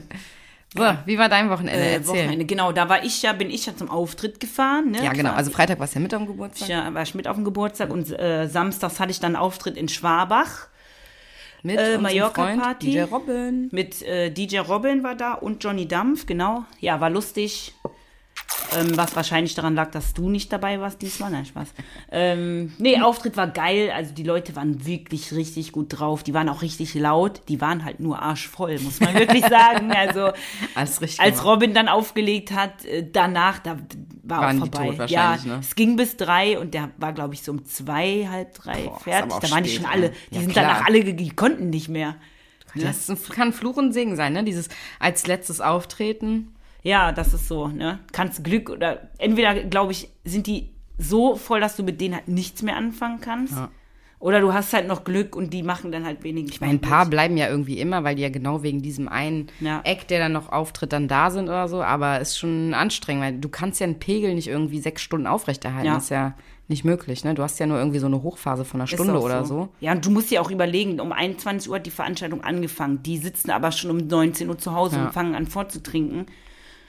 So, 0.74 0.84
wie 1.06 1.18
war 1.18 1.28
dein 1.28 1.50
Wochenende? 1.50 1.82
Äh, 1.82 1.96
Erzähl. 1.96 2.16
Wochenende, 2.24 2.46
genau, 2.46 2.72
da 2.72 2.88
war 2.88 3.04
ich 3.04 3.22
ja, 3.24 3.34
bin 3.34 3.50
ich 3.50 3.66
ja 3.66 3.76
zum 3.76 3.90
Auftritt 3.90 4.40
gefahren. 4.40 4.92
Ne? 4.92 5.04
Ja, 5.04 5.12
genau. 5.12 5.34
Also 5.34 5.52
Freitag 5.52 5.80
war 5.80 5.86
es 5.86 5.94
ja 5.94 6.00
mit 6.00 6.14
am 6.14 6.26
Geburtstag. 6.26 6.70
Ja, 6.70 6.94
war 6.94 7.02
ich 7.02 7.14
mit 7.14 7.28
auf 7.28 7.36
dem 7.36 7.44
Geburtstag 7.44 7.90
und 7.92 8.10
äh, 8.18 8.48
samstags 8.48 9.00
hatte 9.02 9.12
ich 9.12 9.20
dann 9.20 9.36
einen 9.36 9.44
Auftritt 9.44 9.76
in 9.76 9.90
Schwabach 9.90 10.70
Mit 11.62 11.76
Äh, 11.78 11.82
unserem 11.82 12.02
Mallorca-Party. 12.04 12.94
Freund 12.94 13.10
DJ 13.10 13.14
Robin. 13.14 13.70
mit 13.74 14.02
äh, 14.04 14.30
DJ 14.32 14.60
Robin 14.60 15.04
war 15.04 15.16
da 15.16 15.34
und 15.34 15.62
Johnny 15.62 15.90
Dampf, 15.90 16.26
genau. 16.26 16.64
Ja, 16.80 17.02
war 17.02 17.10
lustig. 17.10 17.74
Ähm, 18.74 18.96
was 18.96 19.16
wahrscheinlich 19.18 19.54
daran 19.54 19.76
lag, 19.76 19.92
dass 19.92 20.14
du 20.14 20.30
nicht 20.30 20.52
dabei 20.54 20.80
warst 20.80 21.02
diesmal. 21.02 21.30
Nein, 21.30 21.46
Spaß. 21.46 21.68
Ähm, 22.10 22.72
nee, 22.78 23.02
Auftritt 23.02 23.36
war 23.36 23.48
geil. 23.48 23.92
Also 23.94 24.14
die 24.14 24.24
Leute 24.24 24.56
waren 24.56 24.86
wirklich 24.86 25.34
richtig 25.34 25.74
gut 25.74 25.88
drauf. 26.00 26.24
Die 26.24 26.34
waren 26.34 26.48
auch 26.48 26.62
richtig 26.62 26.94
laut. 26.94 27.42
Die 27.50 27.60
waren 27.60 27.84
halt 27.84 28.00
nur 28.00 28.22
arschvoll, 28.22 28.80
muss 28.80 29.02
man 29.02 29.14
wirklich 29.14 29.44
sagen. 29.50 29.92
Also 29.92 30.32
als 30.76 31.00
gemacht. 31.00 31.44
Robin 31.44 31.74
dann 31.74 31.90
aufgelegt 31.90 32.52
hat, 32.54 32.86
äh, 32.86 33.06
danach, 33.12 33.60
da 33.60 33.78
war 34.24 34.42
Waren 34.42 34.62
auch 34.62 34.68
die 34.70 34.78
vorbei. 34.78 34.96
tot 34.96 35.10
ja, 35.10 35.20
wahrscheinlich, 35.32 35.46
ne? 35.46 35.58
es 35.60 35.76
ging 35.76 35.96
bis 35.98 36.16
drei 36.16 36.58
und 36.58 36.74
der 36.74 36.92
war, 36.98 37.12
glaube 37.12 37.34
ich, 37.34 37.44
so 37.44 37.52
um 37.52 37.66
zwei, 37.66 38.28
halb 38.32 38.54
drei 38.54 38.84
Boah, 38.84 39.00
fertig. 39.02 39.34
Da 39.42 39.52
waren 39.52 39.64
die 39.66 39.70
schon 39.70 39.86
alle, 39.86 40.10
ne? 40.10 40.14
die 40.30 40.36
Ja, 40.36 40.42
sind 40.42 40.52
klar. 40.54 40.66
danach 40.66 40.86
alle, 40.88 41.04
die 41.14 41.30
konnten 41.32 41.70
nicht 41.72 41.90
mehr. 41.90 42.16
Das 42.76 43.10
ist- 43.10 43.32
kann 43.32 43.52
Fluch 43.52 43.76
und 43.76 43.92
Segen 43.92 44.16
sein, 44.16 44.32
ne? 44.32 44.46
Dieses 44.46 44.70
als 45.00 45.28
letztes 45.28 45.60
Auftreten. 45.60 46.54
Ja, 46.84 47.12
das 47.12 47.34
ist 47.34 47.48
so, 47.48 47.68
ne? 47.68 48.00
Kannst 48.12 48.44
Glück 48.44 48.70
oder 48.70 49.10
entweder, 49.18 49.54
glaube 49.64 49.92
ich, 49.92 50.10
sind 50.24 50.48
die 50.48 50.72
so 50.98 51.36
voll, 51.36 51.60
dass 51.60 51.76
du 51.76 51.84
mit 51.84 52.00
denen 52.02 52.16
halt 52.16 52.28
nichts 52.28 52.62
mehr 52.64 52.76
anfangen 52.76 53.22
kannst. 53.22 53.54
Ja. 53.54 53.70
Oder 54.20 54.40
du 54.40 54.54
hast 54.54 54.72
halt 54.74 54.88
noch 54.88 55.04
Glück 55.04 55.36
und 55.36 55.52
die 55.52 55.64
machen 55.64 55.92
dann 55.92 56.06
halt 56.06 56.24
wenig. 56.24 56.46
Ich 56.52 56.62
meine, 56.62 56.74
ein 56.74 56.80
paar 56.82 57.08
bleiben 57.08 57.38
ja 57.38 57.50
irgendwie 57.50 57.80
immer, 57.80 58.04
weil 58.04 58.14
die 58.16 58.22
ja 58.22 58.30
genau 58.30 58.62
wegen 58.62 58.84
diesem 58.84 59.08
einen 59.10 59.48
Ja. 59.60 59.82
Eck, 59.84 60.08
der 60.10 60.20
dann 60.20 60.32
noch 60.32 60.52
auftritt, 60.52 60.94
dann 60.94 61.08
da 61.08 61.32
sind 61.32 61.46
oder 61.50 61.68
so. 61.68 61.82
Aber 61.82 62.20
ist 62.20 62.38
schon 62.38 62.76
anstrengend, 62.76 63.24
weil 63.24 63.38
du 63.40 63.50
kannst 63.50 63.80
ja 63.80 63.86
einen 63.86 63.98
Pegel 63.98 64.36
nicht 64.36 64.48
irgendwie 64.48 64.80
sechs 64.80 65.02
Stunden 65.02 65.26
aufrechterhalten. 65.26 65.88
Ja. 65.88 65.96
Das 65.96 66.04
ist 66.04 66.10
ja 66.12 66.36
nicht 66.68 66.86
möglich, 66.86 67.24
ne? 67.24 67.34
Du 67.34 67.42
hast 67.42 67.60
ja 67.60 67.66
nur 67.66 67.80
irgendwie 67.80 67.98
so 67.98 68.06
eine 68.06 68.22
Hochphase 68.22 68.64
von 68.64 68.80
einer 68.80 68.88
Stunde 68.88 69.20
oder 69.20 69.44
so. 69.44 69.70
Ja, 69.80 69.92
und 69.94 70.06
du 70.06 70.12
musst 70.12 70.30
dir 70.30 70.42
auch 70.44 70.52
überlegen, 70.52 71.00
um 71.00 71.12
21 71.12 71.68
Uhr 71.70 71.78
hat 71.78 71.88
die 71.88 71.92
Veranstaltung 71.92 72.44
angefangen. 72.44 73.02
Die 73.02 73.18
sitzen 73.18 73.50
aber 73.50 73.72
schon 73.72 73.90
um 73.90 73.98
19 74.06 74.48
Uhr 74.50 74.58
zu 74.60 74.74
Hause 74.76 74.98
Ja. 74.98 75.06
und 75.08 75.14
fangen 75.14 75.34
an 75.34 75.48
vorzutrinken. 75.48 76.28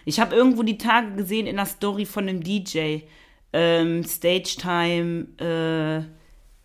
Ich 0.04 0.20
habe 0.20 0.34
irgendwo 0.34 0.62
die 0.62 0.78
Tage 0.78 1.12
gesehen 1.12 1.46
in 1.46 1.56
der 1.56 1.66
Story 1.66 2.06
von 2.06 2.28
einem 2.28 2.42
DJ. 2.42 3.00
Ähm, 3.52 4.02
Stage 4.04 4.56
Time 4.58 5.26
äh, 5.38 6.08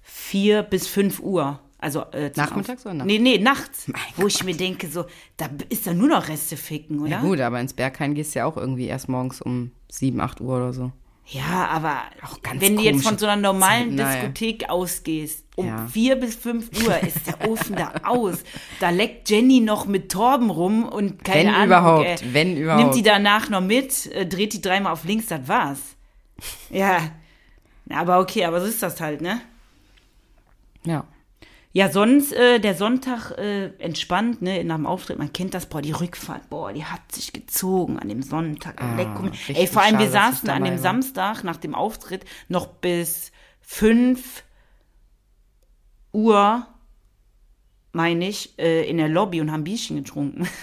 4 0.02 0.64
bis 0.64 0.88
5 0.88 1.20
Uhr. 1.20 1.60
Also 1.80 2.02
äh, 2.12 2.32
Nachmittags 2.36 2.86
oder 2.86 2.96
nachts? 2.96 3.08
Nee, 3.08 3.20
nee, 3.20 3.38
nachts. 3.38 3.88
Mein 3.88 4.02
wo 4.16 4.28
ich 4.28 4.44
mir 4.44 4.56
denke, 4.56 4.88
so, 4.88 5.06
da 5.36 5.50
ist 5.70 5.86
da 5.86 5.94
nur 5.94 6.08
noch 6.08 6.28
Reste 6.28 6.58
ficken, 6.58 7.00
oder? 7.00 7.10
Ja, 7.10 7.22
gut, 7.22 7.40
aber 7.40 7.60
ins 7.60 7.74
Berghain 7.74 8.16
gehst 8.16 8.34
du 8.34 8.40
ja 8.40 8.46
auch 8.46 8.58
irgendwie 8.58 8.88
erst 8.88 9.10
morgens 9.10 9.42
um 9.42 9.72
sieben, 9.90 10.20
acht 10.20 10.42
Uhr 10.42 10.56
oder 10.56 10.74
so. 10.74 10.92
Ja, 11.30 11.68
aber 11.68 12.04
wenn 12.54 12.78
du 12.78 12.84
jetzt 12.84 13.04
von 13.04 13.18
so 13.18 13.26
einer 13.26 13.36
normalen 13.42 13.96
naja. 13.96 14.22
Diskothek 14.22 14.70
ausgehst, 14.70 15.44
um 15.58 15.68
Ja. 15.68 15.86
vier 15.88 16.16
bis 16.16 16.36
fünf 16.36 16.70
Uhr 16.86 16.98
ist 17.00 17.28
der 17.28 17.50
Ofen 17.50 17.76
da 17.76 17.92
aus. 18.06 18.44
Da 18.80 18.92
leckt 18.92 19.30
Jenny 19.30 19.60
noch 19.60 19.88
mit 19.88 20.10
Torben 20.10 20.50
rum 20.50 20.86
und 20.86 21.26
keine 21.26 21.50
Wenn 21.50 21.54
Ahnung. 21.56 21.66
überhaupt, 21.68 22.06
äh, 22.06 22.34
wenn 22.34 22.56
überhaupt. 22.56 22.82
Nimmt 22.84 22.96
die 22.96 23.02
danach 23.04 23.50
noch 23.50 23.60
mit, 23.62 24.06
äh, 24.14 24.26
dreht 24.26 24.54
die 24.54 24.62
dreimal 24.62 24.94
auf 24.94 25.04
links, 25.04 25.26
das 25.28 25.48
war's. 25.50 25.80
Ja. 26.70 27.00
Aber 27.90 28.20
okay, 28.20 28.46
aber 28.46 28.62
so 28.62 28.68
ist 28.68 28.82
das 28.82 29.02
halt, 29.02 29.20
ne? 29.22 29.42
Ja. 30.86 31.04
Ja, 31.78 31.92
sonst 31.92 32.34
äh, 32.34 32.60
der 32.60 32.74
Sonntag 32.74 33.38
äh, 33.38 33.68
entspannt, 33.78 34.42
ne, 34.42 34.64
nach 34.64 34.78
dem 34.78 34.88
Auftritt, 34.88 35.20
man 35.20 35.32
kennt 35.32 35.54
das, 35.54 35.68
boah, 35.68 35.80
die 35.80 35.92
Rückfahrt, 35.92 36.50
boah, 36.50 36.74
die 36.74 36.84
hat 36.84 37.12
sich 37.12 37.34
gezogen 37.34 38.00
an 38.00 38.10
dem 38.10 38.24
Sonntag. 38.24 38.82
Ah, 38.82 38.98
Ey, 39.50 39.68
vor 39.68 39.84
allem, 39.84 40.00
wir 40.00 40.08
schade, 40.08 40.32
ich 40.32 40.38
saßen 40.40 40.50
an 40.50 40.64
dem 40.64 40.74
war. 40.74 40.80
Samstag 40.80 41.44
nach 41.44 41.58
dem 41.58 41.76
Auftritt 41.76 42.26
noch 42.48 42.66
bis 42.66 43.32
5 43.62 44.44
Uhr, 46.14 46.66
meine 47.94 48.28
ich, 48.28 48.58
äh, 48.60 48.88
in 48.90 48.98
der 48.98 49.10
Lobby 49.10 49.42
und 49.42 49.52
haben 49.52 49.64
Bierchen 49.64 49.98
getrunken. 49.98 50.48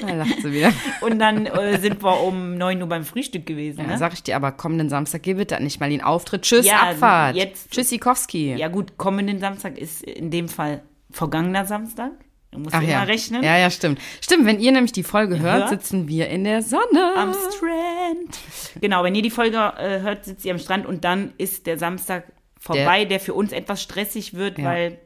Da 0.00 0.14
lacht 0.14 0.42
sie 0.42 0.52
wieder. 0.52 0.72
Und 1.00 1.18
dann 1.18 1.46
äh, 1.46 1.78
sind 1.80 2.02
wir 2.02 2.20
um 2.22 2.56
9 2.56 2.80
Uhr 2.82 2.88
beim 2.88 3.04
Frühstück 3.04 3.46
gewesen. 3.46 3.80
Ja, 3.80 3.86
ne? 3.88 3.98
sag 3.98 4.12
ich 4.12 4.22
dir, 4.22 4.36
aber 4.36 4.52
kommenden 4.52 4.88
Samstag 4.88 5.22
geh 5.22 5.34
bitte 5.34 5.60
nicht 5.62 5.80
mal 5.80 5.90
den 5.90 6.02
Auftritt. 6.02 6.42
Tschüss, 6.42 6.66
Ja, 6.66 6.90
Abfahrt. 6.90 7.36
jetzt- 7.36 7.70
Tschüssikowski. 7.70 8.54
Ja 8.56 8.68
gut, 8.68 8.96
kommenden 8.96 9.38
Samstag 9.40 9.76
ist 9.78 10.02
in 10.02 10.30
dem 10.30 10.48
Fall 10.48 10.82
vergangener 11.10 11.64
Samstag. 11.64 12.12
Du 12.50 12.60
musst 12.60 12.74
Ach 12.74 12.80
immer 12.80 12.90
ja. 12.90 13.02
rechnen. 13.02 13.42
Ja, 13.42 13.58
ja, 13.58 13.70
stimmt. 13.70 14.00
Stimmt, 14.22 14.46
wenn 14.46 14.58
ihr 14.60 14.72
nämlich 14.72 14.92
die 14.92 15.02
Folge 15.02 15.38
hört, 15.40 15.60
hört? 15.62 15.68
sitzen 15.70 16.08
wir 16.08 16.28
in 16.28 16.44
der 16.44 16.62
Sonne. 16.62 17.14
am 17.16 17.32
Strand. 17.34 18.38
Genau, 18.80 19.04
wenn 19.04 19.14
ihr 19.14 19.22
die 19.22 19.30
Folge 19.30 19.56
äh, 19.78 20.00
hört, 20.00 20.24
sitzt 20.24 20.44
ihr 20.46 20.52
am 20.52 20.58
Strand 20.58 20.86
und 20.86 21.04
dann 21.04 21.32
ist 21.36 21.66
der 21.66 21.78
Samstag 21.78 22.24
vorbei, 22.58 23.04
der, 23.04 23.20
für 23.20 23.34
uns 23.34 23.52
etwas 23.52 23.82
stressig 23.82 24.34
wird, 24.34 24.58
Ja. 24.58 24.64
weil 24.64 24.98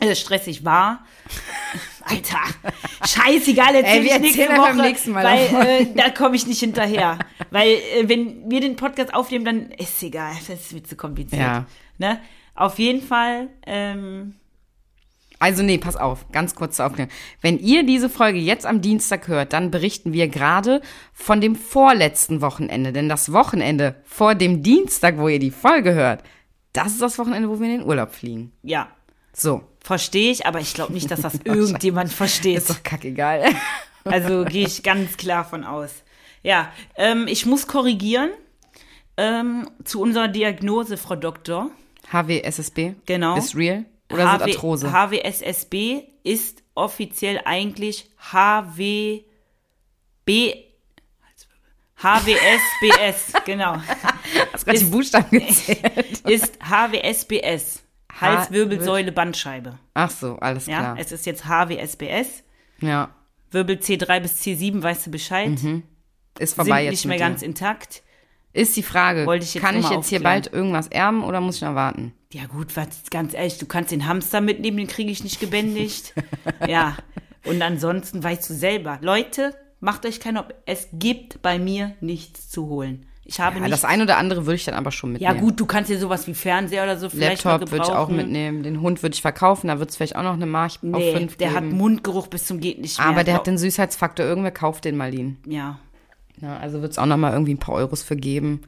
äh, 0.00 0.14
stressig 0.14 0.64
war. 0.64 1.04
Alter, 2.08 2.38
scheißegal, 3.04 3.74
erzähl 3.74 3.98
Ey, 3.98 4.04
wir 4.04 4.14
ich 4.14 4.20
nächste 4.20 4.42
erzählen 4.42 4.60
Woche, 4.60 4.68
beim 4.68 4.86
nächsten 4.86 5.10
Mal 5.10 5.24
weil 5.24 5.66
äh, 5.66 5.86
da 5.96 6.10
komme 6.10 6.36
ich 6.36 6.46
nicht 6.46 6.60
hinterher. 6.60 7.18
weil 7.50 7.68
äh, 7.70 8.08
wenn 8.08 8.48
wir 8.48 8.60
den 8.60 8.76
Podcast 8.76 9.12
aufnehmen, 9.12 9.44
dann 9.44 9.70
ist 9.72 10.00
egal, 10.02 10.32
das 10.46 10.72
wird 10.72 10.86
zu 10.86 10.94
kompliziert. 10.94 11.40
Ja. 11.40 11.66
Ne? 11.98 12.20
Auf 12.54 12.78
jeden 12.78 13.02
Fall, 13.02 13.48
ähm, 13.66 14.36
Also 15.40 15.64
nee, 15.64 15.78
pass 15.78 15.96
auf, 15.96 16.30
ganz 16.30 16.54
kurz 16.54 16.76
zur 16.76 16.86
Aufklärung. 16.86 17.10
Wenn 17.40 17.58
ihr 17.58 17.84
diese 17.84 18.08
Folge 18.08 18.38
jetzt 18.38 18.66
am 18.66 18.80
Dienstag 18.80 19.26
hört, 19.26 19.52
dann 19.52 19.72
berichten 19.72 20.12
wir 20.12 20.28
gerade 20.28 20.82
von 21.12 21.40
dem 21.40 21.56
vorletzten 21.56 22.40
Wochenende. 22.40 22.92
Denn 22.92 23.08
das 23.08 23.32
Wochenende 23.32 23.96
vor 24.04 24.36
dem 24.36 24.62
Dienstag, 24.62 25.18
wo 25.18 25.26
ihr 25.28 25.40
die 25.40 25.50
Folge 25.50 25.92
hört, 25.94 26.22
das 26.72 26.92
ist 26.92 27.02
das 27.02 27.18
Wochenende, 27.18 27.48
wo 27.48 27.58
wir 27.58 27.66
in 27.66 27.80
den 27.80 27.86
Urlaub 27.88 28.12
fliegen. 28.12 28.52
ja, 28.62 28.88
So. 29.32 29.62
Verstehe 29.86 30.32
ich, 30.32 30.46
aber 30.46 30.60
ich 30.60 30.74
glaube 30.74 30.92
nicht, 30.92 31.10
dass 31.12 31.20
das 31.20 31.34
irgendjemand 31.44 32.12
versteht. 32.12 32.58
Ist 32.58 32.70
doch 32.70 32.82
kackegal. 32.82 33.44
Also 34.08 34.44
gehe 34.44 34.64
ich 34.64 34.84
ganz 34.84 35.16
klar 35.16 35.44
von 35.44 35.64
aus. 35.64 35.90
Ja, 36.44 36.72
ähm, 36.94 37.26
ich 37.26 37.44
muss 37.44 37.66
korrigieren 37.66 38.30
ähm, 39.16 39.68
zu 39.82 40.00
unserer 40.00 40.28
Diagnose, 40.28 40.96
Frau 40.96 41.16
Doktor. 41.16 41.70
HWSSB? 42.12 42.94
Genau. 43.04 43.36
Ist 43.36 43.56
real? 43.56 43.84
Oder 44.12 44.30
sind 44.30 44.42
Arthrose? 44.42 44.92
HWSSB 44.92 46.04
ist 46.22 46.62
offiziell 46.76 47.40
eigentlich 47.46 48.08
HWB. 48.32 49.24
HWSBS, 52.00 53.32
genau. 53.44 53.78
Hast 54.52 54.66
gerade 54.66 54.78
die 54.78 54.84
Buchstaben 54.84 55.30
gezählt. 55.30 56.20
Ist 56.28 56.60
HWSBS. 56.62 57.82
Halswirbelsäule, 58.20 59.12
Bandscheibe. 59.12 59.78
Ach 59.94 60.10
so, 60.10 60.36
alles 60.36 60.66
Ja, 60.66 60.78
klar. 60.80 60.96
es 60.98 61.12
ist 61.12 61.26
jetzt 61.26 61.46
HWSBS. 61.46 62.42
Ja. 62.80 63.10
Wirbel 63.50 63.76
C3 63.76 64.20
bis 64.20 64.40
C7, 64.42 64.82
weißt 64.82 65.06
du 65.06 65.10
Bescheid? 65.10 65.58
Ist 66.38 66.54
vorbei 66.54 66.78
Sind 66.82 66.84
jetzt. 66.84 66.90
nicht 66.92 67.04
mehr 67.06 67.18
ganz 67.18 67.40
dir. 67.40 67.46
intakt. 67.46 68.02
Ist 68.52 68.76
die 68.76 68.82
Frage, 68.82 69.26
Wollte 69.26 69.44
ich 69.44 69.54
jetzt 69.54 69.62
kann 69.62 69.74
ich 69.76 69.82
jetzt 69.82 70.08
hier 70.08 70.18
aufklären. 70.18 70.22
bald 70.22 70.52
irgendwas 70.52 70.88
erben 70.88 71.22
oder 71.24 71.40
muss 71.40 71.56
ich 71.56 71.62
noch 71.62 71.74
warten? 71.74 72.14
Ja 72.32 72.46
gut, 72.46 72.74
was, 72.76 72.88
ganz 73.10 73.34
ehrlich, 73.34 73.58
du 73.58 73.66
kannst 73.66 73.90
den 73.92 74.06
Hamster 74.06 74.40
mitnehmen, 74.40 74.78
den 74.78 74.86
kriege 74.86 75.10
ich 75.10 75.22
nicht 75.22 75.40
gebändigt. 75.40 76.14
ja, 76.66 76.96
und 77.44 77.60
ansonsten 77.62 78.22
weißt 78.24 78.48
du 78.48 78.54
selber. 78.54 78.98
Leute, 79.02 79.54
macht 79.80 80.06
euch 80.06 80.20
keine, 80.20 80.40
Ob- 80.40 80.54
es 80.64 80.88
gibt 80.94 81.42
bei 81.42 81.58
mir 81.58 81.94
nichts 82.00 82.48
zu 82.48 82.66
holen. 82.68 83.06
Ich 83.28 83.40
habe 83.40 83.56
Ja, 83.56 83.62
nicht. 83.62 83.72
das 83.72 83.84
eine 83.84 84.04
oder 84.04 84.18
andere 84.18 84.46
würde 84.46 84.54
ich 84.54 84.64
dann 84.64 84.74
aber 84.76 84.92
schon 84.92 85.10
ja 85.16 85.30
mitnehmen. 85.30 85.40
gut, 85.40 85.58
du 85.58 85.66
kannst 85.66 85.90
dir 85.90 85.98
sowas 85.98 86.26
wie 86.28 86.34
Fernseher 86.34 86.84
oder 86.84 86.96
so 86.96 87.08
vielleicht 87.10 87.42
Laptop 87.42 87.72
würde 87.72 87.84
ich 87.84 87.90
auch 87.92 88.08
mitnehmen. 88.08 88.62
Den 88.62 88.80
Hund 88.80 89.02
würde 89.02 89.14
ich 89.14 89.20
verkaufen. 89.22 89.66
Da 89.66 89.80
wird 89.80 89.90
es 89.90 89.96
vielleicht 89.96 90.14
auch 90.14 90.22
noch 90.22 90.34
eine 90.34 90.46
Mark 90.46 90.72
auf 90.74 90.78
Nee, 90.82 91.12
fünf 91.12 91.36
der 91.36 91.52
hat 91.52 91.64
geben. 91.64 91.76
Mundgeruch 91.76 92.28
bis 92.28 92.46
zum 92.46 92.60
geht 92.60 92.80
nicht 92.80 92.98
mehr. 92.98 93.08
aber 93.08 93.24
der 93.24 93.34
hat 93.34 93.46
den 93.48 93.58
Süßheitsfaktor. 93.58 94.24
Irgendwer 94.24 94.52
kauft 94.52 94.84
den 94.84 94.96
mal 94.96 95.12
ihn. 95.12 95.38
Ja, 95.46 95.80
Ja, 96.40 96.56
also 96.58 96.82
wird 96.82 96.92
es 96.92 96.98
auch 96.98 97.06
noch 97.06 97.16
mal 97.16 97.32
irgendwie 97.32 97.54
ein 97.54 97.58
paar 97.58 97.74
Euros 97.74 98.02
für 98.04 98.14
geben. 98.16 98.60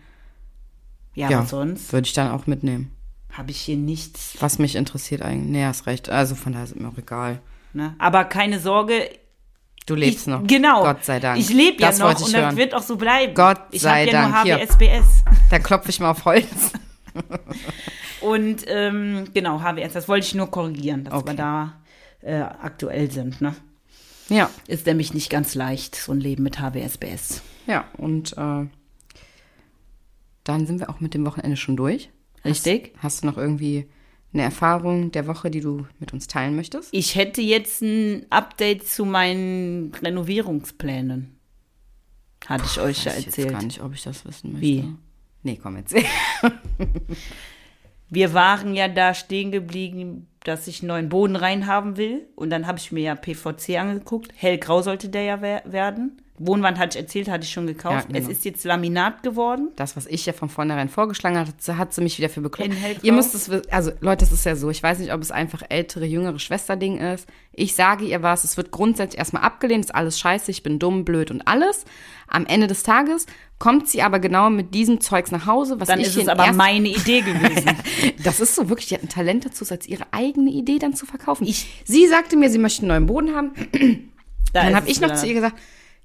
ja, 1.14 1.31
Ja, 1.31 1.44
sonst 1.44 1.92
würde 1.92 2.07
ich 2.07 2.12
dann 2.14 2.31
auch 2.33 2.47
mitnehmen. 2.49 2.90
habe 3.33 3.51
ich 3.53 3.59
hier 3.61 3.77
nichts. 3.77 4.37
Was 4.40 4.59
mich 4.59 4.75
interessiert 4.75 5.23
eigentlich. 5.23 5.51
Nee, 5.53 5.64
hast 5.66 5.87
recht. 5.87 6.09
Also 6.09 6.35
von 6.35 6.53
daher 6.53 6.64
ist 6.64 6.75
mir 6.79 6.88
auch 6.88 6.99
egal. 6.99 7.40
Ne? 7.75 7.94
Aber 7.99 8.25
keine 8.25 8.59
Sorge, 8.59 9.09
Du 9.88 9.94
lebst 9.94 10.20
ich, 10.20 10.27
noch. 10.27 10.46
Genau. 10.46 10.83
Gott 10.83 11.03
sei 11.05 11.18
Dank. 11.18 11.40
Ich 11.40 11.48
lebe 11.48 11.81
ja 11.81 11.90
noch 11.96 12.12
ich 12.12 12.27
und 12.27 12.33
das 12.35 12.57
wird 12.57 12.74
auch 12.74 12.83
so 12.83 12.96
bleiben. 12.96 13.33
Gott 13.33 13.59
ich 13.70 13.81
sei 13.81 14.05
ja 14.05 14.12
Dank. 14.12 14.42
Hier. 14.42 14.59
nur 14.59 14.66
HWSBS. 14.66 15.24
Da 15.51 15.59
klopfe 15.59 15.88
ich 15.88 15.98
mal 15.98 16.11
auf 16.11 16.24
Holz. 16.27 16.72
Und 18.20 18.64
ähm, 18.66 19.29
genau, 19.33 19.62
HWS, 19.62 19.92
das 19.92 20.09
wollte 20.09 20.27
ich 20.27 20.35
nur 20.35 20.51
korrigieren, 20.51 21.05
dass 21.05 21.14
Okay. 21.14 21.29
wir 21.31 21.35
da 21.37 21.81
äh, 22.20 22.40
aktuell 22.40 23.11
sind. 23.11 23.40
Ne? 23.40 23.55
Ja, 24.29 24.51
Ist 24.66 24.87
nämlich 24.87 25.14
nicht 25.14 25.31
ganz 25.31 25.55
leicht, 25.55 25.94
so 25.96 26.12
ein 26.12 26.20
Leben 26.20 26.42
mit 26.42 26.61
HWSBS. 26.61 27.42
ja. 27.66 27.85
Und 27.96 28.37
äh, 28.37 28.66
dann 30.44 30.66
sind 30.66 30.81
wir 30.81 30.90
auch 30.90 31.01
mit 31.01 31.14
dem 31.14 31.24
Wochenende 31.24 31.57
schon 31.57 31.77
durch. 31.77 32.11
Richtig? 32.44 32.92
Hast, 32.96 33.03
hast 33.03 33.22
du 33.22 33.27
noch 33.29 33.37
irgendwie 33.38 33.88
eine 34.32 34.42
Erfahrung 34.42 35.10
der 35.10 35.26
Woche, 35.26 35.50
die 35.50 35.60
du 35.60 35.86
mit 36.00 36.12
uns 36.12 36.26
teilen 36.26 36.54
möchtest? 36.56 36.90
Ich 36.92 37.14
hätte 37.14 37.40
jetzt 37.40 37.80
ein 37.82 38.26
Update 38.30 38.86
zu 38.86 39.04
meinen 39.04 39.92
Renovierungsplänen. 40.02 41.34
Hatte 42.46 42.64
ich 42.66 42.80
euch 42.80 43.04
ja 43.04 43.10
Weiß 43.12 43.18
ich 43.20 43.26
jetzt 43.26 43.38
erzählt. 43.38 43.50
gar 43.50 43.62
nicht, 43.62 43.82
ob 43.82 43.94
ich 43.94 44.02
das 44.02 44.24
wissen 44.24 44.52
möchte. 44.52 44.66
Wie? 44.66 44.84
Nee, 45.42 45.58
komm, 45.62 45.76
erzähl. 45.76 46.04
Wir 48.10 48.32
waren 48.32 48.74
ja 48.74 48.88
da 48.88 49.12
stehen 49.12 49.52
geblieben, 49.52 50.26
dass 50.44 50.66
ich 50.66 50.80
einen 50.80 50.88
neuen 50.88 51.08
Boden 51.10 51.36
reinhaben 51.36 51.96
will. 51.98 52.26
Und 52.36 52.50
dann 52.50 52.66
habe 52.66 52.78
ich 52.78 52.90
mir 52.90 53.02
ja 53.02 53.14
PVC 53.14 53.76
angeguckt. 53.78 54.32
Hellgrau 54.34 54.80
sollte 54.82 55.08
der 55.10 55.22
ja 55.24 55.42
wer- 55.42 55.62
werden. 55.70 56.22
Wohnwand 56.38 56.79
hatte 56.79 56.98
ich 56.98 57.05
erzählt, 57.05 57.29
hatte 57.29 57.44
ich 57.44 57.51
schon 57.53 57.66
gekauft. 57.66 58.07
Ja, 58.09 58.14
genau. 58.18 58.18
Es 58.31 58.37
ist 58.37 58.44
jetzt 58.44 58.64
Laminat 58.64 59.22
geworden. 59.22 59.70
Das, 59.77 59.96
was 59.96 60.07
ich 60.07 60.24
ja 60.27 60.33
von 60.33 60.48
vornherein 60.48 60.88
vorgeschlagen 60.88 61.38
hatte, 61.38 61.79
hat 61.79 61.92
sie 61.94 62.01
mich 62.01 62.18
wieder 62.18 62.29
für 62.29 62.40
bekloppt. 62.40 62.70
Ihr 63.03 63.12
müsst 63.12 63.35
es, 63.35 63.51
also 63.70 63.90
Leute, 64.01 64.24
es 64.24 64.33
ist 64.33 64.44
ja 64.44 64.57
so, 64.57 64.70
ich 64.70 64.83
weiß 64.83 64.98
nicht, 65.01 65.12
ob 65.12 65.20
es 65.20 65.31
einfach 65.31 65.62
ältere, 65.68 66.05
jüngere 66.07 66.38
Schwesterding 66.38 66.98
ist. 66.98 67.27
Ich 67.53 67.74
sage 67.74 68.05
ihr 68.05 68.22
was, 68.22 68.44
es 68.44 68.57
wird 68.57 68.70
grundsätzlich 68.70 69.18
erstmal 69.18 69.42
abgelehnt, 69.42 69.85
ist 69.85 69.94
alles 69.94 70.18
scheiße, 70.20 70.51
ich 70.51 70.62
bin 70.62 70.79
dumm, 70.79 71.05
blöd 71.05 71.31
und 71.31 71.46
alles. 71.48 71.85
Am 72.29 72.46
Ende 72.46 72.66
des 72.68 72.83
Tages 72.85 73.27
kommt 73.59 73.88
sie 73.88 74.03
aber 74.03 74.20
genau 74.20 74.51
mit 74.51 74.74
diesem 74.74 75.01
Zeugs 75.01 75.33
nach 75.33 75.46
Hause, 75.46 75.81
was 75.81 75.88
Dann 75.88 75.98
ich 75.98 76.07
ist 76.09 76.16
es 76.18 76.29
aber 76.29 76.53
meine 76.53 76.88
Idee 76.88 77.22
gewesen. 77.22 77.70
Das 78.22 78.40
ist 78.40 78.55
so 78.55 78.68
wirklich, 78.68 78.88
die 78.88 78.94
hat 78.94 79.03
ein 79.03 79.09
Talent 79.09 79.44
dazu, 79.46 79.64
als 79.70 79.87
ihre 79.88 80.05
eigene 80.12 80.51
Idee 80.51 80.79
dann 80.79 80.94
zu 80.94 81.07
verkaufen. 81.07 81.46
Ich- 81.46 81.83
sie 81.85 82.07
sagte 82.07 82.37
mir, 82.37 82.51
sie 82.51 82.59
möchte 82.59 82.83
einen 82.83 82.88
neuen 82.88 83.07
Boden 83.07 83.35
haben. 83.35 83.53
Da 84.53 84.64
Dann 84.64 84.74
habe 84.77 84.88
ich 84.88 85.01
noch 85.01 85.14
zu 85.14 85.27
ihr 85.27 85.35
gesagt, 85.35 85.57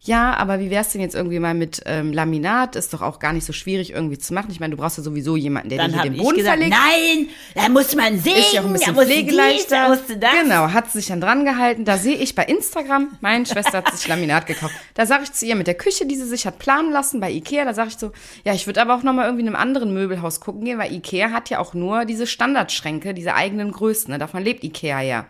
ja, 0.05 0.33
aber 0.35 0.59
wie 0.59 0.69
wär's 0.69 0.89
denn 0.91 0.99
jetzt 0.99 1.15
irgendwie 1.15 1.39
mal 1.39 1.53
mit 1.53 1.81
ähm, 1.85 2.11
Laminat? 2.11 2.75
Ist 2.75 2.93
doch 2.93 3.01
auch 3.01 3.19
gar 3.19 3.31
nicht 3.31 3.45
so 3.45 3.53
schwierig 3.53 3.91
irgendwie 3.91 4.17
zu 4.17 4.33
machen. 4.33 4.49
Ich 4.51 4.59
meine, 4.59 4.75
du 4.75 4.81
brauchst 4.81 4.97
ja 4.97 5.03
sowieso 5.03 5.37
jemanden, 5.37 5.69
der 5.69 5.87
dir 5.87 6.01
den 6.01 6.17
Boden 6.17 6.37
gesagt, 6.37 6.57
verlegt. 6.57 6.75
nein, 6.77 7.29
da 7.55 7.69
muss 7.69 7.95
man 7.95 8.19
sehen, 8.19 8.35
Ist 8.37 8.51
ja 8.51 8.61
auch 8.61 8.65
ein 8.65 8.73
bisschen 8.73 8.95
pflegeleichter. 8.95 9.55
dies, 9.55 9.67
da 9.67 9.87
musst 9.87 10.09
du 10.09 10.17
das. 10.17 10.31
Genau, 10.41 10.67
hat 10.73 10.91
sie 10.91 10.97
sich 10.99 11.07
dann 11.07 11.21
dran 11.21 11.45
gehalten. 11.45 11.85
Da 11.85 11.97
sehe 11.97 12.17
ich 12.17 12.35
bei 12.35 12.43
Instagram, 12.43 13.17
meine 13.21 13.45
Schwester 13.45 13.77
hat 13.77 13.95
sich 13.95 14.05
Laminat 14.07 14.45
gekauft. 14.45 14.73
Da 14.93 15.05
sage 15.05 15.23
ich 15.23 15.31
zu 15.31 15.45
ihr 15.45 15.55
mit 15.55 15.67
der 15.67 15.75
Küche, 15.75 16.05
die 16.05 16.15
sie 16.15 16.27
sich 16.27 16.45
hat 16.45 16.59
planen 16.59 16.91
lassen 16.91 17.21
bei 17.21 17.31
Ikea, 17.31 17.63
da 17.63 17.73
sage 17.73 17.87
ich 17.89 17.97
so, 17.97 18.11
ja, 18.43 18.53
ich 18.53 18.67
würde 18.67 18.81
aber 18.81 18.95
auch 18.95 19.03
noch 19.03 19.13
mal 19.13 19.23
irgendwie 19.23 19.43
in 19.43 19.47
einem 19.47 19.55
anderen 19.55 19.93
Möbelhaus 19.93 20.41
gucken 20.41 20.65
gehen, 20.65 20.79
weil 20.79 20.91
Ikea 20.93 21.31
hat 21.31 21.49
ja 21.49 21.59
auch 21.59 21.73
nur 21.73 22.03
diese 22.03 22.27
Standardschränke, 22.27 23.13
diese 23.13 23.35
eigenen 23.35 23.71
Größen. 23.71 24.11
Ne? 24.11 24.19
Davon 24.19 24.43
lebt 24.43 24.65
Ikea 24.65 25.01
ja. 25.01 25.27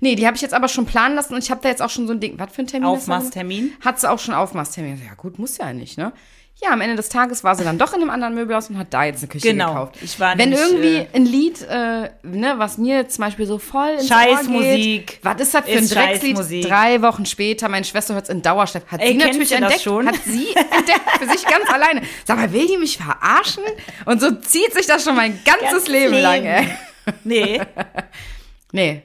Nee, 0.00 0.14
die 0.16 0.26
habe 0.26 0.36
ich 0.36 0.42
jetzt 0.42 0.54
aber 0.54 0.68
schon 0.68 0.86
planen 0.86 1.14
lassen 1.14 1.34
und 1.34 1.42
ich 1.42 1.50
habe 1.50 1.60
da 1.62 1.68
jetzt 1.68 1.82
auch 1.82 1.90
schon 1.90 2.06
so 2.06 2.12
ein 2.12 2.20
Ding. 2.20 2.34
Was 2.38 2.52
für 2.52 2.62
ein 2.62 2.66
Termin? 2.66 2.88
Aufmaßtermin? 2.88 3.72
Hat 3.84 4.00
sie 4.00 4.10
auch 4.10 4.18
schon 4.18 4.34
Aufmaßtermin. 4.34 5.00
Ja 5.06 5.14
gut, 5.14 5.38
muss 5.38 5.56
ja 5.58 5.72
nicht, 5.72 5.98
ne? 5.98 6.12
Ja, 6.62 6.70
am 6.70 6.80
Ende 6.80 6.94
des 6.94 7.08
Tages 7.08 7.42
war 7.42 7.56
sie 7.56 7.64
dann 7.64 7.78
doch 7.78 7.92
in 7.94 8.00
einem 8.00 8.10
anderen 8.10 8.32
Möbelhaus 8.36 8.70
und 8.70 8.78
hat 8.78 8.86
da 8.94 9.02
jetzt 9.04 9.18
eine 9.22 9.28
Küche 9.28 9.48
Genau. 9.48 9.70
gekauft. 9.70 9.96
Ich 10.02 10.20
war 10.20 10.38
Wenn 10.38 10.50
nämlich, 10.50 10.60
irgendwie 10.70 10.96
äh, 10.98 11.06
ein 11.12 11.26
Lied, 11.26 11.60
äh, 11.62 12.10
ne, 12.22 12.54
was 12.58 12.78
mir 12.78 13.08
zum 13.08 13.24
Beispiel 13.24 13.44
so 13.46 13.58
voll 13.58 13.88
ins 13.98 14.06
Scheißmusik. 14.06 15.18
Was 15.22 15.40
ist 15.40 15.52
das 15.52 15.64
für 15.68 15.76
ein 15.78 15.88
Dreckslied? 15.88 16.64
Drei 16.68 17.02
Wochen 17.02 17.26
später, 17.26 17.68
meine 17.68 17.84
Schwester 17.84 18.14
hört 18.14 18.24
es 18.24 18.30
in 18.30 18.40
Dauerschleife. 18.40 18.86
Hat 18.88 19.00
Ey, 19.00 19.08
sie 19.12 19.18
natürlich 19.18 19.50
entdeckt. 19.50 19.82
schon? 19.82 20.06
Hat 20.06 20.14
sie 20.24 20.46
entdeckt 20.54 21.10
für 21.18 21.26
sich 21.28 21.44
ganz 21.44 21.68
alleine. 21.68 22.02
Sag 22.24 22.36
mal, 22.38 22.52
will 22.52 22.68
die 22.68 22.78
mich 22.78 22.98
verarschen? 22.98 23.64
Und 24.06 24.20
so 24.20 24.30
zieht 24.30 24.72
sich 24.74 24.86
das 24.86 25.02
schon 25.02 25.16
mein 25.16 25.40
ganzes 25.44 25.70
Ganzes 25.70 25.88
Leben, 25.88 26.14
lang, 26.14 26.42
Leben. 26.44 26.46
ey. 26.46 26.68
Nee, 27.24 27.60
Nee, 28.72 29.02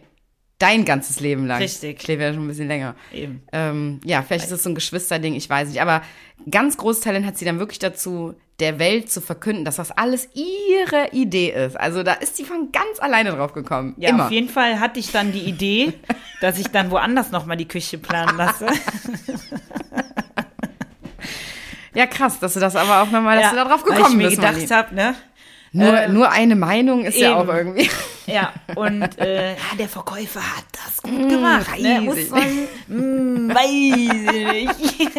dein 0.60 0.86
ganzes 0.86 1.20
Leben 1.20 1.48
lang. 1.48 1.60
Richtig. 1.60 2.02
Ich 2.02 2.08
lebe 2.08 2.24
ja 2.24 2.34
schon 2.34 2.44
ein 2.46 2.48
bisschen 2.48 2.68
länger. 2.68 2.96
eben. 3.14 3.42
Ähm, 3.52 4.00
ja, 4.04 4.22
vielleicht 4.22 4.46
ist 4.46 4.52
es 4.52 4.64
so 4.64 4.70
ein 4.70 4.76
Geschwisterding, 4.76 5.34
ich 5.34 5.50
weiß 5.50 5.70
nicht. 5.70 5.82
Aber 5.82 6.02
ganz 6.52 6.78
großes 6.78 7.02
Talent 7.02 7.26
hat 7.26 7.38
sie 7.38 7.46
dann 7.46 7.60
wirklich 7.60 7.80
dazu, 7.80 8.36
der 8.60 8.78
Welt 8.78 9.10
zu 9.10 9.22
verkünden, 9.22 9.64
dass 9.64 9.78
das 9.78 9.92
alles 9.92 10.28
ihre 10.34 11.12
Idee 11.14 11.52
ist. 11.52 11.80
Also 11.80 12.04
da 12.04 12.14
ist 12.14 12.36
sie 12.36 12.44
von 12.44 12.72
ganz 12.74 13.00
alleine 13.00 13.32
drauf 13.32 13.54
gekommen. 13.54 13.96
Ja, 13.98 14.10
Immer. 14.10 14.26
auf 14.26 14.32
jeden 14.32 14.50
Fall 14.50 14.82
hatte 14.82 15.00
ich 15.00 15.12
dann 15.12 15.32
die 15.32 15.44
Idee, 15.44 15.94
dass 16.42 16.60
ich 16.60 16.68
dann 16.68 16.92
woanders 16.92 17.32
nochmal 17.32 17.56
die 17.56 17.68
Küche 17.68 17.98
planen 17.98 18.38
lasse. 18.38 18.68
Ja, 21.94 22.06
krass, 22.06 22.40
dass 22.40 22.54
du 22.54 22.60
das 22.60 22.76
aber 22.76 23.02
auch 23.02 23.12
nochmal, 23.12 23.38
dass 23.38 23.46
ja, 23.46 23.50
du 23.52 23.56
da 23.58 23.66
drauf 23.66 23.84
weil 23.88 23.98
gekommen 23.98 24.12
ich 24.12 24.18
mir 24.18 24.30
bist. 24.30 24.42
gedacht 24.42 24.72
habe, 24.72 24.96
ne? 24.96 25.16
Nur, 25.72 25.98
äh, 25.98 26.10
nur 26.10 26.32
eine 26.32 26.56
Meinung 26.56 27.06
ist 27.06 27.18
ja 27.18 27.36
auch 27.36 27.44
eben. 27.44 27.58
irgendwie. 27.58 27.90
Ja, 28.28 28.54
und 28.76 29.02
äh, 29.18 29.54
ja, 29.54 29.76
der 29.80 29.90
Verkäufer 29.90 30.42
hat 30.42 30.66
das 30.72 31.02
gut 31.02 31.30
gemacht. 31.30 31.80
Ne? 31.80 32.02
Muss 32.02 32.30
man, 32.30 32.68
mm, 32.88 33.50
weiß 33.50 34.76
ich 34.78 34.98
nicht. 35.00 35.12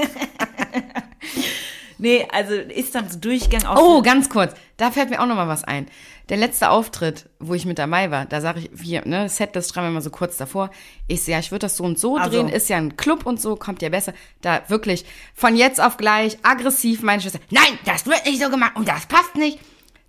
nee, 1.98 2.28
also 2.32 2.54
ist 2.54 2.94
dann 2.94 3.10
so 3.10 3.18
Durchgang 3.18 3.66
aus. 3.66 3.80
Oh, 3.80 4.00
ganz 4.00 4.28
kurz, 4.28 4.54
da 4.76 4.92
fällt 4.92 5.10
mir 5.10 5.20
auch 5.20 5.26
nochmal 5.26 5.48
was 5.48 5.64
ein. 5.64 5.86
Der 6.28 6.36
letzte 6.36 6.70
Auftritt, 6.70 7.28
wo 7.40 7.54
ich 7.54 7.66
mit 7.66 7.80
dabei 7.80 8.12
war, 8.12 8.26
da 8.26 8.40
sage 8.40 8.60
ich, 8.60 8.70
hier, 8.80 9.04
ne, 9.04 9.28
Setlist 9.28 9.74
schreiben 9.74 9.88
wir 9.88 9.94
mal 9.94 10.02
so 10.02 10.10
kurz 10.10 10.36
davor. 10.36 10.70
Ich 11.08 11.22
sehe, 11.22 11.34
ja, 11.34 11.40
ich 11.40 11.50
würde 11.50 11.66
das 11.66 11.76
so 11.76 11.82
und 11.82 11.98
so 11.98 12.16
Also. 12.16 12.30
drehen, 12.30 12.48
ist 12.48 12.68
ja 12.68 12.76
ein 12.76 12.96
Club 12.96 13.26
und 13.26 13.40
so, 13.40 13.56
kommt 13.56 13.82
ja 13.82 13.88
besser. 13.88 14.12
Da 14.40 14.62
wirklich 14.68 15.04
von 15.34 15.56
jetzt 15.56 15.82
auf 15.82 15.96
gleich 15.96 16.38
aggressiv 16.44 17.02
meine 17.02 17.20
Schwester, 17.20 17.40
nein, 17.50 17.76
das 17.84 18.06
wird 18.06 18.24
nicht 18.24 18.40
so 18.40 18.50
gemacht 18.50 18.76
und 18.76 18.86
das 18.86 19.06
passt 19.06 19.34
nicht. 19.34 19.58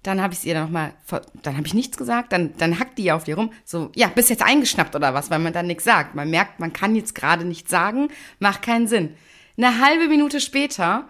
Dann 0.04 0.22
habe 0.22 0.34
ich 0.34 0.39
es 0.39 0.45
ihr 0.45 0.60
noch 0.60 0.70
mal, 0.70 0.93
ver- 1.04 1.22
dann 1.43 1.58
habe 1.58 1.68
ich 1.68 1.76
nichts 1.76 1.95
gesagt, 1.95 2.34
dann, 2.34 2.58
dann 2.58 2.80
hackt 2.80 2.97
die 2.97 3.04
ja 3.04 3.16
auf 3.16 3.24
dir 3.24 3.36
rum. 3.36 3.52
So, 3.66 3.91
ja, 3.95 4.08
bist 4.08 4.30
jetzt 4.32 4.43
eingeschnappt 4.43 4.95
oder 4.95 5.14
was, 5.14 5.30
weil 5.30 5.39
man 5.39 5.54
dann 5.54 5.68
nichts 5.68 5.84
sagt. 5.84 6.16
Man 6.16 6.30
merkt, 6.30 6.60
man 6.60 6.74
kann 6.74 6.95
jetzt 6.95 7.14
gerade 7.14 7.45
nichts 7.45 7.70
sagen, 7.70 8.10
macht 8.39 8.64
keinen 8.64 8.88
Sinn. 8.88 9.16
Eine 9.58 9.80
halbe 9.80 10.08
Minute 10.08 10.41
später 10.41 11.08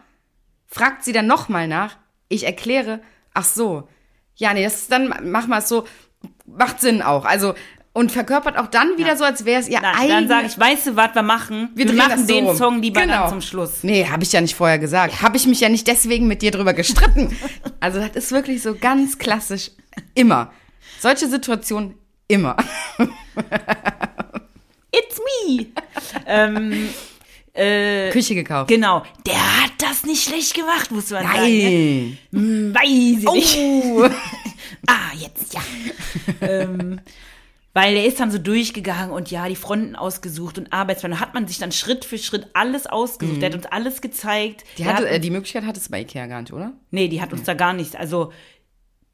fragt 0.67 1.03
sie 1.05 1.13
dann 1.13 1.27
noch 1.27 1.47
mal 1.47 1.67
nach. 1.67 1.97
Ich 2.27 2.45
erkläre, 2.45 3.01
ach 3.33 3.45
so, 3.45 3.87
ja, 4.35 4.53
nee, 4.53 4.63
das 4.63 4.75
ist 4.83 4.91
dann, 4.91 5.13
mach 5.23 5.47
mal 5.47 5.61
so, 5.61 5.85
macht 6.45 6.81
Sinn 6.81 7.01
auch. 7.01 7.23
Also, 7.23 7.53
und 7.93 8.11
verkörpert 8.11 8.57
auch 8.57 8.67
dann 8.67 8.97
wieder 8.97 9.17
so, 9.17 9.23
als 9.25 9.43
wäre 9.45 9.59
es 9.61 9.67
ihr 9.67 9.79
Na, 9.81 9.93
eigen- 9.97 10.09
dann 10.09 10.27
sage 10.27 10.47
ich, 10.47 10.57
weißt 10.59 10.87
du, 10.87 10.95
was 10.95 11.13
wir 11.13 11.23
machen? 11.23 11.69
Wir, 11.75 11.85
drehen 11.85 11.97
machen 11.97 12.19
so 12.21 12.27
den 12.33 12.45
rum. 12.45 12.55
Song 12.57 12.81
lieber 12.81 13.01
Genau. 13.01 13.21
dann 13.21 13.29
zum 13.29 13.41
Schluss. 13.41 13.83
Nee, 13.83 14.05
habe 14.09 14.23
ich 14.23 14.31
ja 14.31 14.39
nicht 14.41 14.55
vorher 14.55 14.79
gesagt. 14.79 15.21
Habe 15.21 15.35
ich 15.37 15.45
mich 15.47 15.59
ja 15.59 15.69
nicht 15.69 15.87
deswegen 15.87 16.27
mit 16.27 16.41
dir 16.41 16.51
drüber 16.51 16.73
gestritten. 16.73 17.35
Also 17.79 17.99
das 17.99 18.11
ist 18.15 18.31
wirklich 18.31 18.61
so 18.61 18.75
ganz 18.75 19.17
klassisch 19.17 19.71
immer. 20.13 20.53
Solche 20.99 21.27
Situationen 21.27 21.95
immer. 22.27 22.55
It's 24.93 25.19
me. 25.47 25.67
ähm, 26.27 26.89
äh, 27.53 28.09
Küche 28.11 28.35
gekauft. 28.35 28.67
genau. 28.69 29.03
Der 29.25 29.33
hat 29.63 29.71
das 29.79 30.03
nicht 30.03 30.23
schlecht 30.23 30.53
gemacht, 30.53 30.91
muss 30.91 31.09
man 31.09 31.23
sagen. 31.23 31.41
Ne? 31.41 32.17
Nein. 32.31 32.39
Hm, 32.39 32.75
Weiß 32.75 32.83
ich 32.87 33.33
nicht. 33.33 33.57
Oh. 33.57 34.07
Ah, 34.87 35.11
jetzt, 35.17 35.53
ja. 35.53 35.61
ähm, 36.41 36.99
weil 37.73 37.95
er 37.95 38.05
ist 38.05 38.19
dann 38.19 38.31
so 38.31 38.37
durchgegangen 38.37 39.11
und 39.11 39.31
ja, 39.31 39.47
die 39.47 39.55
Fronten 39.55 39.95
ausgesucht 39.95 40.57
und 40.57 40.73
Arbeitspläne. 40.73 41.19
Hat 41.19 41.33
man 41.33 41.47
sich 41.47 41.57
dann 41.57 41.71
Schritt 41.71 42.03
für 42.03 42.17
Schritt 42.17 42.47
alles 42.53 42.85
ausgesucht. 42.85 43.41
Der 43.41 43.49
hat 43.49 43.55
uns 43.55 43.65
alles 43.65 44.01
gezeigt. 44.01 44.63
Die, 44.77 44.83
Der 44.83 44.93
hatte, 44.93 45.05
hat, 45.05 45.11
äh, 45.13 45.19
die 45.19 45.29
Möglichkeit 45.31 45.65
hat 45.65 45.77
es 45.77 45.87
bei 45.89 46.01
Ikea 46.01 46.27
gar 46.27 46.41
nicht, 46.41 46.51
oder? 46.53 46.73
nee, 46.91 47.07
die 47.07 47.21
hat 47.21 47.31
uns 47.31 47.43
da 47.43 47.53
gar 47.53 47.73
nichts. 47.73 47.95
Also, 47.95 48.33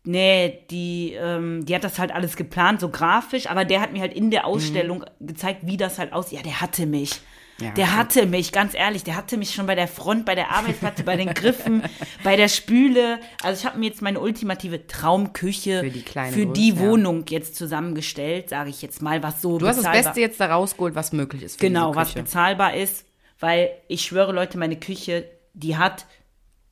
nee, 0.03 0.65
die, 0.71 1.13
ähm, 1.13 1.65
die 1.65 1.75
hat 1.75 1.83
das 1.83 1.99
halt 1.99 2.11
alles 2.11 2.35
geplant, 2.35 2.79
so 2.81 2.89
grafisch, 2.89 3.47
aber 3.47 3.63
der 3.65 3.81
hat 3.81 3.93
mir 3.93 4.01
halt 4.01 4.13
in 4.13 4.31
der 4.31 4.45
Ausstellung 4.47 5.05
gezeigt, 5.19 5.61
wie 5.63 5.77
das 5.77 5.99
halt 5.99 6.13
aussieht. 6.13 6.39
Ja, 6.39 6.43
der 6.43 6.61
hatte 6.61 6.85
mich. 6.87 7.11
Ja, 7.59 7.71
der 7.71 7.85
okay. 7.85 7.93
hatte 7.95 8.25
mich, 8.27 8.51
ganz 8.51 8.75
ehrlich, 8.75 9.03
der 9.03 9.15
hatte 9.15 9.35
mich 9.35 9.53
schon 9.53 9.65
bei 9.65 9.73
der 9.73 9.87
Front, 9.87 10.25
bei 10.25 10.35
der 10.35 10.51
Arbeitsplatte, 10.51 11.03
bei 11.03 11.15
den 11.15 11.33
Griffen, 11.33 11.81
bei 12.23 12.35
der 12.35 12.49
Spüle. 12.49 13.19
Also 13.41 13.59
ich 13.59 13.65
habe 13.65 13.79
mir 13.79 13.87
jetzt 13.87 14.01
meine 14.01 14.19
ultimative 14.19 14.85
Traumküche 14.85 15.79
Für 15.79 15.89
die 15.89 16.03
kleine 16.03 16.31
für 16.31 16.45
Größe, 16.45 16.53
die 16.53 16.69
ja. 16.73 17.13
Jetzt 17.29 17.55
zusammengestellt, 17.55 18.49
sage 18.49 18.69
ich 18.69 18.81
jetzt 18.81 19.01
mal, 19.01 19.23
was 19.23 19.41
so 19.41 19.57
Du 19.57 19.67
hast 19.67 19.83
das 19.83 19.91
Beste 19.91 20.19
jetzt 20.19 20.39
da 20.39 20.53
rausgeholt, 20.53 20.93
was 20.93 21.13
möglich 21.13 21.41
ist 21.41 21.55
für 21.55 21.67
Genau, 21.67 21.95
was 21.95 22.13
bezahlbar 22.13 22.75
ist, 22.75 23.05
weil 23.39 23.71
ich 23.87 24.03
schwöre, 24.03 24.33
Leute, 24.33 24.57
meine 24.57 24.77
Küche, 24.77 25.25
die 25.53 25.77
hat, 25.77 26.05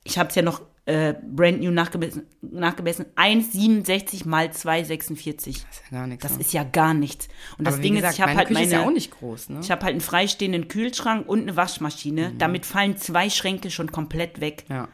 ich 0.04 0.20
habe 0.20 0.30
es 0.30 0.36
ja 0.36 0.44
noch 0.44 0.62
äh, 0.86 1.14
brand 1.14 1.62
new 1.62 1.72
nachgemessen, 1.72 2.28
nachgemessen 2.42 3.06
1,67 3.16 4.28
mal 4.28 4.48
2,46. 4.48 5.64
Das 5.64 5.72
ist 5.72 5.84
ja 5.90 5.92
gar 5.92 6.08
nichts. 6.08 6.24
Das 6.24 6.34
ne? 6.36 6.42
ist 6.42 6.54
ja 6.54 6.64
gar 6.64 6.94
nichts. 6.94 7.28
Und 7.58 7.66
das 7.66 7.80
Ding 7.80 7.96
gesagt, 7.96 8.14
ist, 8.14 8.20
ich 8.20 8.22
habe 8.22 8.36
halt 8.36 8.52
meine, 8.52 8.66
ist 8.66 8.72
ja 8.72 8.86
auch 8.86 8.92
nicht 8.92 9.12
groß, 9.12 9.50
ne? 9.50 9.60
ich 9.62 9.72
habe 9.72 9.84
halt 9.84 9.94
einen 9.94 10.02
freistehenden 10.02 10.68
Kühlschrank 10.68 11.28
und 11.28 11.42
eine 11.42 11.56
Waschmaschine. 11.56 12.30
Mhm. 12.30 12.38
Damit 12.38 12.66
fallen 12.66 12.98
zwei 12.98 13.30
Schränke 13.30 13.72
schon 13.72 13.92
komplett 13.92 14.42
weg 14.42 14.66
Ja. 14.70 14.88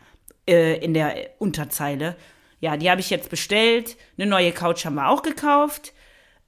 äh, 0.47 0.77
in 0.83 0.93
der 0.93 1.15
Unterzeile. 1.39 2.15
Ja, 2.61 2.77
die 2.77 2.89
habe 2.89 3.01
ich 3.01 3.09
jetzt 3.09 3.29
bestellt. 3.29 3.97
Eine 4.17 4.27
neue 4.27 4.51
Couch 4.51 4.85
haben 4.85 4.95
wir 4.95 5.09
auch 5.09 5.23
gekauft. 5.23 5.93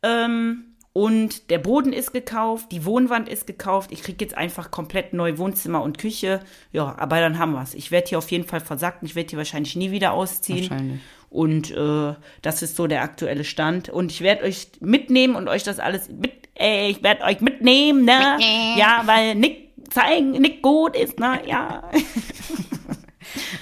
Ähm, 0.04 0.72
und 0.94 1.50
der 1.50 1.58
Boden 1.58 1.91
ist 1.91 2.14
gekauft, 2.14 2.72
die 2.72 2.86
Wohnwand 2.86 3.28
ist 3.28 3.48
gekauft. 3.48 3.91
Ich 3.91 4.04
kriege 4.04 4.24
jetzt 4.24 4.38
einfach 4.38 4.70
komplett 4.70 5.12
neu 5.14 5.39
Wohnzimmer 5.39 5.82
und 5.82 5.98
Küche. 5.98 6.39
Ja, 6.72 6.96
aber 7.00 7.20
dann 7.20 7.39
haben 7.39 7.54
wir's. 7.54 7.74
Ich 7.74 7.89
werde 7.89 8.10
hier 8.10 8.20
auf 8.20 8.30
jeden 8.30 8.44
Fall 8.44 8.60
versacken. 8.60 9.08
Ich 9.08 9.16
werde 9.16 9.32
hier 9.32 9.39
wahrscheinlich 9.39 9.76
nie 9.76 9.89
wieder 9.89 10.14
ausziehen. 10.14 10.70
Wahrscheinlich. 10.70 11.02
Und 11.32 11.72
äh, 11.72 12.14
das 12.44 12.62
ist 12.62 12.76
so 12.76 12.86
der 12.86 13.02
aktuelle 13.02 13.44
Stand. 13.44 13.89
Und 13.89 14.12
ich 14.12 14.22
werde 14.22 14.44
euch 14.44 14.68
mitnehmen 14.82 15.36
und 15.36 15.48
euch 15.48 15.64
das 15.64 15.80
alles 15.80 16.10
mit. 16.10 16.32
Äh, 16.60 16.91
ich 16.91 17.02
werde 17.02 17.24
euch 17.24 17.41
mitnehmen, 17.41 18.06
ne? 18.06 18.38
Ja, 18.78 19.02
weil 19.06 19.34
Nick 19.34 19.72
zeigen, 19.89 20.34
Nick 20.34 20.62
gut 20.62 20.96
ist, 20.96 21.20
ne? 21.20 21.41
Ja. 21.48 21.89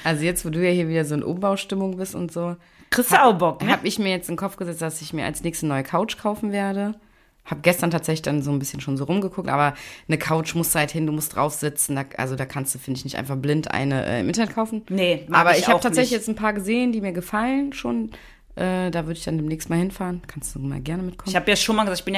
Also 0.04 0.26
jetzt, 0.26 0.44
wo 0.44 0.50
du 0.50 0.60
ja 0.60 0.72
hier 0.72 0.90
wieder 0.90 1.06
so 1.06 1.16
in 1.16 1.24
Umbaustimmung 1.24 1.96
bist 1.96 2.16
und 2.16 2.32
so, 2.32 2.58
Kriegst 2.90 3.12
du 3.14 3.24
auch 3.24 3.34
Bock, 3.34 3.64
ne? 3.64 3.72
habe 3.72 3.88
ich 3.88 4.00
mir 4.00 4.10
jetzt 4.10 4.28
in 4.28 4.34
den 4.34 4.40
Kopf 4.40 4.58
gesetzt, 4.58 4.82
dass 4.82 5.02
ich 5.02 5.14
mir 5.14 5.24
als 5.24 5.44
nächste 5.44 5.68
neue 5.68 5.84
Couch 5.84 6.18
kaufen 6.18 6.52
werde. 6.52 6.96
Hab 7.44 7.64
gestern 7.64 7.90
tatsächlich 7.92 8.22
dann 8.22 8.44
so 8.44 8.52
ein 8.52 8.60
bisschen 8.60 8.82
schon 8.82 8.98
so 8.98 9.04
rumgeguckt, 9.06 9.50
aber 9.50 9.74
eine 10.08 10.18
Couch 10.18 10.54
muss 10.56 10.74
halt 10.76 10.92
hin, 10.92 11.08
du 11.08 11.12
musst 11.12 11.36
drauf 11.36 11.54
sitzen. 11.54 11.96
Da, 11.96 12.06
also 12.18 12.36
da 12.36 12.46
kannst 12.46 12.74
du, 12.76 12.80
finde 12.80 13.00
ich, 13.00 13.04
nicht 13.04 13.18
einfach 13.18 13.36
blind 13.36 13.72
eine 13.72 14.06
äh, 14.06 14.20
im 14.22 14.28
Internet 14.28 14.54
kaufen. 14.54 14.84
Nee, 14.90 15.28
aber 15.32 15.54
ich 15.54 15.60
ich, 15.60 15.68
habe 15.68 15.80
tatsächlich 15.80 16.12
nicht. 16.12 16.20
jetzt 16.20 16.30
ein 16.30 16.36
paar 16.36 16.54
gesehen, 16.54 16.92
die 16.92 17.02
mir 17.02 17.14
gefallen 17.14 17.74
schon. 17.74 18.12
Äh, 18.56 18.92
da 18.92 19.06
würde 19.06 19.18
ich 19.18 19.24
dann 19.24 19.38
demnächst 19.38 19.70
mal 19.70 19.80
hinfahren. 19.80 20.22
Kannst 20.28 20.54
du 20.54 20.60
mal 20.60 20.82
gerne 20.82 21.04
mitkommen. 21.04 21.30
Ich 21.30 21.36
habe 21.36 21.50
ja 21.50 21.56
schon 21.56 21.76
mal 21.76 21.84
gesagt, 21.84 22.00
ich 22.00 22.06
bin 22.06 22.14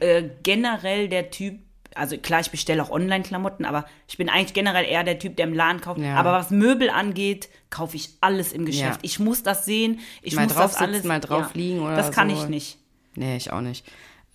ja 0.00 0.06
äh, 0.06 0.28
generell 0.42 1.08
der 1.08 1.30
Typ, 1.30 1.60
also 1.94 2.18
klar, 2.18 2.40
ich 2.40 2.50
bestelle 2.50 2.82
auch 2.82 2.90
Online-Klamotten, 2.90 3.64
aber 3.64 3.84
ich 4.08 4.18
bin 4.18 4.28
eigentlich 4.28 4.54
generell 4.54 4.84
eher 4.84 5.04
der 5.04 5.18
Typ, 5.18 5.36
der 5.36 5.46
im 5.46 5.54
Laden 5.54 5.80
kauft. 5.80 6.00
Ja. 6.00 6.16
Aber 6.16 6.32
was 6.32 6.50
Möbel 6.50 6.90
angeht, 6.90 7.48
kaufe 7.70 7.96
ich 7.96 8.10
alles 8.20 8.52
im 8.52 8.66
Geschäft. 8.66 8.96
Ja. 8.96 8.98
Ich 9.02 9.18
muss 9.18 9.42
das 9.44 9.64
sehen, 9.64 10.00
ich 10.20 10.34
Mal 10.34 10.44
muss 10.44 10.54
drauf 10.54 10.62
das 10.62 10.72
sitzen, 10.72 10.84
alles 10.84 11.04
mal 11.04 11.20
drauf 11.20 11.54
liegen 11.54 11.80
oder 11.80 11.96
Das 11.96 12.10
kann 12.10 12.28
so. 12.28 12.36
ich 12.36 12.48
nicht. 12.48 12.78
Nee, 13.14 13.36
ich 13.36 13.52
auch 13.52 13.60
nicht. 13.60 13.86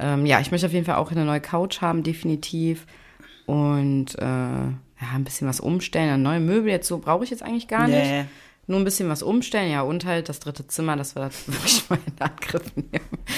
Ähm, 0.04 0.26
ja, 0.26 0.40
ich 0.42 0.52
möchte 0.52 0.68
auf 0.68 0.74
jeden 0.74 0.86
Fall 0.86 0.96
auch 0.96 1.12
eine 1.12 1.24
neue 1.26 1.40
Couch 1.42 1.82
haben, 1.82 2.04
definitiv. 2.04 2.86
Und 3.46 4.16
äh, 4.20 4.24
ja, 4.24 5.10
ein 5.16 5.24
bisschen 5.24 5.48
was 5.48 5.60
umstellen. 5.60 6.22
Neue 6.22 6.40
Möbel 6.40 6.70
jetzt 6.72 6.88
so 6.88 6.98
brauche 7.00 7.24
ich 7.24 7.30
jetzt 7.30 7.44
eigentlich 7.44 7.68
gar 7.68 7.88
Nee. 7.88 8.20
nicht. 8.20 8.30
Nur 8.66 8.80
ein 8.80 8.86
bisschen 8.86 9.10
was 9.10 9.22
umstellen, 9.24 9.70
ja, 9.70 9.82
und 9.82 10.06
halt 10.06 10.30
das 10.30 10.40
dritte 10.40 10.66
Zimmer, 10.68 10.96
dass 10.96 11.16
wir 11.18 11.24
das 11.24 11.46
wirklich 11.48 11.84
mal 11.90 12.00
in 12.06 12.14
Angriff 12.22 12.64
nehmen. 12.78 12.90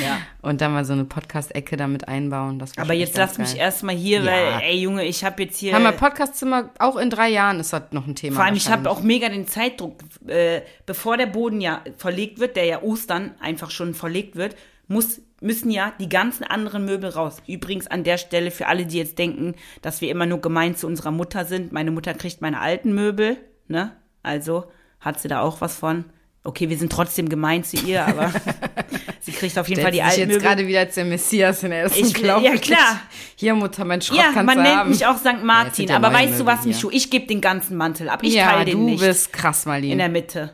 Ja. 0.04 0.20
Und 0.44 0.62
dann 0.62 0.72
mal 0.72 0.86
so 0.86 0.94
eine 0.94 1.06
Podcast-Ecke 1.06 1.78
damit 1.78 2.08
einbauen. 2.08 2.60
Das 2.60 2.78
Aber 2.78 2.94
jetzt 2.94 3.18
lass 3.18 3.40
mich 3.40 3.54
geil. 3.54 3.58
erstmal 3.62 3.96
hier, 3.96 4.20
Ja. 4.20 4.26
weil, 4.32 4.62
ey 4.70 4.78
Junge, 4.80 5.04
ich 5.04 5.24
habe 5.24 5.42
jetzt 5.42 5.58
hier. 5.58 5.74
Haben 5.74 5.84
wir 5.84 5.94
Podcast-Zimmer, 5.94 6.70
auch 6.78 6.96
in 6.98 7.10
drei 7.10 7.30
Jahren 7.30 7.60
ist 7.60 7.74
das 7.74 7.82
noch 7.92 8.06
ein 8.06 8.14
Thema. 8.16 8.36
Vor 8.36 8.46
allem, 8.46 8.56
ich 8.56 8.70
habe 8.70 8.88
auch 8.88 9.02
mega 9.02 9.28
den 9.30 9.48
Zeitdruck. 9.48 9.96
Äh, 10.28 10.62
bevor 10.86 11.18
der 11.18 11.26
Boden 11.26 11.60
ja 11.60 11.82
verlegt 11.98 12.38
wird, 12.40 12.56
der 12.56 12.66
ja 12.66 12.84
Ostern 12.84 13.32
einfach 13.40 13.72
schon 13.72 13.96
verlegt 13.96 14.36
wird, 14.36 14.56
muss, 14.88 15.22
müssen 15.42 15.70
ja 15.70 15.94
die 16.00 16.10
ganzen 16.10 16.44
anderen 16.44 16.86
Möbel 16.86 17.10
raus. 17.10 17.38
Übrigens 17.48 17.88
an 17.88 18.04
der 18.04 18.18
Stelle 18.18 18.52
für 18.52 18.68
alle, 18.68 18.86
die 18.86 18.98
jetzt 18.98 19.18
denken, 19.20 19.56
dass 19.82 20.02
wir 20.02 20.10
immer 20.10 20.26
nur 20.26 20.42
gemein 20.42 20.76
zu 20.76 20.88
unserer 20.88 21.12
Mutter 21.12 21.46
sind. 21.46 21.72
Meine 21.72 21.92
Mutter 21.92 22.14
kriegt 22.14 22.42
meine 22.42 22.62
alten 22.62 22.94
Möbel, 22.94 23.38
ne? 23.68 23.92
Also 24.24 24.66
hat 25.00 25.20
sie 25.20 25.28
da 25.28 25.42
auch 25.42 25.62
was 25.62 25.76
von. 25.76 26.06
Okay, 26.44 26.70
wir 26.70 26.78
sind 26.78 26.92
trotzdem 26.92 27.28
gemein 27.28 27.64
zu 27.64 27.76
ihr, 27.78 28.06
aber 28.06 28.32
sie 29.20 29.32
kriegt 29.32 29.58
auf 29.58 29.68
jeden 29.68 29.82
Fall 29.82 29.92
die 29.92 30.04
alten 30.04 30.20
jetzt 30.20 30.28
Möbel. 30.30 30.42
gerade 30.44 30.68
wieder 30.68 30.80
als 30.82 30.94
der 30.96 31.06
Messias 31.06 31.64
in 31.64 31.72
der 31.72 31.80
ersten 31.82 32.06
Ich- 32.06 32.14
Glaube. 32.14 32.46
ja, 32.46 32.56
klar. 32.56 33.00
Hier, 33.36 33.56
Mutter, 33.56 33.84
mein 33.84 34.02
Schrott 34.02 34.18
Ja, 34.20 34.26
kannst 34.32 34.46
man 34.46 34.58
du 34.58 34.64
nennt 34.64 34.76
haben. 34.76 34.90
mich 34.92 35.06
auch 35.08 35.18
St. 35.18 35.26
Ja, 35.26 35.32
jetzt 35.34 35.44
Martin, 35.44 35.88
ja 35.90 35.96
aber 35.96 36.14
weißt 36.14 36.34
du 36.40 36.44
Möbel 36.44 36.46
was, 36.54 36.64
hier. 36.64 36.74
Michu? 36.74 36.90
Ich 36.92 37.10
gebe 37.10 37.26
den 37.26 37.42
ganzen 37.42 37.78
Mantel 37.78 38.10
ab. 38.10 38.20
Ich 38.22 38.36
ja, 38.36 38.52
teile 38.52 38.66
den 38.66 38.78
du 38.78 38.86
nicht 38.86 39.00
bist 39.00 39.34
krass, 39.34 39.66
Marlene. 39.66 39.92
in 39.94 39.98
der 39.98 40.10
Mitte. 40.10 40.54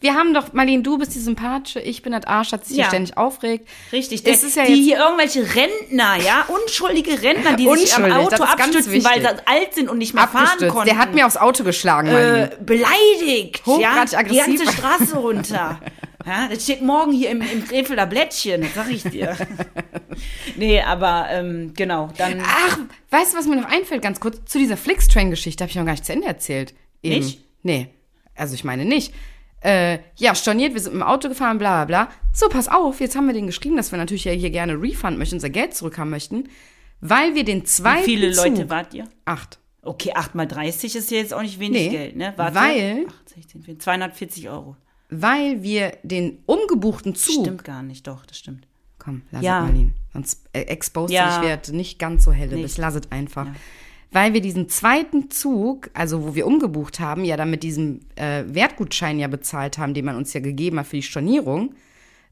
Wir 0.00 0.14
haben 0.14 0.32
doch, 0.32 0.52
Marlene, 0.54 0.82
du 0.82 0.96
bist 0.96 1.14
die 1.14 1.18
Sympathische, 1.20 1.78
ich 1.80 2.00
bin 2.02 2.12
das 2.12 2.24
Arsch, 2.24 2.48
das 2.50 2.66
sich 2.66 2.76
Ja. 2.78 2.84
hier 2.84 2.88
ständig 2.90 3.16
aufregt. 3.18 3.68
Richtig, 3.92 4.22
Das 4.22 4.42
ist 4.42 4.56
ja 4.56 4.64
die 4.64 4.74
hier 4.82 4.96
irgendwelche 4.98 5.42
Rentner, 5.54 6.16
ja, 6.16 6.46
unschuldige 6.48 7.22
Rentner, 7.22 7.54
die 7.54 7.68
sich 7.76 7.94
am 7.94 8.10
Auto 8.10 8.42
abstützen, 8.42 9.04
weil 9.04 9.20
sie 9.20 9.26
alt 9.46 9.74
sind 9.74 9.90
und 9.90 9.98
nicht 9.98 10.14
mehr 10.14 10.26
fahren 10.26 10.68
konnten. 10.68 10.86
Der 10.88 10.96
hat 10.96 11.14
mir 11.14 11.26
aufs 11.26 11.36
Auto 11.36 11.64
geschlagen, 11.64 12.08
äh, 12.08 12.12
Marlene. 12.12 12.56
beleidigt, 12.64 13.62
ja, 13.66 13.66
Hochgradig 13.66 14.08
die 14.10 14.16
aggressiv. 14.16 14.46
ganze 14.58 14.72
Straße 14.72 15.16
runter. 15.16 15.80
Ja, 16.26 16.48
das 16.52 16.64
steht 16.64 16.82
morgen 16.82 17.12
hier 17.12 17.30
im, 17.30 17.40
im 17.40 17.66
Krefelder 17.66 18.04
Blättchen, 18.04 18.60
das 18.60 18.74
sag 18.74 18.90
ich 18.90 19.02
dir. 19.04 19.38
nee, 20.56 20.80
aber 20.82 21.28
ähm, 21.30 21.72
genau, 21.74 22.10
dann 22.18 22.42
Ach, 22.44 22.78
weißt 23.08 23.32
du, 23.32 23.38
was 23.38 23.46
mir 23.46 23.56
noch 23.56 23.70
einfällt, 23.70 24.02
ganz 24.02 24.20
kurz? 24.20 24.38
Zu 24.44 24.58
dieser 24.58 24.76
Flixtrain-Geschichte 24.76 25.64
habe 25.64 25.70
ich 25.70 25.76
noch 25.76 25.86
gar 25.86 25.92
nicht 25.92 26.04
zu 26.04 26.12
Ende 26.12 26.26
erzählt. 26.26 26.74
Eben. 27.02 27.24
Nicht? 27.24 27.40
Nee. 27.62 27.88
Also 28.36 28.54
ich 28.54 28.64
meine 28.64 28.84
nicht. 28.84 29.14
Äh, 29.60 29.98
ja, 30.16 30.34
storniert, 30.34 30.72
wir 30.74 30.80
sind 30.80 30.94
mit 30.94 31.02
dem 31.02 31.06
Auto 31.06 31.28
gefahren, 31.28 31.58
bla 31.58 31.84
bla 31.84 32.04
bla. 32.06 32.12
So, 32.32 32.48
pass 32.48 32.68
auf, 32.68 33.00
jetzt 33.00 33.14
haben 33.16 33.26
wir 33.26 33.34
denen 33.34 33.46
geschrieben, 33.46 33.76
dass 33.76 33.92
wir 33.92 33.98
natürlich 33.98 34.24
ja 34.24 34.32
hier 34.32 34.50
gerne 34.50 34.80
Refund 34.80 35.18
möchten, 35.18 35.34
unser 35.36 35.50
Geld 35.50 35.74
zurückhaben 35.74 36.10
möchten, 36.10 36.48
weil 37.00 37.34
wir 37.34 37.44
den 37.44 37.64
zweiten 37.66 38.00
wie 38.06 38.16
viele 38.16 38.32
Zug, 38.32 38.46
Leute 38.46 38.70
wart 38.70 38.94
ihr? 38.94 39.06
Acht. 39.26 39.58
Okay, 39.82 40.12
8 40.14 40.34
mal 40.34 40.46
30 40.46 40.96
ist 40.96 41.10
ja 41.10 41.18
jetzt 41.18 41.32
auch 41.34 41.42
nicht 41.42 41.58
wenig 41.58 41.82
Nee, 41.84 41.88
Geld, 41.90 42.16
ne? 42.16 42.32
Warte. 42.36 42.54
weil- 42.54 43.06
8, 43.08 43.28
16, 43.30 43.62
14, 43.62 43.80
240 43.80 44.48
Euro. 44.50 44.76
Weil 45.08 45.62
wir 45.62 45.92
den 46.02 46.38
umgebuchten 46.46 47.14
Zug 47.14 47.42
Stimmt 47.44 47.64
gar 47.64 47.82
nicht, 47.82 48.06
doch, 48.06 48.24
das 48.26 48.38
stimmt. 48.38 48.66
Komm, 48.98 49.22
lass 49.30 49.42
Ja. 49.42 49.60
es, 49.60 49.66
Marlene. 49.66 49.90
Sonst 50.12 50.44
äh, 50.52 50.60
expose 50.62 51.12
Ja. 51.14 51.38
ich 51.40 51.46
werde 51.46 51.74
nicht 51.74 51.98
ganz 51.98 52.24
so 52.24 52.32
helle. 52.32 52.58
Ich 52.58 52.76
lasse 52.76 52.98
es 52.98 53.10
einfach. 53.10 53.46
Weil 54.12 54.34
wir 54.34 54.40
diesen 54.40 54.68
zweiten 54.68 55.30
Zug, 55.30 55.88
also 55.94 56.24
wo 56.26 56.34
wir 56.34 56.46
umgebucht 56.46 56.98
haben, 56.98 57.24
ja 57.24 57.36
dann 57.36 57.50
mit 57.50 57.62
diesem 57.62 58.00
äh, 58.16 58.42
Wertgutschein 58.46 59.18
ja 59.20 59.28
bezahlt 59.28 59.78
haben, 59.78 59.94
den 59.94 60.04
man 60.04 60.16
uns 60.16 60.32
ja 60.32 60.40
gegeben 60.40 60.78
hat 60.80 60.86
für 60.88 60.96
die 60.96 61.02
Stornierung, 61.02 61.74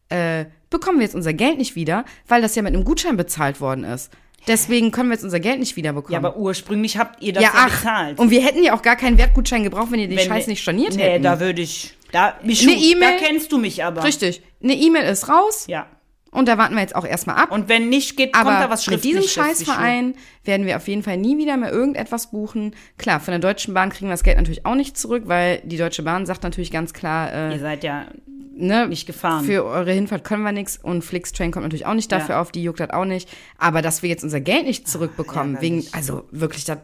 äh, 0.09 0.47
bekommen 0.71 0.99
wir 0.99 1.05
jetzt 1.05 1.15
unser 1.15 1.33
Geld 1.35 1.59
nicht 1.59 1.77
wieder, 1.77 2.05
weil 2.27 2.43
das 2.43 2.55
ja 2.57 2.63
mit 2.63 2.75
einem 2.75 2.85
Gutschein 2.85 3.17
bezahlt 3.17 3.61
worden 3.61 3.85
ist. 3.85 4.11
Deswegen 4.47 4.93
können 4.93 5.11
wir 5.11 5.15
jetzt 5.15 5.25
unser 5.25 5.41
Geld 5.41 5.59
nicht 5.61 5.77
wieder 5.77 5.93
bekommen. 5.93 6.13
Ja, 6.15 6.19
aber 6.19 6.37
ursprünglich 6.37 6.97
habt 6.97 7.23
ihr 7.23 7.33
das 7.33 7.43
ja, 7.43 7.51
ja, 7.53 7.59
ach, 7.67 7.77
bezahlt. 7.81 8.19
und 8.19 8.31
wir 8.31 8.43
hätten 8.43 8.63
ja 8.63 8.75
auch 8.75 8.83
gar 8.83 8.97
keinen 8.97 9.19
Wertgutschein 9.19 9.63
gebraucht, 9.63 9.91
wenn 9.93 10.01
ihr 10.01 10.09
den 10.09 10.17
Wenn 10.19 10.27
Scheiß 10.27 10.47
nicht 10.47 10.63
storniert 10.63 10.97
nee, 10.97 11.03
hätten. 11.03 11.23
da 11.25 11.39
würde 11.41 11.61
ich. 11.63 11.95
Da, 12.13 12.39
mich 12.43 12.63
Eine 12.67 12.73
schon- 12.73 12.83
E-Mail- 12.83 13.19
da 13.21 13.27
kennst 13.27 13.53
du 13.53 13.59
mich 13.59 13.85
aber. 13.85 14.03
Richtig. 14.05 14.41
Eine 14.63 14.75
E-Mail 14.75 15.05
ist 15.13 15.29
raus 15.29 15.67
Ja. 15.69 15.87
Und 16.31 16.47
da 16.49 16.59
warten 16.59 16.75
wir 16.75 16.81
jetzt 16.83 16.95
auch 16.95 17.07
erstmal 17.07 17.37
ab. 17.37 17.51
Und 17.53 17.69
wenn 17.69 17.89
nicht 17.89 18.17
geht, 18.17 18.33
kommt 18.33 18.47
Aber 18.47 18.59
da 18.59 18.71
was 18.71 18.87
mit 18.87 19.03
diesem 19.05 19.23
Schriftliches. 19.23 19.67
Scheißverein 19.67 20.15
werden 20.45 20.67
wir 20.67 20.77
auf 20.77 20.87
jeden 20.89 21.03
Fall 21.03 21.17
nie 21.17 21.39
wieder 21.39 21.57
mehr 21.57 21.73
irgendetwas 21.73 22.31
buchen. 22.31 22.75
Klar, 22.99 23.21
von 23.21 23.33
der 23.33 23.39
Deutschen 23.41 23.75
Bahn 23.75 23.91
kriegen 23.91 24.07
wir 24.09 24.13
das 24.15 24.23
Geld 24.23 24.37
natürlich 24.37 24.67
auch 24.67 24.75
nicht 24.75 24.97
zurück, 24.99 25.25
weil 25.27 25.61
die 25.65 25.77
Deutsche 25.79 26.03
Bahn 26.03 26.27
sagt 26.27 26.43
natürlich 26.43 26.71
ganz 26.71 26.93
klar, 26.93 27.33
äh, 27.33 27.53
Ihr 27.55 27.61
seid 27.61 27.83
ja 27.85 28.07
ne, 28.55 28.87
nicht 28.89 29.07
gefahren. 29.07 29.45
für 29.45 29.65
eure 29.65 29.93
Hinfahrt 29.93 30.25
können 30.25 30.43
wir 30.43 30.53
nichts 30.53 30.77
und 30.77 31.03
Flixtrain 31.03 31.51
kommt 31.51 31.65
natürlich 31.65 31.87
auch 31.87 31.95
nicht 31.95 32.11
dafür 32.13 32.35
Ja. 32.37 32.41
auf, 32.41 32.53
die 32.53 32.63
juckt 32.63 32.81
das 32.81 32.91
auch 32.91 33.05
nicht. 33.05 33.29
Aber 33.57 33.83
dass 33.83 34.03
wir 34.03 34.11
jetzt 34.11 34.25
unser 34.25 34.41
Geld 34.41 34.67
nicht 34.67 34.89
zurückbekommen, 34.89 35.61
wegen, 35.61 35.77
ärgerlich. 35.77 35.95
also 35.95 36.25
wirklich, 36.31 36.65
das 36.65 36.79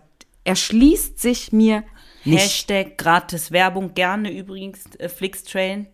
erschließt 0.45 1.21
sich 1.21 1.53
mir 1.53 1.85
nicht. 2.25 2.41
Hashtag 2.43 2.97
gratis 2.97 3.51
Werbung, 3.53 3.95
gerne 3.95 4.33
übrigens 4.33 4.81
äh, 4.99 5.09
Flixtrain. 5.09 5.87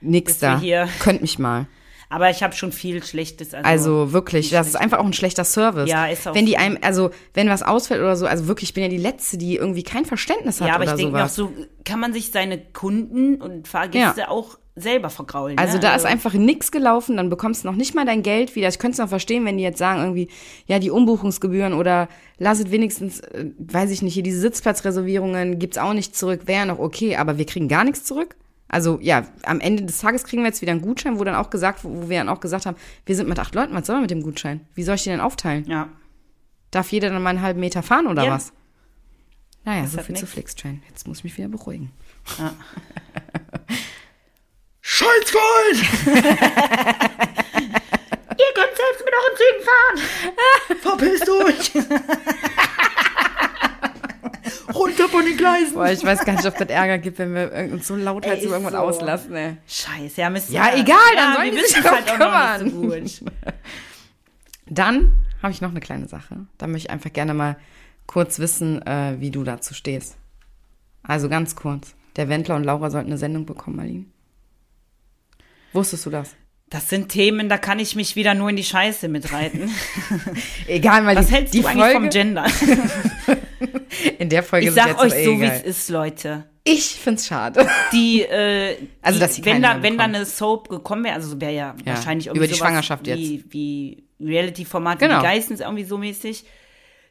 Nix 0.00 0.38
da. 0.38 0.60
Könnt 1.00 1.22
mich 1.22 1.38
mal. 1.38 1.66
Aber 2.08 2.30
ich 2.30 2.42
habe 2.42 2.54
schon 2.54 2.72
viel 2.72 3.02
Schlechtes. 3.02 3.52
Also, 3.54 3.66
Also 3.68 4.12
wirklich, 4.12 4.50
das 4.50 4.68
ist 4.68 4.76
einfach 4.76 4.98
auch 4.98 5.04
ein 5.04 5.12
schlechter 5.12 5.44
Service. 5.44 5.90
Ja, 5.90 6.06
ist 6.06 6.26
auch 6.26 6.34
Wenn 6.34 6.46
die 6.46 6.56
einem, 6.56 6.78
also 6.82 7.10
wenn 7.34 7.48
was 7.48 7.62
ausfällt 7.62 8.00
oder 8.00 8.16
so, 8.16 8.26
also 8.26 8.46
wirklich, 8.46 8.70
ich 8.70 8.74
bin 8.74 8.84
ja 8.84 8.88
die 8.88 8.96
Letzte, 8.96 9.38
die 9.38 9.56
irgendwie 9.56 9.82
kein 9.82 10.04
Verständnis 10.04 10.60
hat 10.60 10.68
ja, 10.68 10.74
aber 10.74 10.84
oder 10.84 10.94
ich 10.94 11.00
denke 11.00 11.24
auch 11.24 11.28
so, 11.28 11.52
kann 11.84 12.00
man 12.00 12.12
sich 12.12 12.30
seine 12.30 12.58
Kunden 12.58 13.40
und 13.40 13.66
Fahrgäste 13.68 14.30
auch 14.30 14.58
selber 14.76 15.08
vergraulen. 15.08 15.58
Also 15.58 15.74
ne? 15.74 15.80
da 15.80 15.94
ist 15.96 16.04
einfach 16.04 16.34
nichts 16.34 16.70
gelaufen, 16.70 17.16
dann 17.16 17.30
bekommst 17.30 17.64
du 17.64 17.68
noch 17.68 17.76
nicht 17.76 17.94
mal 17.94 18.04
dein 18.04 18.22
Geld 18.22 18.54
wieder. 18.54 18.68
Ich 18.68 18.78
könnte 18.78 18.92
es 18.92 18.98
noch 18.98 19.08
verstehen, 19.08 19.44
wenn 19.46 19.56
die 19.56 19.62
jetzt 19.62 19.78
sagen 19.78 20.00
irgendwie, 20.02 20.28
ja, 20.66 20.78
die 20.78 20.90
Umbuchungsgebühren 20.90 21.72
oder 21.72 22.08
lasset 22.38 22.70
wenigstens, 22.70 23.20
äh, 23.20 23.46
weiß 23.58 23.90
ich 23.90 24.02
nicht, 24.02 24.14
hier 24.14 24.22
diese 24.22 24.40
Sitzplatzreservierungen 24.40 25.58
gibt's 25.58 25.78
auch 25.78 25.94
nicht 25.94 26.14
zurück, 26.14 26.42
wäre 26.44 26.66
noch 26.66 26.78
okay, 26.78 27.16
aber 27.16 27.38
wir 27.38 27.46
kriegen 27.46 27.68
gar 27.68 27.84
nichts 27.84 28.04
zurück. 28.04 28.36
Also 28.68 28.98
ja, 29.00 29.26
am 29.44 29.60
Ende 29.60 29.84
des 29.84 29.98
Tages 30.00 30.24
kriegen 30.24 30.42
wir 30.42 30.48
jetzt 30.48 30.60
wieder 30.60 30.72
einen 30.72 30.82
Gutschein, 30.82 31.18
wo 31.18 31.24
dann 31.24 31.36
auch 31.36 31.50
gesagt, 31.50 31.84
wo 31.84 32.08
wir 32.08 32.18
dann 32.18 32.28
auch 32.28 32.40
gesagt 32.40 32.66
haben, 32.66 32.76
wir 33.04 33.14
sind 33.14 33.28
mit 33.28 33.38
acht 33.38 33.54
Leuten, 33.54 33.74
was 33.74 33.86
soll 33.86 33.94
man 33.96 34.02
mit 34.02 34.10
dem 34.10 34.22
Gutschein? 34.22 34.66
Wie 34.74 34.82
soll 34.82 34.96
ich 34.96 35.04
den 35.04 35.12
denn 35.12 35.20
aufteilen? 35.20 35.64
Ja. 35.66 35.88
Darf 36.72 36.90
jeder 36.90 37.10
dann 37.10 37.22
mal 37.22 37.30
einen 37.30 37.42
halben 37.42 37.60
Meter 37.60 37.82
fahren 37.82 38.06
oder 38.08 38.24
Ja. 38.24 38.32
was? 38.32 38.52
Naja, 39.64 39.82
Das 39.82 39.92
so 39.92 39.98
viel 39.98 40.16
zu 40.16 40.22
nix. 40.24 40.32
Flixtrain. 40.32 40.82
Jetzt 40.88 41.06
muss 41.06 41.18
ich 41.18 41.24
mich 41.24 41.36
wieder 41.38 41.48
beruhigen. 41.48 41.92
Ja. 42.38 42.54
Scheißgold! 44.80 45.76
Ihr 48.38 48.52
könnt 48.54 48.76
selbst 48.76 49.04
mit 49.04 49.14
euren 49.14 49.36
Zügen 49.36 49.62
fahren. 49.64 49.96
Verpisst 50.80 51.28
euch! 51.28 51.72
Runter 54.74 55.08
von 55.08 55.24
den 55.24 55.36
Gleisen! 55.36 55.65
Boah, 55.76 55.90
ich 55.90 56.04
weiß 56.04 56.24
gar 56.24 56.32
nicht, 56.34 56.46
ob 56.46 56.56
das 56.56 56.68
Ärger 56.68 56.98
gibt, 56.98 57.18
wenn 57.18 57.34
wir 57.34 57.52
uns 57.72 57.86
so 57.86 57.96
lauthals 57.96 58.40
Ey, 58.40 58.44
über 58.46 58.54
irgendwas 58.56 58.72
so. 58.72 58.78
auslassen, 58.78 59.34
ey. 59.36 59.56
Scheiße, 59.68 60.20
ja, 60.20 60.30
müsst 60.30 60.50
Ja, 60.50 60.70
ihr- 60.74 60.80
egal, 60.82 60.96
dann 61.14 61.30
ja, 61.30 61.34
sollen 61.36 61.54
wir 61.54 61.62
die 61.62 61.68
sich 61.68 61.84
halt 61.84 62.18
noch 62.18 63.02
nicht 63.02 63.16
so 63.18 63.24
gut. 63.24 63.32
Dann 64.68 65.12
habe 65.42 65.52
ich 65.52 65.60
noch 65.60 65.70
eine 65.70 65.80
kleine 65.80 66.08
Sache. 66.08 66.46
Da 66.58 66.66
möchte 66.66 66.88
ich 66.88 66.90
einfach 66.90 67.12
gerne 67.12 67.34
mal 67.34 67.56
kurz 68.06 68.38
wissen, 68.40 68.84
äh, 68.86 69.16
wie 69.20 69.30
du 69.30 69.44
dazu 69.44 69.74
stehst. 69.74 70.16
Also 71.04 71.28
ganz 71.28 71.54
kurz. 71.54 71.94
Der 72.16 72.28
Wendler 72.28 72.56
und 72.56 72.64
Laura 72.64 72.90
sollten 72.90 73.08
eine 73.10 73.18
Sendung 73.18 73.46
bekommen, 73.46 73.76
Marlene. 73.76 74.06
Wusstest 75.72 76.04
du 76.06 76.10
das? 76.10 76.34
Das 76.68 76.88
sind 76.88 77.10
Themen, 77.10 77.48
da 77.48 77.58
kann 77.58 77.78
ich 77.78 77.94
mich 77.94 78.16
wieder 78.16 78.34
nur 78.34 78.50
in 78.50 78.56
die 78.56 78.64
Scheiße 78.64 79.06
mitreiten. 79.08 79.70
Egal, 80.66 81.02
Marlene. 81.02 81.20
Was 81.24 81.30
hältst 81.30 81.54
die 81.54 81.60
du 81.60 81.68
eigentlich 81.68 81.82
Folge, 81.82 81.96
vom 82.00 82.08
Gender? 82.10 82.46
In 84.18 84.28
der 84.28 84.42
Folge 84.42 84.64
Ich 84.64 84.70
es 84.70 84.74
sag 84.74 84.88
jetzt 84.88 85.00
euch 85.00 85.14
eh 85.14 85.24
so, 85.24 85.40
wie 85.40 85.44
es 85.44 85.62
ist, 85.62 85.88
Leute. 85.90 86.44
Ich 86.64 86.96
find's 86.96 87.26
schade. 87.26 87.68
Die, 87.92 88.22
äh, 88.28 88.76
Also, 89.02 89.18
die, 89.18 89.20
dass 89.24 89.34
sie 89.36 89.44
wenn 89.44 89.62
da, 89.62 89.82
wenn 89.82 89.96
da 89.98 90.04
eine 90.04 90.24
Soap 90.26 90.68
gekommen 90.68 91.04
wäre, 91.04 91.14
also 91.14 91.40
wäre 91.40 91.52
ja, 91.52 91.74
Ja, 91.84 91.94
wahrscheinlich 91.94 92.26
über 92.26 92.36
irgendwie 92.36 92.48
die 92.48 92.54
sowas 92.54 92.68
Schwangerschaft 92.68 93.06
wie, 93.06 93.44
wie 93.50 94.04
Reality-Format, 94.20 94.98
Genau. 94.98 95.16
wie 95.16 95.20
die 95.20 95.24
Geistens 95.26 95.60
irgendwie 95.60 95.84
so 95.84 95.98
mäßig. 95.98 96.44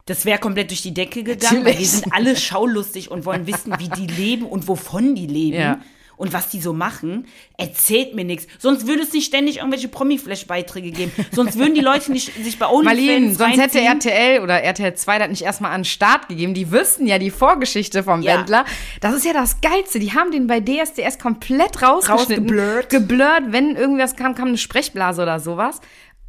Das 0.07 0.25
wäre 0.25 0.37
komplett 0.39 0.69
durch 0.69 0.81
die 0.83 0.93
Decke 0.93 1.23
gegangen, 1.23 1.65
weil 1.65 1.73
die 1.73 1.83
Natürlich. 1.83 1.89
sind 1.91 2.13
alle 2.13 2.35
schaulustig 2.35 3.09
und 3.09 3.25
wollen 3.25 3.47
wissen, 3.47 3.73
wie 3.79 3.89
die 3.89 4.05
leben 4.05 4.45
und 4.45 4.67
wovon 4.67 5.15
die 5.15 5.25
leben. 5.25 5.57
Ja. 5.57 5.79
Und 6.17 6.33
was 6.33 6.49
die 6.49 6.61
so 6.61 6.73
machen, 6.73 7.27
erzählt 7.57 8.15
mir 8.15 8.23
nichts. 8.25 8.47
Sonst 8.59 8.87
würde 8.87 9.03
es 9.03 9.13
nicht 9.13 9.25
ständig 9.25 9.57
irgendwelche 9.57 9.87
Promi-Flash-Beiträge 9.87 10.91
geben. 10.91 11.11
Sonst 11.31 11.57
würden 11.57 11.73
die 11.73 11.81
Leute 11.81 12.11
nicht 12.11 12.33
sich 12.43 12.57
bei 12.57 12.67
OnlyFans 12.67 12.85
Marlene, 12.85 13.35
sonst 13.35 13.57
hätte. 13.59 13.81
RTL 13.81 14.41
oder 14.41 14.61
RTL 14.61 14.93
2 14.95 15.19
das 15.19 15.29
nicht 15.29 15.41
erstmal 15.41 15.71
an 15.71 15.81
den 15.81 15.85
Start 15.85 16.27
gegeben. 16.27 16.53
Die 16.53 16.71
wüssten 16.71 17.07
ja 17.07 17.19
die 17.19 17.31
Vorgeschichte 17.31 18.03
vom 18.03 18.21
Ja. 18.21 18.39
Wendler. 18.39 18.65
Das 19.01 19.13
ist 19.13 19.25
ja 19.25 19.33
das 19.33 19.61
Geilste. 19.61 19.99
Die 19.99 20.13
haben 20.13 20.31
den 20.31 20.47
bei 20.47 20.59
DSDS 20.61 21.19
komplett 21.19 21.81
rausgeschnitten. 21.81 22.45
Rausgeblurrt. 22.49 22.89
Geblurrt. 22.89 23.43
Wenn 23.49 23.75
irgendwas 23.75 24.15
kam, 24.15 24.35
kam 24.35 24.49
eine 24.49 24.57
Sprechblase 24.57 25.21
oder 25.21 25.39
sowas. 25.39 25.81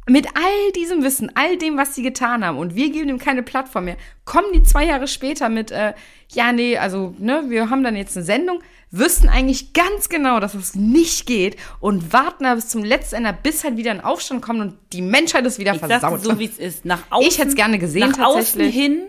Mit 0.09 0.27
all 0.35 0.71
diesem 0.73 1.03
Wissen, 1.03 1.31
all 1.35 1.57
dem, 1.57 1.75
was 1.75 1.93
sie 1.93 2.01
getan 2.01 2.45
haben, 2.45 2.57
und 2.57 2.75
wir 2.75 2.89
geben 2.91 3.09
ihm 3.09 3.19
keine 3.19 3.43
Plattform 3.43 3.85
mehr, 3.85 3.97
kommen 4.23 4.53
die 4.53 4.63
zwei 4.63 4.85
Jahre 4.85 5.05
später 5.05 5.49
mit, 5.49 5.69
äh, 5.71 5.93
ja, 6.31 6.53
nee, 6.53 6.77
also, 6.77 7.13
ne, 7.17 7.43
wir 7.49 7.69
haben 7.69 7.83
dann 7.83 7.97
jetzt 7.97 8.15
eine 8.15 8.25
Sendung, 8.25 8.61
wüssten 8.91 9.27
eigentlich 9.29 9.73
ganz 9.73 10.09
genau, 10.09 10.39
dass 10.39 10.53
es 10.53 10.75
nicht 10.75 11.25
geht 11.25 11.57
und 11.79 12.13
warten 12.13 12.45
da 12.45 12.55
bis 12.55 12.69
zum 12.69 12.83
letzten 12.83 13.15
Ende, 13.17 13.37
bis 13.41 13.63
halt 13.63 13.77
wieder 13.77 13.91
ein 13.91 14.01
Aufstand 14.01 14.41
kommt 14.41 14.61
und 14.61 14.77
die 14.93 15.01
Menschheit 15.01 15.45
ist 15.45 15.59
wieder 15.59 15.73
Ich 15.73 15.79
versaut. 15.79 16.23
so, 16.23 16.39
wie 16.39 16.45
es 16.45 16.57
ist. 16.57 16.85
Nach 16.85 17.03
außen, 17.09 17.27
Ich 17.27 17.37
hätt's 17.39 17.55
gerne 17.55 17.79
gesehen, 17.79 18.09
Nach 18.09 18.19
außen 18.19 18.61
hin 18.69 19.01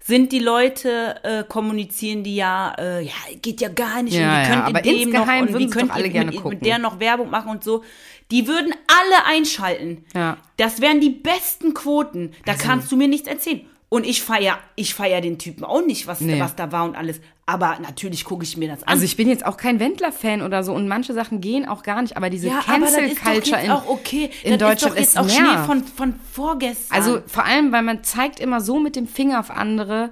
sind 0.00 0.30
die 0.30 0.38
Leute, 0.38 1.16
äh, 1.24 1.42
kommunizieren 1.44 2.22
die 2.22 2.36
ja, 2.36 2.74
äh, 2.78 3.02
ja, 3.04 3.12
geht 3.42 3.60
ja 3.60 3.68
gar 3.68 4.02
nicht. 4.02 4.14
Ja, 4.14 4.20
und 4.20 4.30
wie 4.30 4.36
ja, 4.36 4.44
könnt 4.46 4.56
ihr 4.62 4.64
aber 4.66 4.80
dem 4.82 4.96
insgeheim 4.98 5.44
noch, 5.46 5.54
und 5.54 5.70
könnt 5.70 5.90
doch 5.90 5.96
alle 5.96 6.10
gerne 6.10 6.30
mit, 6.30 6.40
gucken. 6.40 6.58
mit 6.58 6.66
der 6.66 6.78
noch 6.78 7.00
Werbung 7.00 7.30
machen 7.30 7.50
und 7.50 7.64
so. 7.64 7.82
Die 8.30 8.46
würden 8.46 8.72
alle 8.86 9.24
einschalten. 9.26 10.04
Ja. 10.14 10.36
Das 10.58 10.80
wären 10.80 11.00
die 11.00 11.10
besten 11.10 11.74
Quoten. 11.74 12.32
Da 12.44 12.52
Also 12.52 12.64
kannst 12.64 12.92
du 12.92 12.96
mir 12.96 13.08
nichts 13.08 13.26
erzählen. 13.26 13.66
Und 13.88 14.04
ich 14.04 14.22
feier, 14.22 14.58
ich 14.74 14.94
feier 14.94 15.20
den 15.20 15.38
Typen 15.38 15.64
auch 15.64 15.84
nicht, 15.84 16.08
was, 16.08 16.20
Nee. 16.20 16.40
was 16.40 16.56
da 16.56 16.72
war 16.72 16.84
und 16.84 16.96
alles. 16.96 17.20
Aber 17.46 17.78
natürlich 17.80 18.24
gucke 18.24 18.42
ich 18.42 18.56
mir 18.56 18.68
das 18.68 18.82
an. 18.82 18.88
Also 18.88 19.04
ich 19.04 19.16
bin 19.16 19.28
jetzt 19.28 19.46
auch 19.46 19.56
kein 19.56 19.78
Wendler-Fan 19.78 20.42
oder 20.42 20.64
so 20.64 20.72
und 20.74 20.88
manche 20.88 21.14
Sachen 21.14 21.40
gehen 21.40 21.68
auch 21.68 21.84
gar 21.84 22.02
nicht, 22.02 22.16
aber 22.16 22.28
diese 22.28 22.48
ja, 22.48 22.64
aber 22.66 22.80
das 22.86 22.94
Cancel 22.94 23.04
ist 23.04 23.18
doch 23.18 23.22
Culture 23.32 23.56
jetzt 23.56 23.64
in, 23.64 23.70
auch 23.70 23.86
okay. 23.88 24.30
in 24.42 24.58
das 24.58 24.68
Deutschland 24.68 24.98
ist 24.98 25.16
doch 25.16 25.22
jetzt 25.22 25.30
ist 25.30 25.36
auch 25.36 25.40
Schnee 25.40 25.52
nervt. 25.52 25.66
von, 25.66 25.84
von 25.84 26.14
vorgestern. 26.32 26.96
Also 26.96 27.20
vor 27.28 27.44
allem, 27.44 27.70
weil 27.70 27.82
man 27.82 28.02
zeigt 28.02 28.40
immer 28.40 28.60
so 28.60 28.80
mit 28.80 28.96
dem 28.96 29.06
Finger 29.06 29.38
auf 29.38 29.50
andere 29.50 30.10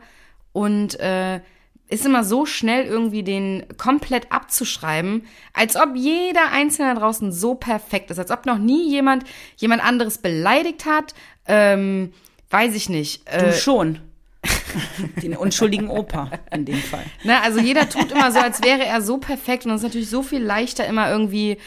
und 0.53 0.99
äh, 1.01 1.41
ist 1.89 2.07
immer 2.07 2.23
so 2.23 2.47
schnell 2.47 2.85
irgendwie 2.87 3.25
den 3.25 3.65
komplett 3.77 4.31
abzuschreiben, 4.33 5.27
als 5.53 5.75
ob 5.77 5.97
jeder 5.97 6.53
Einzelne 6.53 6.95
draußen 6.95 7.33
so 7.33 7.57
perfekt 7.57 8.11
ist, 8.11 8.19
als 8.21 8.31
ob 8.31 8.47
noch 8.47 8.59
nie 8.59 8.89
jemand 8.89 9.25
jemand 9.57 9.85
anderes 9.85 10.19
beleidigt 10.19 10.87
hat. 10.87 11.15
Ähm, 11.47 12.13
weiß 12.51 12.75
ich 12.75 12.89
nicht. 12.89 13.29
Du 13.29 13.47
Äh, 13.47 13.53
schon. 13.53 14.01
Den 15.23 15.37
unschuldigen 15.37 15.89
Opa 15.89 16.31
in 16.53 16.65
dem 16.65 16.79
Fall. 16.79 17.05
Ne, 17.23 17.41
also 17.43 17.61
jeder 17.61 17.89
tut 17.89 18.13
immer 18.13 18.31
so, 18.31 18.41
als 18.41 18.63
wäre 18.63 18.85
er 18.85 19.01
so 19.01 19.19
perfekt 19.19 19.65
und 19.65 19.73
es 19.73 19.79
ist 19.79 19.85
natürlich 19.85 20.11
so 20.11 20.23
viel 20.23 20.43
leichter, 20.43 20.87
immer 20.87 21.11
irgendwie 21.11 21.59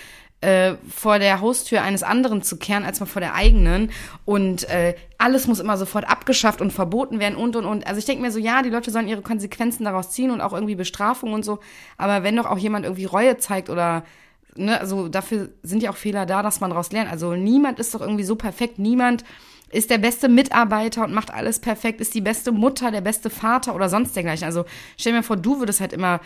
äh, 0.42 0.76
vor 0.88 1.18
der 1.18 1.42
Haustür 1.42 1.82
eines 1.82 2.04
anderen 2.04 2.44
zu 2.44 2.58
kehren, 2.58 2.86
als 2.86 3.00
mal 3.00 3.08
vor 3.08 3.22
der 3.22 3.34
eigenen. 3.34 3.92
Und 4.26 4.70
äh, 4.70 4.96
alles 5.18 5.48
muss 5.48 5.60
immer 5.60 5.78
sofort 5.78 6.08
abgeschafft 6.08 6.62
und 6.62 6.72
verboten 6.72 7.20
werden 7.20 7.36
und 7.36 7.56
und 7.56 7.66
und. 7.66 7.88
Also 7.88 7.98
ich 7.98 8.06
denke 8.06 8.22
mir 8.22 8.32
so, 8.32 8.40
ja, 8.40 8.62
die 8.62 8.70
Leute 8.70 8.92
sollen 8.92 9.08
ihre 9.08 9.24
Konsequenzen 9.24 9.86
daraus 9.86 10.12
ziehen 10.12 10.30
und 10.30 10.42
auch 10.42 10.54
irgendwie 10.54 10.76
Bestrafung 10.76 11.34
und 11.34 11.44
so. 11.44 11.60
Aber 11.98 12.24
wenn 12.24 12.36
doch 12.36 12.46
auch 12.46 12.60
jemand 12.60 12.86
irgendwie 12.86 13.06
Reue 13.06 13.38
zeigt 13.38 13.70
oder 13.70 14.04
ne, 14.56 14.80
also 14.80 15.08
dafür 15.08 15.50
sind 15.64 15.82
ja 15.82 15.90
auch 15.90 15.98
Fehler 15.98 16.26
da, 16.26 16.44
dass 16.44 16.60
man 16.60 16.70
daraus 16.70 16.92
lernt. 16.92 17.12
Also 17.12 17.34
niemand 17.34 17.80
ist 17.80 17.96
doch 17.96 18.02
irgendwie 18.02 18.24
so 18.24 18.36
perfekt, 18.36 18.78
niemand 18.78 19.24
ist 19.72 19.90
der 19.90 19.98
beste 19.98 20.30
Mitarbeiter 20.30 21.04
und 21.04 21.14
macht 21.14 21.32
alles 21.34 21.60
perfekt, 21.60 22.00
ist 22.02 22.14
die 22.14 22.22
beste 22.22 22.52
Mutter, 22.52 22.92
der 22.92 23.02
beste 23.02 23.30
Vater 23.30 23.76
oder 23.76 23.90
sonst 23.90 24.16
dergleichen. 24.16 24.46
Also 24.46 24.66
stell 24.98 25.12
dir 25.14 25.20
mal 25.20 25.24
vor, 25.24 25.38
du 25.38 25.60
würdest 25.60 25.82
halt 25.82 25.94
immer 25.94 26.22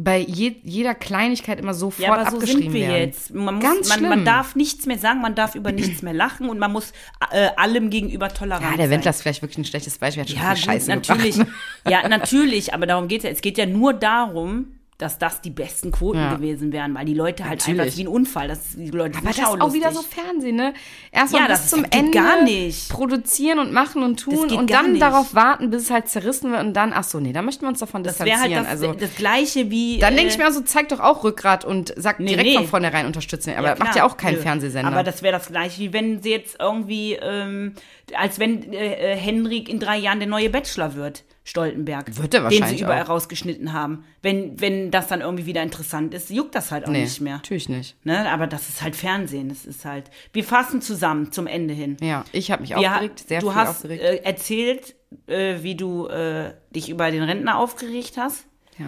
bei 0.00 0.18
je, 0.20 0.54
jeder 0.62 0.94
Kleinigkeit 0.94 1.58
immer 1.58 1.74
sofort 1.74 2.06
Ja, 2.06 2.14
aber 2.14 2.30
so 2.30 2.36
abgeschrieben 2.36 2.62
sind 2.62 2.72
wir 2.74 2.88
werden. 2.88 3.08
jetzt. 3.08 3.34
Man, 3.34 3.56
muss, 3.56 3.64
Ganz 3.64 3.88
man, 3.88 3.98
schlimm. 3.98 4.08
man 4.10 4.24
darf 4.24 4.54
nichts 4.54 4.86
mehr 4.86 4.96
sagen, 4.96 5.20
man 5.20 5.34
darf 5.34 5.56
über 5.56 5.72
nichts 5.72 6.02
mehr 6.02 6.14
lachen 6.14 6.48
und 6.48 6.58
man 6.60 6.70
muss 6.72 6.92
äh, 7.32 7.48
allem 7.56 7.90
gegenüber 7.90 8.28
tolerant 8.28 8.62
ja, 8.62 8.68
sein. 8.70 8.78
der 8.78 8.90
Wendler 8.90 9.10
ist 9.10 9.22
vielleicht 9.22 9.42
wirklich 9.42 9.58
ein 9.58 9.64
schlechtes 9.64 9.98
Beispiel, 9.98 10.22
hat 10.22 10.30
schon 10.30 10.38
Ja, 10.38 10.54
viel 10.54 10.54
gut, 10.54 10.64
Scheiße 10.72 10.90
natürlich. 10.90 11.36
gebracht. 11.38 11.54
Ja, 11.88 12.08
natürlich, 12.08 12.74
aber 12.74 12.86
darum 12.86 13.08
geht's 13.08 13.24
ja. 13.24 13.30
Es 13.30 13.40
geht 13.40 13.58
ja 13.58 13.66
nur 13.66 13.92
darum, 13.92 14.77
dass 14.98 15.16
das 15.16 15.40
die 15.40 15.50
besten 15.50 15.92
Quoten 15.92 16.18
Ja. 16.18 16.34
gewesen 16.34 16.72
wären, 16.72 16.92
weil 16.94 17.04
die 17.04 17.14
Leute 17.14 17.44
halt 17.48 17.60
Natürlich. 17.60 17.80
einfach 17.82 17.96
wie 17.96 18.02
ein 18.02 18.08
Unfall, 18.08 18.48
das 18.48 18.60
die 18.76 18.90
Leute 18.90 19.16
Aber 19.18 19.28
das 19.28 19.38
ist 19.38 19.44
auch 19.46 19.72
wieder 19.72 19.92
so. 19.92 20.02
Fernsehen, 20.02 20.56
ne? 20.56 20.74
Erstmal 21.12 21.42
Ja, 21.42 21.46
bis 21.48 21.60
das 21.60 21.70
zum 21.70 21.84
geht 21.84 21.94
Ende 21.94 22.10
gar 22.18 22.42
nicht. 22.42 22.88
produzieren 22.90 23.60
und 23.60 23.72
machen 23.72 24.02
und 24.02 24.18
tun 24.18 24.50
und 24.50 24.70
dann 24.70 24.98
darauf 24.98 25.34
warten, 25.36 25.70
bis 25.70 25.84
es 25.84 25.90
halt 25.92 26.08
zerrissen 26.08 26.50
wird 26.50 26.62
und 26.64 26.74
dann, 26.74 26.92
ach 26.92 27.04
so, 27.04 27.20
nee, 27.20 27.32
da 27.32 27.42
möchten 27.42 27.62
wir 27.62 27.68
uns 27.68 27.78
davon 27.78 28.02
Das 28.02 28.18
wäre 28.18 28.28
distanzieren. 28.30 28.66
halt 28.66 28.74
das, 28.74 28.82
also 28.82 28.92
das 28.98 29.14
Gleiche 29.14 29.70
wie. 29.70 29.98
Dann 29.98 30.14
äh, 30.14 30.16
denke 30.16 30.32
ich 30.32 30.38
mir 30.38 30.48
auch 30.48 30.52
so, 30.52 30.62
zeig 30.62 30.88
doch 30.88 30.98
auch 31.00 31.22
Rückgrat 31.22 31.64
und 31.64 31.94
sag 31.96 32.18
Nee, 32.18 32.26
direkt 32.30 32.48
nee. 32.48 32.56
von 32.56 32.66
vornherein 32.66 33.06
unterstützen. 33.06 33.54
Aber 33.56 33.68
Ja, 33.68 33.74
das 33.76 33.78
macht 33.78 33.96
ja 33.96 34.04
auch 34.04 34.16
kein 34.16 34.34
Nö. 34.34 34.40
Fernsehsender. 34.40 34.90
Aber 34.90 35.04
das 35.04 35.22
wäre 35.22 35.32
das 35.38 35.46
gleiche, 35.46 35.80
wie 35.80 35.92
wenn 35.92 36.20
sie 36.22 36.30
jetzt 36.30 36.56
irgendwie, 36.58 37.12
ähm, 37.22 37.74
als 38.16 38.40
wenn 38.40 38.72
äh, 38.72 39.12
äh, 39.12 39.16
Henrik 39.16 39.68
in 39.68 39.78
drei 39.78 39.96
Jahren 39.98 40.18
der 40.18 40.28
neue 40.28 40.50
Bachelor 40.50 40.94
wird. 40.96 41.22
Stoltenberg. 41.48 42.16
Wird 42.16 42.34
er 42.34 42.40
Den 42.42 42.50
sie 42.50 42.60
wahrscheinlich 42.60 42.82
überall 42.82 43.04
auch. 43.04 43.08
rausgeschnitten 43.10 43.72
haben. 43.72 44.04
Wenn, 44.22 44.60
wenn 44.60 44.90
das 44.90 45.08
dann 45.08 45.20
irgendwie 45.22 45.46
wieder 45.46 45.62
interessant 45.62 46.12
ist, 46.14 46.30
juckt 46.30 46.54
das 46.54 46.70
halt 46.70 46.86
auch 46.86 46.90
Nee, 46.90 47.02
nicht 47.02 47.20
mehr. 47.20 47.36
natürlich 47.36 47.68
nicht. 47.68 47.96
Ne? 48.04 48.30
Aber 48.30 48.46
das 48.46 48.68
ist 48.68 48.82
halt 48.82 48.94
Fernsehen. 48.96 49.48
Das 49.48 49.64
ist 49.64 49.84
halt. 49.84 50.10
Wir 50.32 50.44
fassen 50.44 50.82
zusammen 50.82 51.32
zum 51.32 51.46
Ende 51.46 51.72
hin. 51.74 51.96
Ja, 52.00 52.24
ich 52.32 52.50
habe 52.50 52.62
mich 52.62 52.70
Wir, 52.70 52.78
aufgeregt, 52.78 53.24
sehr 53.28 53.40
du 53.40 53.48
viel 53.48 53.56
hast 53.56 53.68
aufgeregt. 53.70 54.02
äh, 54.02 54.16
erzählt, 54.18 54.94
äh, 55.26 55.56
wie 55.62 55.74
du 55.74 56.06
äh, 56.08 56.52
dich 56.74 56.88
über 56.90 57.10
den 57.10 57.22
Rentner 57.22 57.58
aufgeregt 57.58 58.14
hast. 58.16 58.44
ja. 58.78 58.86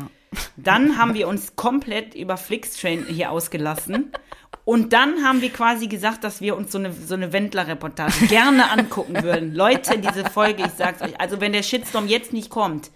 Dann 0.56 0.96
haben 0.96 1.14
wir 1.14 1.26
uns 1.26 1.56
komplett 1.56 2.14
über 2.14 2.36
Flixtrain 2.36 3.04
hier 3.08 3.32
ausgelassen. 3.32 4.12
Und 4.70 4.92
dann 4.92 5.24
haben 5.24 5.42
wir 5.42 5.50
quasi 5.50 5.88
gesagt, 5.88 6.22
dass 6.22 6.40
wir 6.40 6.56
uns 6.56 6.70
so 6.70 6.78
eine, 6.78 6.92
so 6.92 7.14
eine 7.14 7.32
Wendler-Reportage 7.32 8.28
gerne 8.28 8.70
angucken 8.70 9.20
würden. 9.20 9.52
Leute, 9.56 9.98
diese 9.98 10.30
Folge, 10.30 10.62
ich 10.64 10.70
sag's 10.78 11.02
euch, 11.02 11.20
also 11.20 11.40
wenn 11.40 11.52
der 11.52 11.64
Shitstorm 11.64 12.06
jetzt 12.06 12.32
nicht 12.32 12.50
kommt, 12.50 12.92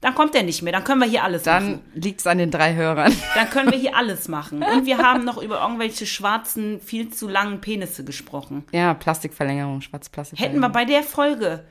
dann 0.00 0.14
kommt 0.14 0.34
er 0.34 0.42
nicht 0.42 0.62
mehr. 0.62 0.72
Dann 0.72 0.84
können 0.84 1.02
wir 1.02 1.06
hier 1.06 1.24
alles 1.24 1.44
machen. 1.44 1.82
Dann 1.92 2.02
liegt's 2.02 2.26
an 2.26 2.38
den 2.38 2.50
drei 2.50 2.74
Hörern. 2.74 3.14
Dann 3.34 3.50
können 3.50 3.70
wir 3.70 3.78
hier 3.78 3.94
alles 3.98 4.28
machen. 4.28 4.62
Und 4.62 4.86
wir 4.86 4.96
haben 4.96 5.26
noch 5.26 5.36
über 5.36 5.60
irgendwelche 5.60 6.06
schwarzen, 6.06 6.80
viel 6.80 7.10
zu 7.10 7.28
langen 7.28 7.60
Penisse 7.60 8.04
gesprochen. 8.04 8.64
Ja, 8.72 8.94
Plastikverlängerung, 8.94 9.82
schwarze 9.82 10.06
Hätten 10.06 10.12
Plastikverlängerung. 10.12 10.62
wir 10.62 10.68
bei 10.70 10.86
der 10.86 11.02
Folge 11.02 11.66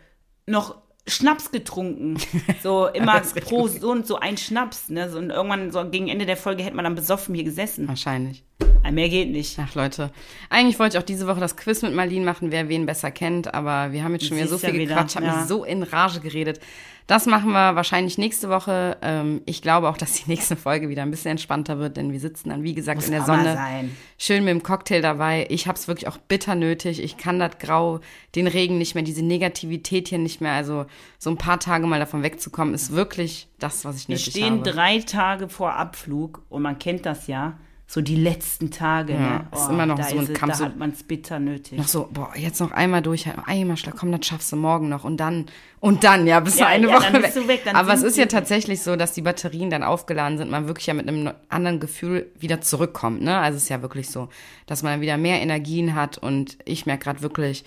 noch 0.45 0.75
Schnaps 1.07 1.49
getrunken, 1.49 2.17
so 2.61 2.85
immer 2.85 3.21
pro 3.21 3.67
so 3.67 3.89
und 3.89 4.05
so 4.05 4.19
ein 4.19 4.37
Schnaps, 4.37 4.89
ne? 4.89 5.09
So, 5.09 5.17
und 5.17 5.31
irgendwann 5.31 5.71
so 5.71 5.83
gegen 5.89 6.09
Ende 6.09 6.27
der 6.27 6.37
Folge 6.37 6.61
hätte 6.61 6.75
man 6.75 6.83
dann 6.83 6.93
besoffen 6.93 7.33
hier 7.33 7.43
gesessen. 7.43 7.87
Wahrscheinlich. 7.87 8.43
Ah, 8.83 8.91
Mehr 8.91 9.09
geht 9.09 9.31
nicht. 9.31 9.57
Ach 9.59 9.75
Leute, 9.75 10.11
eigentlich 10.49 10.79
wollte 10.79 10.97
ich 10.97 11.03
auch 11.03 11.05
diese 11.05 11.27
Woche 11.27 11.39
das 11.39 11.57
Quiz 11.57 11.81
mit 11.81 11.93
Marlene 11.93 12.25
machen, 12.25 12.51
wer 12.51 12.69
wen 12.69 12.85
besser 12.85 13.11
kennt, 13.11 13.53
aber 13.53 13.91
wir 13.91 14.03
haben 14.03 14.13
jetzt 14.13 14.25
schon 14.25 14.37
wieder 14.37 14.47
so 14.47 14.55
ja 14.55 14.69
viel 14.69 14.79
wieder, 14.79 14.95
gequatscht, 14.95 15.15
haben 15.15 15.25
ja. 15.25 15.37
mich 15.37 15.47
so 15.47 15.63
in 15.63 15.83
Rage 15.83 16.19
geredet. 16.19 16.59
Das 17.07 17.25
machen 17.25 17.53
wir 17.53 17.75
wahrscheinlich 17.75 18.17
nächste 18.17 18.49
Woche. 18.49 18.97
Ähm, 19.01 19.41
ich 19.45 19.61
glaube 19.61 19.87
auch, 19.87 19.95
dass 19.97 20.13
die 20.13 20.29
nächste 20.29 20.57
Folge 20.57 20.89
wieder 20.89 21.03
ein 21.03 21.11
bisschen 21.11 21.31
entspannter 21.31 21.79
wird, 21.79 21.95
denn 21.95 22.11
wir 22.11 22.19
sitzen 22.19 22.49
dann, 22.49 22.63
wie 22.63 22.73
gesagt, 22.73 23.05
in 23.05 23.11
der 23.11 23.23
Sonne. 23.23 23.53
sein. 23.53 23.95
Schön 24.17 24.43
mit 24.43 24.51
dem 24.51 24.61
Cocktail 24.61 25.01
dabei. 25.01 25.47
Ich 25.49 25.67
habe 25.67 25.77
es 25.77 25.87
wirklich 25.87 26.09
auch 26.09 26.17
bitter 26.17 26.55
nötig. 26.55 27.01
Ich 27.01 27.15
kann 27.15 27.39
das 27.39 27.59
Grau, 27.59 28.01
den 28.35 28.45
Regen 28.45 28.77
nicht 28.77 28.93
mehr, 28.93 29.05
diese 29.05 29.23
Negativität 29.23 30.09
hier 30.09 30.17
nicht 30.17 30.41
mehr. 30.41 30.51
Also 30.51 30.85
so 31.17 31.29
ein 31.29 31.37
paar 31.37 31.61
Tage 31.61 31.87
mal 31.87 31.99
davon 31.99 32.23
wegzukommen, 32.23 32.73
ist 32.73 32.91
wirklich 32.91 33.47
das, 33.57 33.85
was 33.85 34.01
ich 34.01 34.09
Wir 34.09 34.15
nötig 34.15 34.33
stehen 34.33 34.59
habe. 34.59 34.69
drei 34.69 34.99
Tage 34.99 35.47
vor 35.47 35.75
Abflug 35.75 36.41
und 36.49 36.61
man 36.61 36.77
kennt 36.77 37.05
das 37.05 37.27
ja. 37.27 37.57
So 37.89 38.01
die 38.01 38.17
letzten 38.17 38.69
Tage, 38.69 39.13
Ja, 39.13 39.19
ne? 39.19 39.47
ist 39.53 39.69
immer 39.69 39.85
noch 39.85 39.95
da 39.95 40.03
so 40.03 40.17
ein 40.17 40.33
Kampf, 40.33 40.51
Da 40.51 40.57
so- 40.57 40.65
hat 40.65 40.75
man 40.77 40.89
es 40.91 41.03
bitter 41.03 41.39
nötig. 41.39 41.77
Noch 41.77 41.87
so, 41.87 42.09
boah, 42.11 42.33
jetzt 42.35 42.59
noch 42.59 42.71
einmal 42.71 43.01
durchhalten, 43.01 43.41
einmal 43.45 43.77
schlag, 43.77 43.95
komm, 43.97 44.11
das 44.11 44.25
schaffst 44.25 44.51
du 44.51 44.57
morgen 44.57 44.89
noch 44.89 45.05
und 45.05 45.15
dann, 45.17 45.45
und 45.79 46.03
dann, 46.03 46.27
ja, 46.27 46.41
bist 46.41 46.59
Ja, 46.59 46.65
du 46.65 46.71
eine 46.71 46.87
ja, 46.89 46.95
Woche 46.97 47.13
dann 47.13 47.21
bist 47.21 47.35
weg. 47.37 47.43
du 47.43 47.47
weg, 47.47 47.61
dann 47.63 47.77
Aber 47.77 47.93
es 47.93 48.03
ist 48.03 48.17
ja 48.17 48.25
tatsächlich 48.25 48.81
so, 48.81 48.97
dass 48.97 49.13
die 49.13 49.21
Batterien 49.21 49.69
dann 49.69 49.83
aufgeladen 49.83 50.37
sind, 50.37 50.51
man 50.51 50.67
wirklich 50.67 50.87
ja 50.87 50.93
mit 50.95 51.07
einem 51.07 51.31
anderen 51.47 51.79
Gefühl 51.79 52.29
wieder 52.37 52.59
zurückkommt, 52.59 53.21
ne? 53.21 53.37
Also 53.37 53.55
es 53.55 53.63
ist 53.63 53.69
ja 53.69 53.81
wirklich 53.81 54.09
so, 54.09 54.27
dass 54.65 54.83
man 54.83 54.99
wieder 54.99 55.15
mehr 55.15 55.41
Energien 55.41 55.95
hat 55.95 56.17
und 56.17 56.57
ich 56.65 56.87
merke 56.87 57.05
gerade 57.05 57.21
wirklich, 57.21 57.63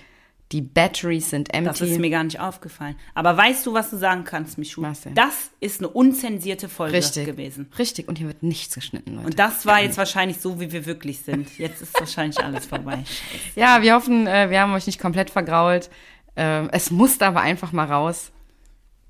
die 0.53 0.63
Batteries 0.63 1.31
sind 1.31 1.55
empty. 1.55 1.69
Das 1.69 1.81
ist 1.81 1.99
mir 2.01 2.11
gar 2.11 2.25
nicht 2.25 2.41
aufgefallen. 2.41 2.97
Aber 3.15 3.37
weißt 3.37 3.65
du, 3.67 3.73
was 3.73 3.91
du 3.91 3.97
sagen 3.97 4.25
kannst, 4.25 4.59
Michu? 4.59 4.83
Was 4.83 5.03
denn? 5.03 5.15
Das 5.15 5.51
ist 5.61 5.81
eine 5.81 5.89
unzensierte 5.89 6.69
Folge 6.69 6.97
Richtig. 6.97 7.25
gewesen. 7.27 7.71
Richtig, 7.79 8.09
und 8.09 8.19
hier 8.19 8.27
wird 8.27 8.43
nichts 8.43 8.75
geschnitten, 8.75 9.15
Leute. 9.15 9.27
Und 9.27 9.39
das 9.39 9.65
war 9.65 9.81
jetzt 9.81 9.97
wahrscheinlich 9.97 10.41
so, 10.41 10.61
wie 10.61 10.73
wir 10.73 10.87
wirklich 10.87 11.21
sind. 11.21 11.57
Jetzt 11.59 11.83
ist 11.83 11.99
wahrscheinlich 11.99 12.41
alles 12.41 12.67
vorbei. 12.67 13.05
ja, 13.55 13.81
wir 13.83 13.95
hoffen, 13.95 14.27
äh, 14.27 14.51
wir 14.51 14.61
haben 14.61 14.73
euch 14.75 14.87
nicht 14.87 14.99
komplett 14.99 15.31
vergrault. 15.31 15.89
Ähm, 16.35 16.69
es 16.73 16.91
musste 16.91 17.27
aber 17.27 17.43
einfach 17.43 17.71
mal 17.71 17.87
raus. 17.87 18.33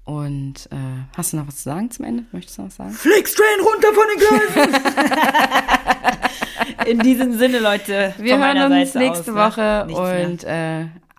Und 0.04 0.68
äh, 0.72 0.76
hast 1.16 1.32
du 1.32 1.38
noch 1.38 1.46
was 1.46 1.56
zu 1.56 1.62
sagen 1.62 1.90
zum 1.90 2.04
Ende? 2.04 2.24
Möchtest 2.32 2.58
du 2.58 2.62
noch 2.62 2.68
was 2.68 2.76
sagen? 2.76 2.90
Flixtrain 2.90 3.60
runter 3.62 3.88
von 3.94 4.04
den 4.10 4.18
Gleisen. 4.18 4.82
In 6.86 6.98
diesem 6.98 7.38
Sinne, 7.38 7.60
Leute. 7.60 8.14
Wir 8.18 8.38
hören 8.38 8.72
uns 8.72 8.92
Seite 8.92 9.06
nächste 9.06 9.32
aus, 9.32 9.56
ne? 9.56 9.94
Woche 9.94 10.28
und 10.28 10.44
äh, 10.44 10.86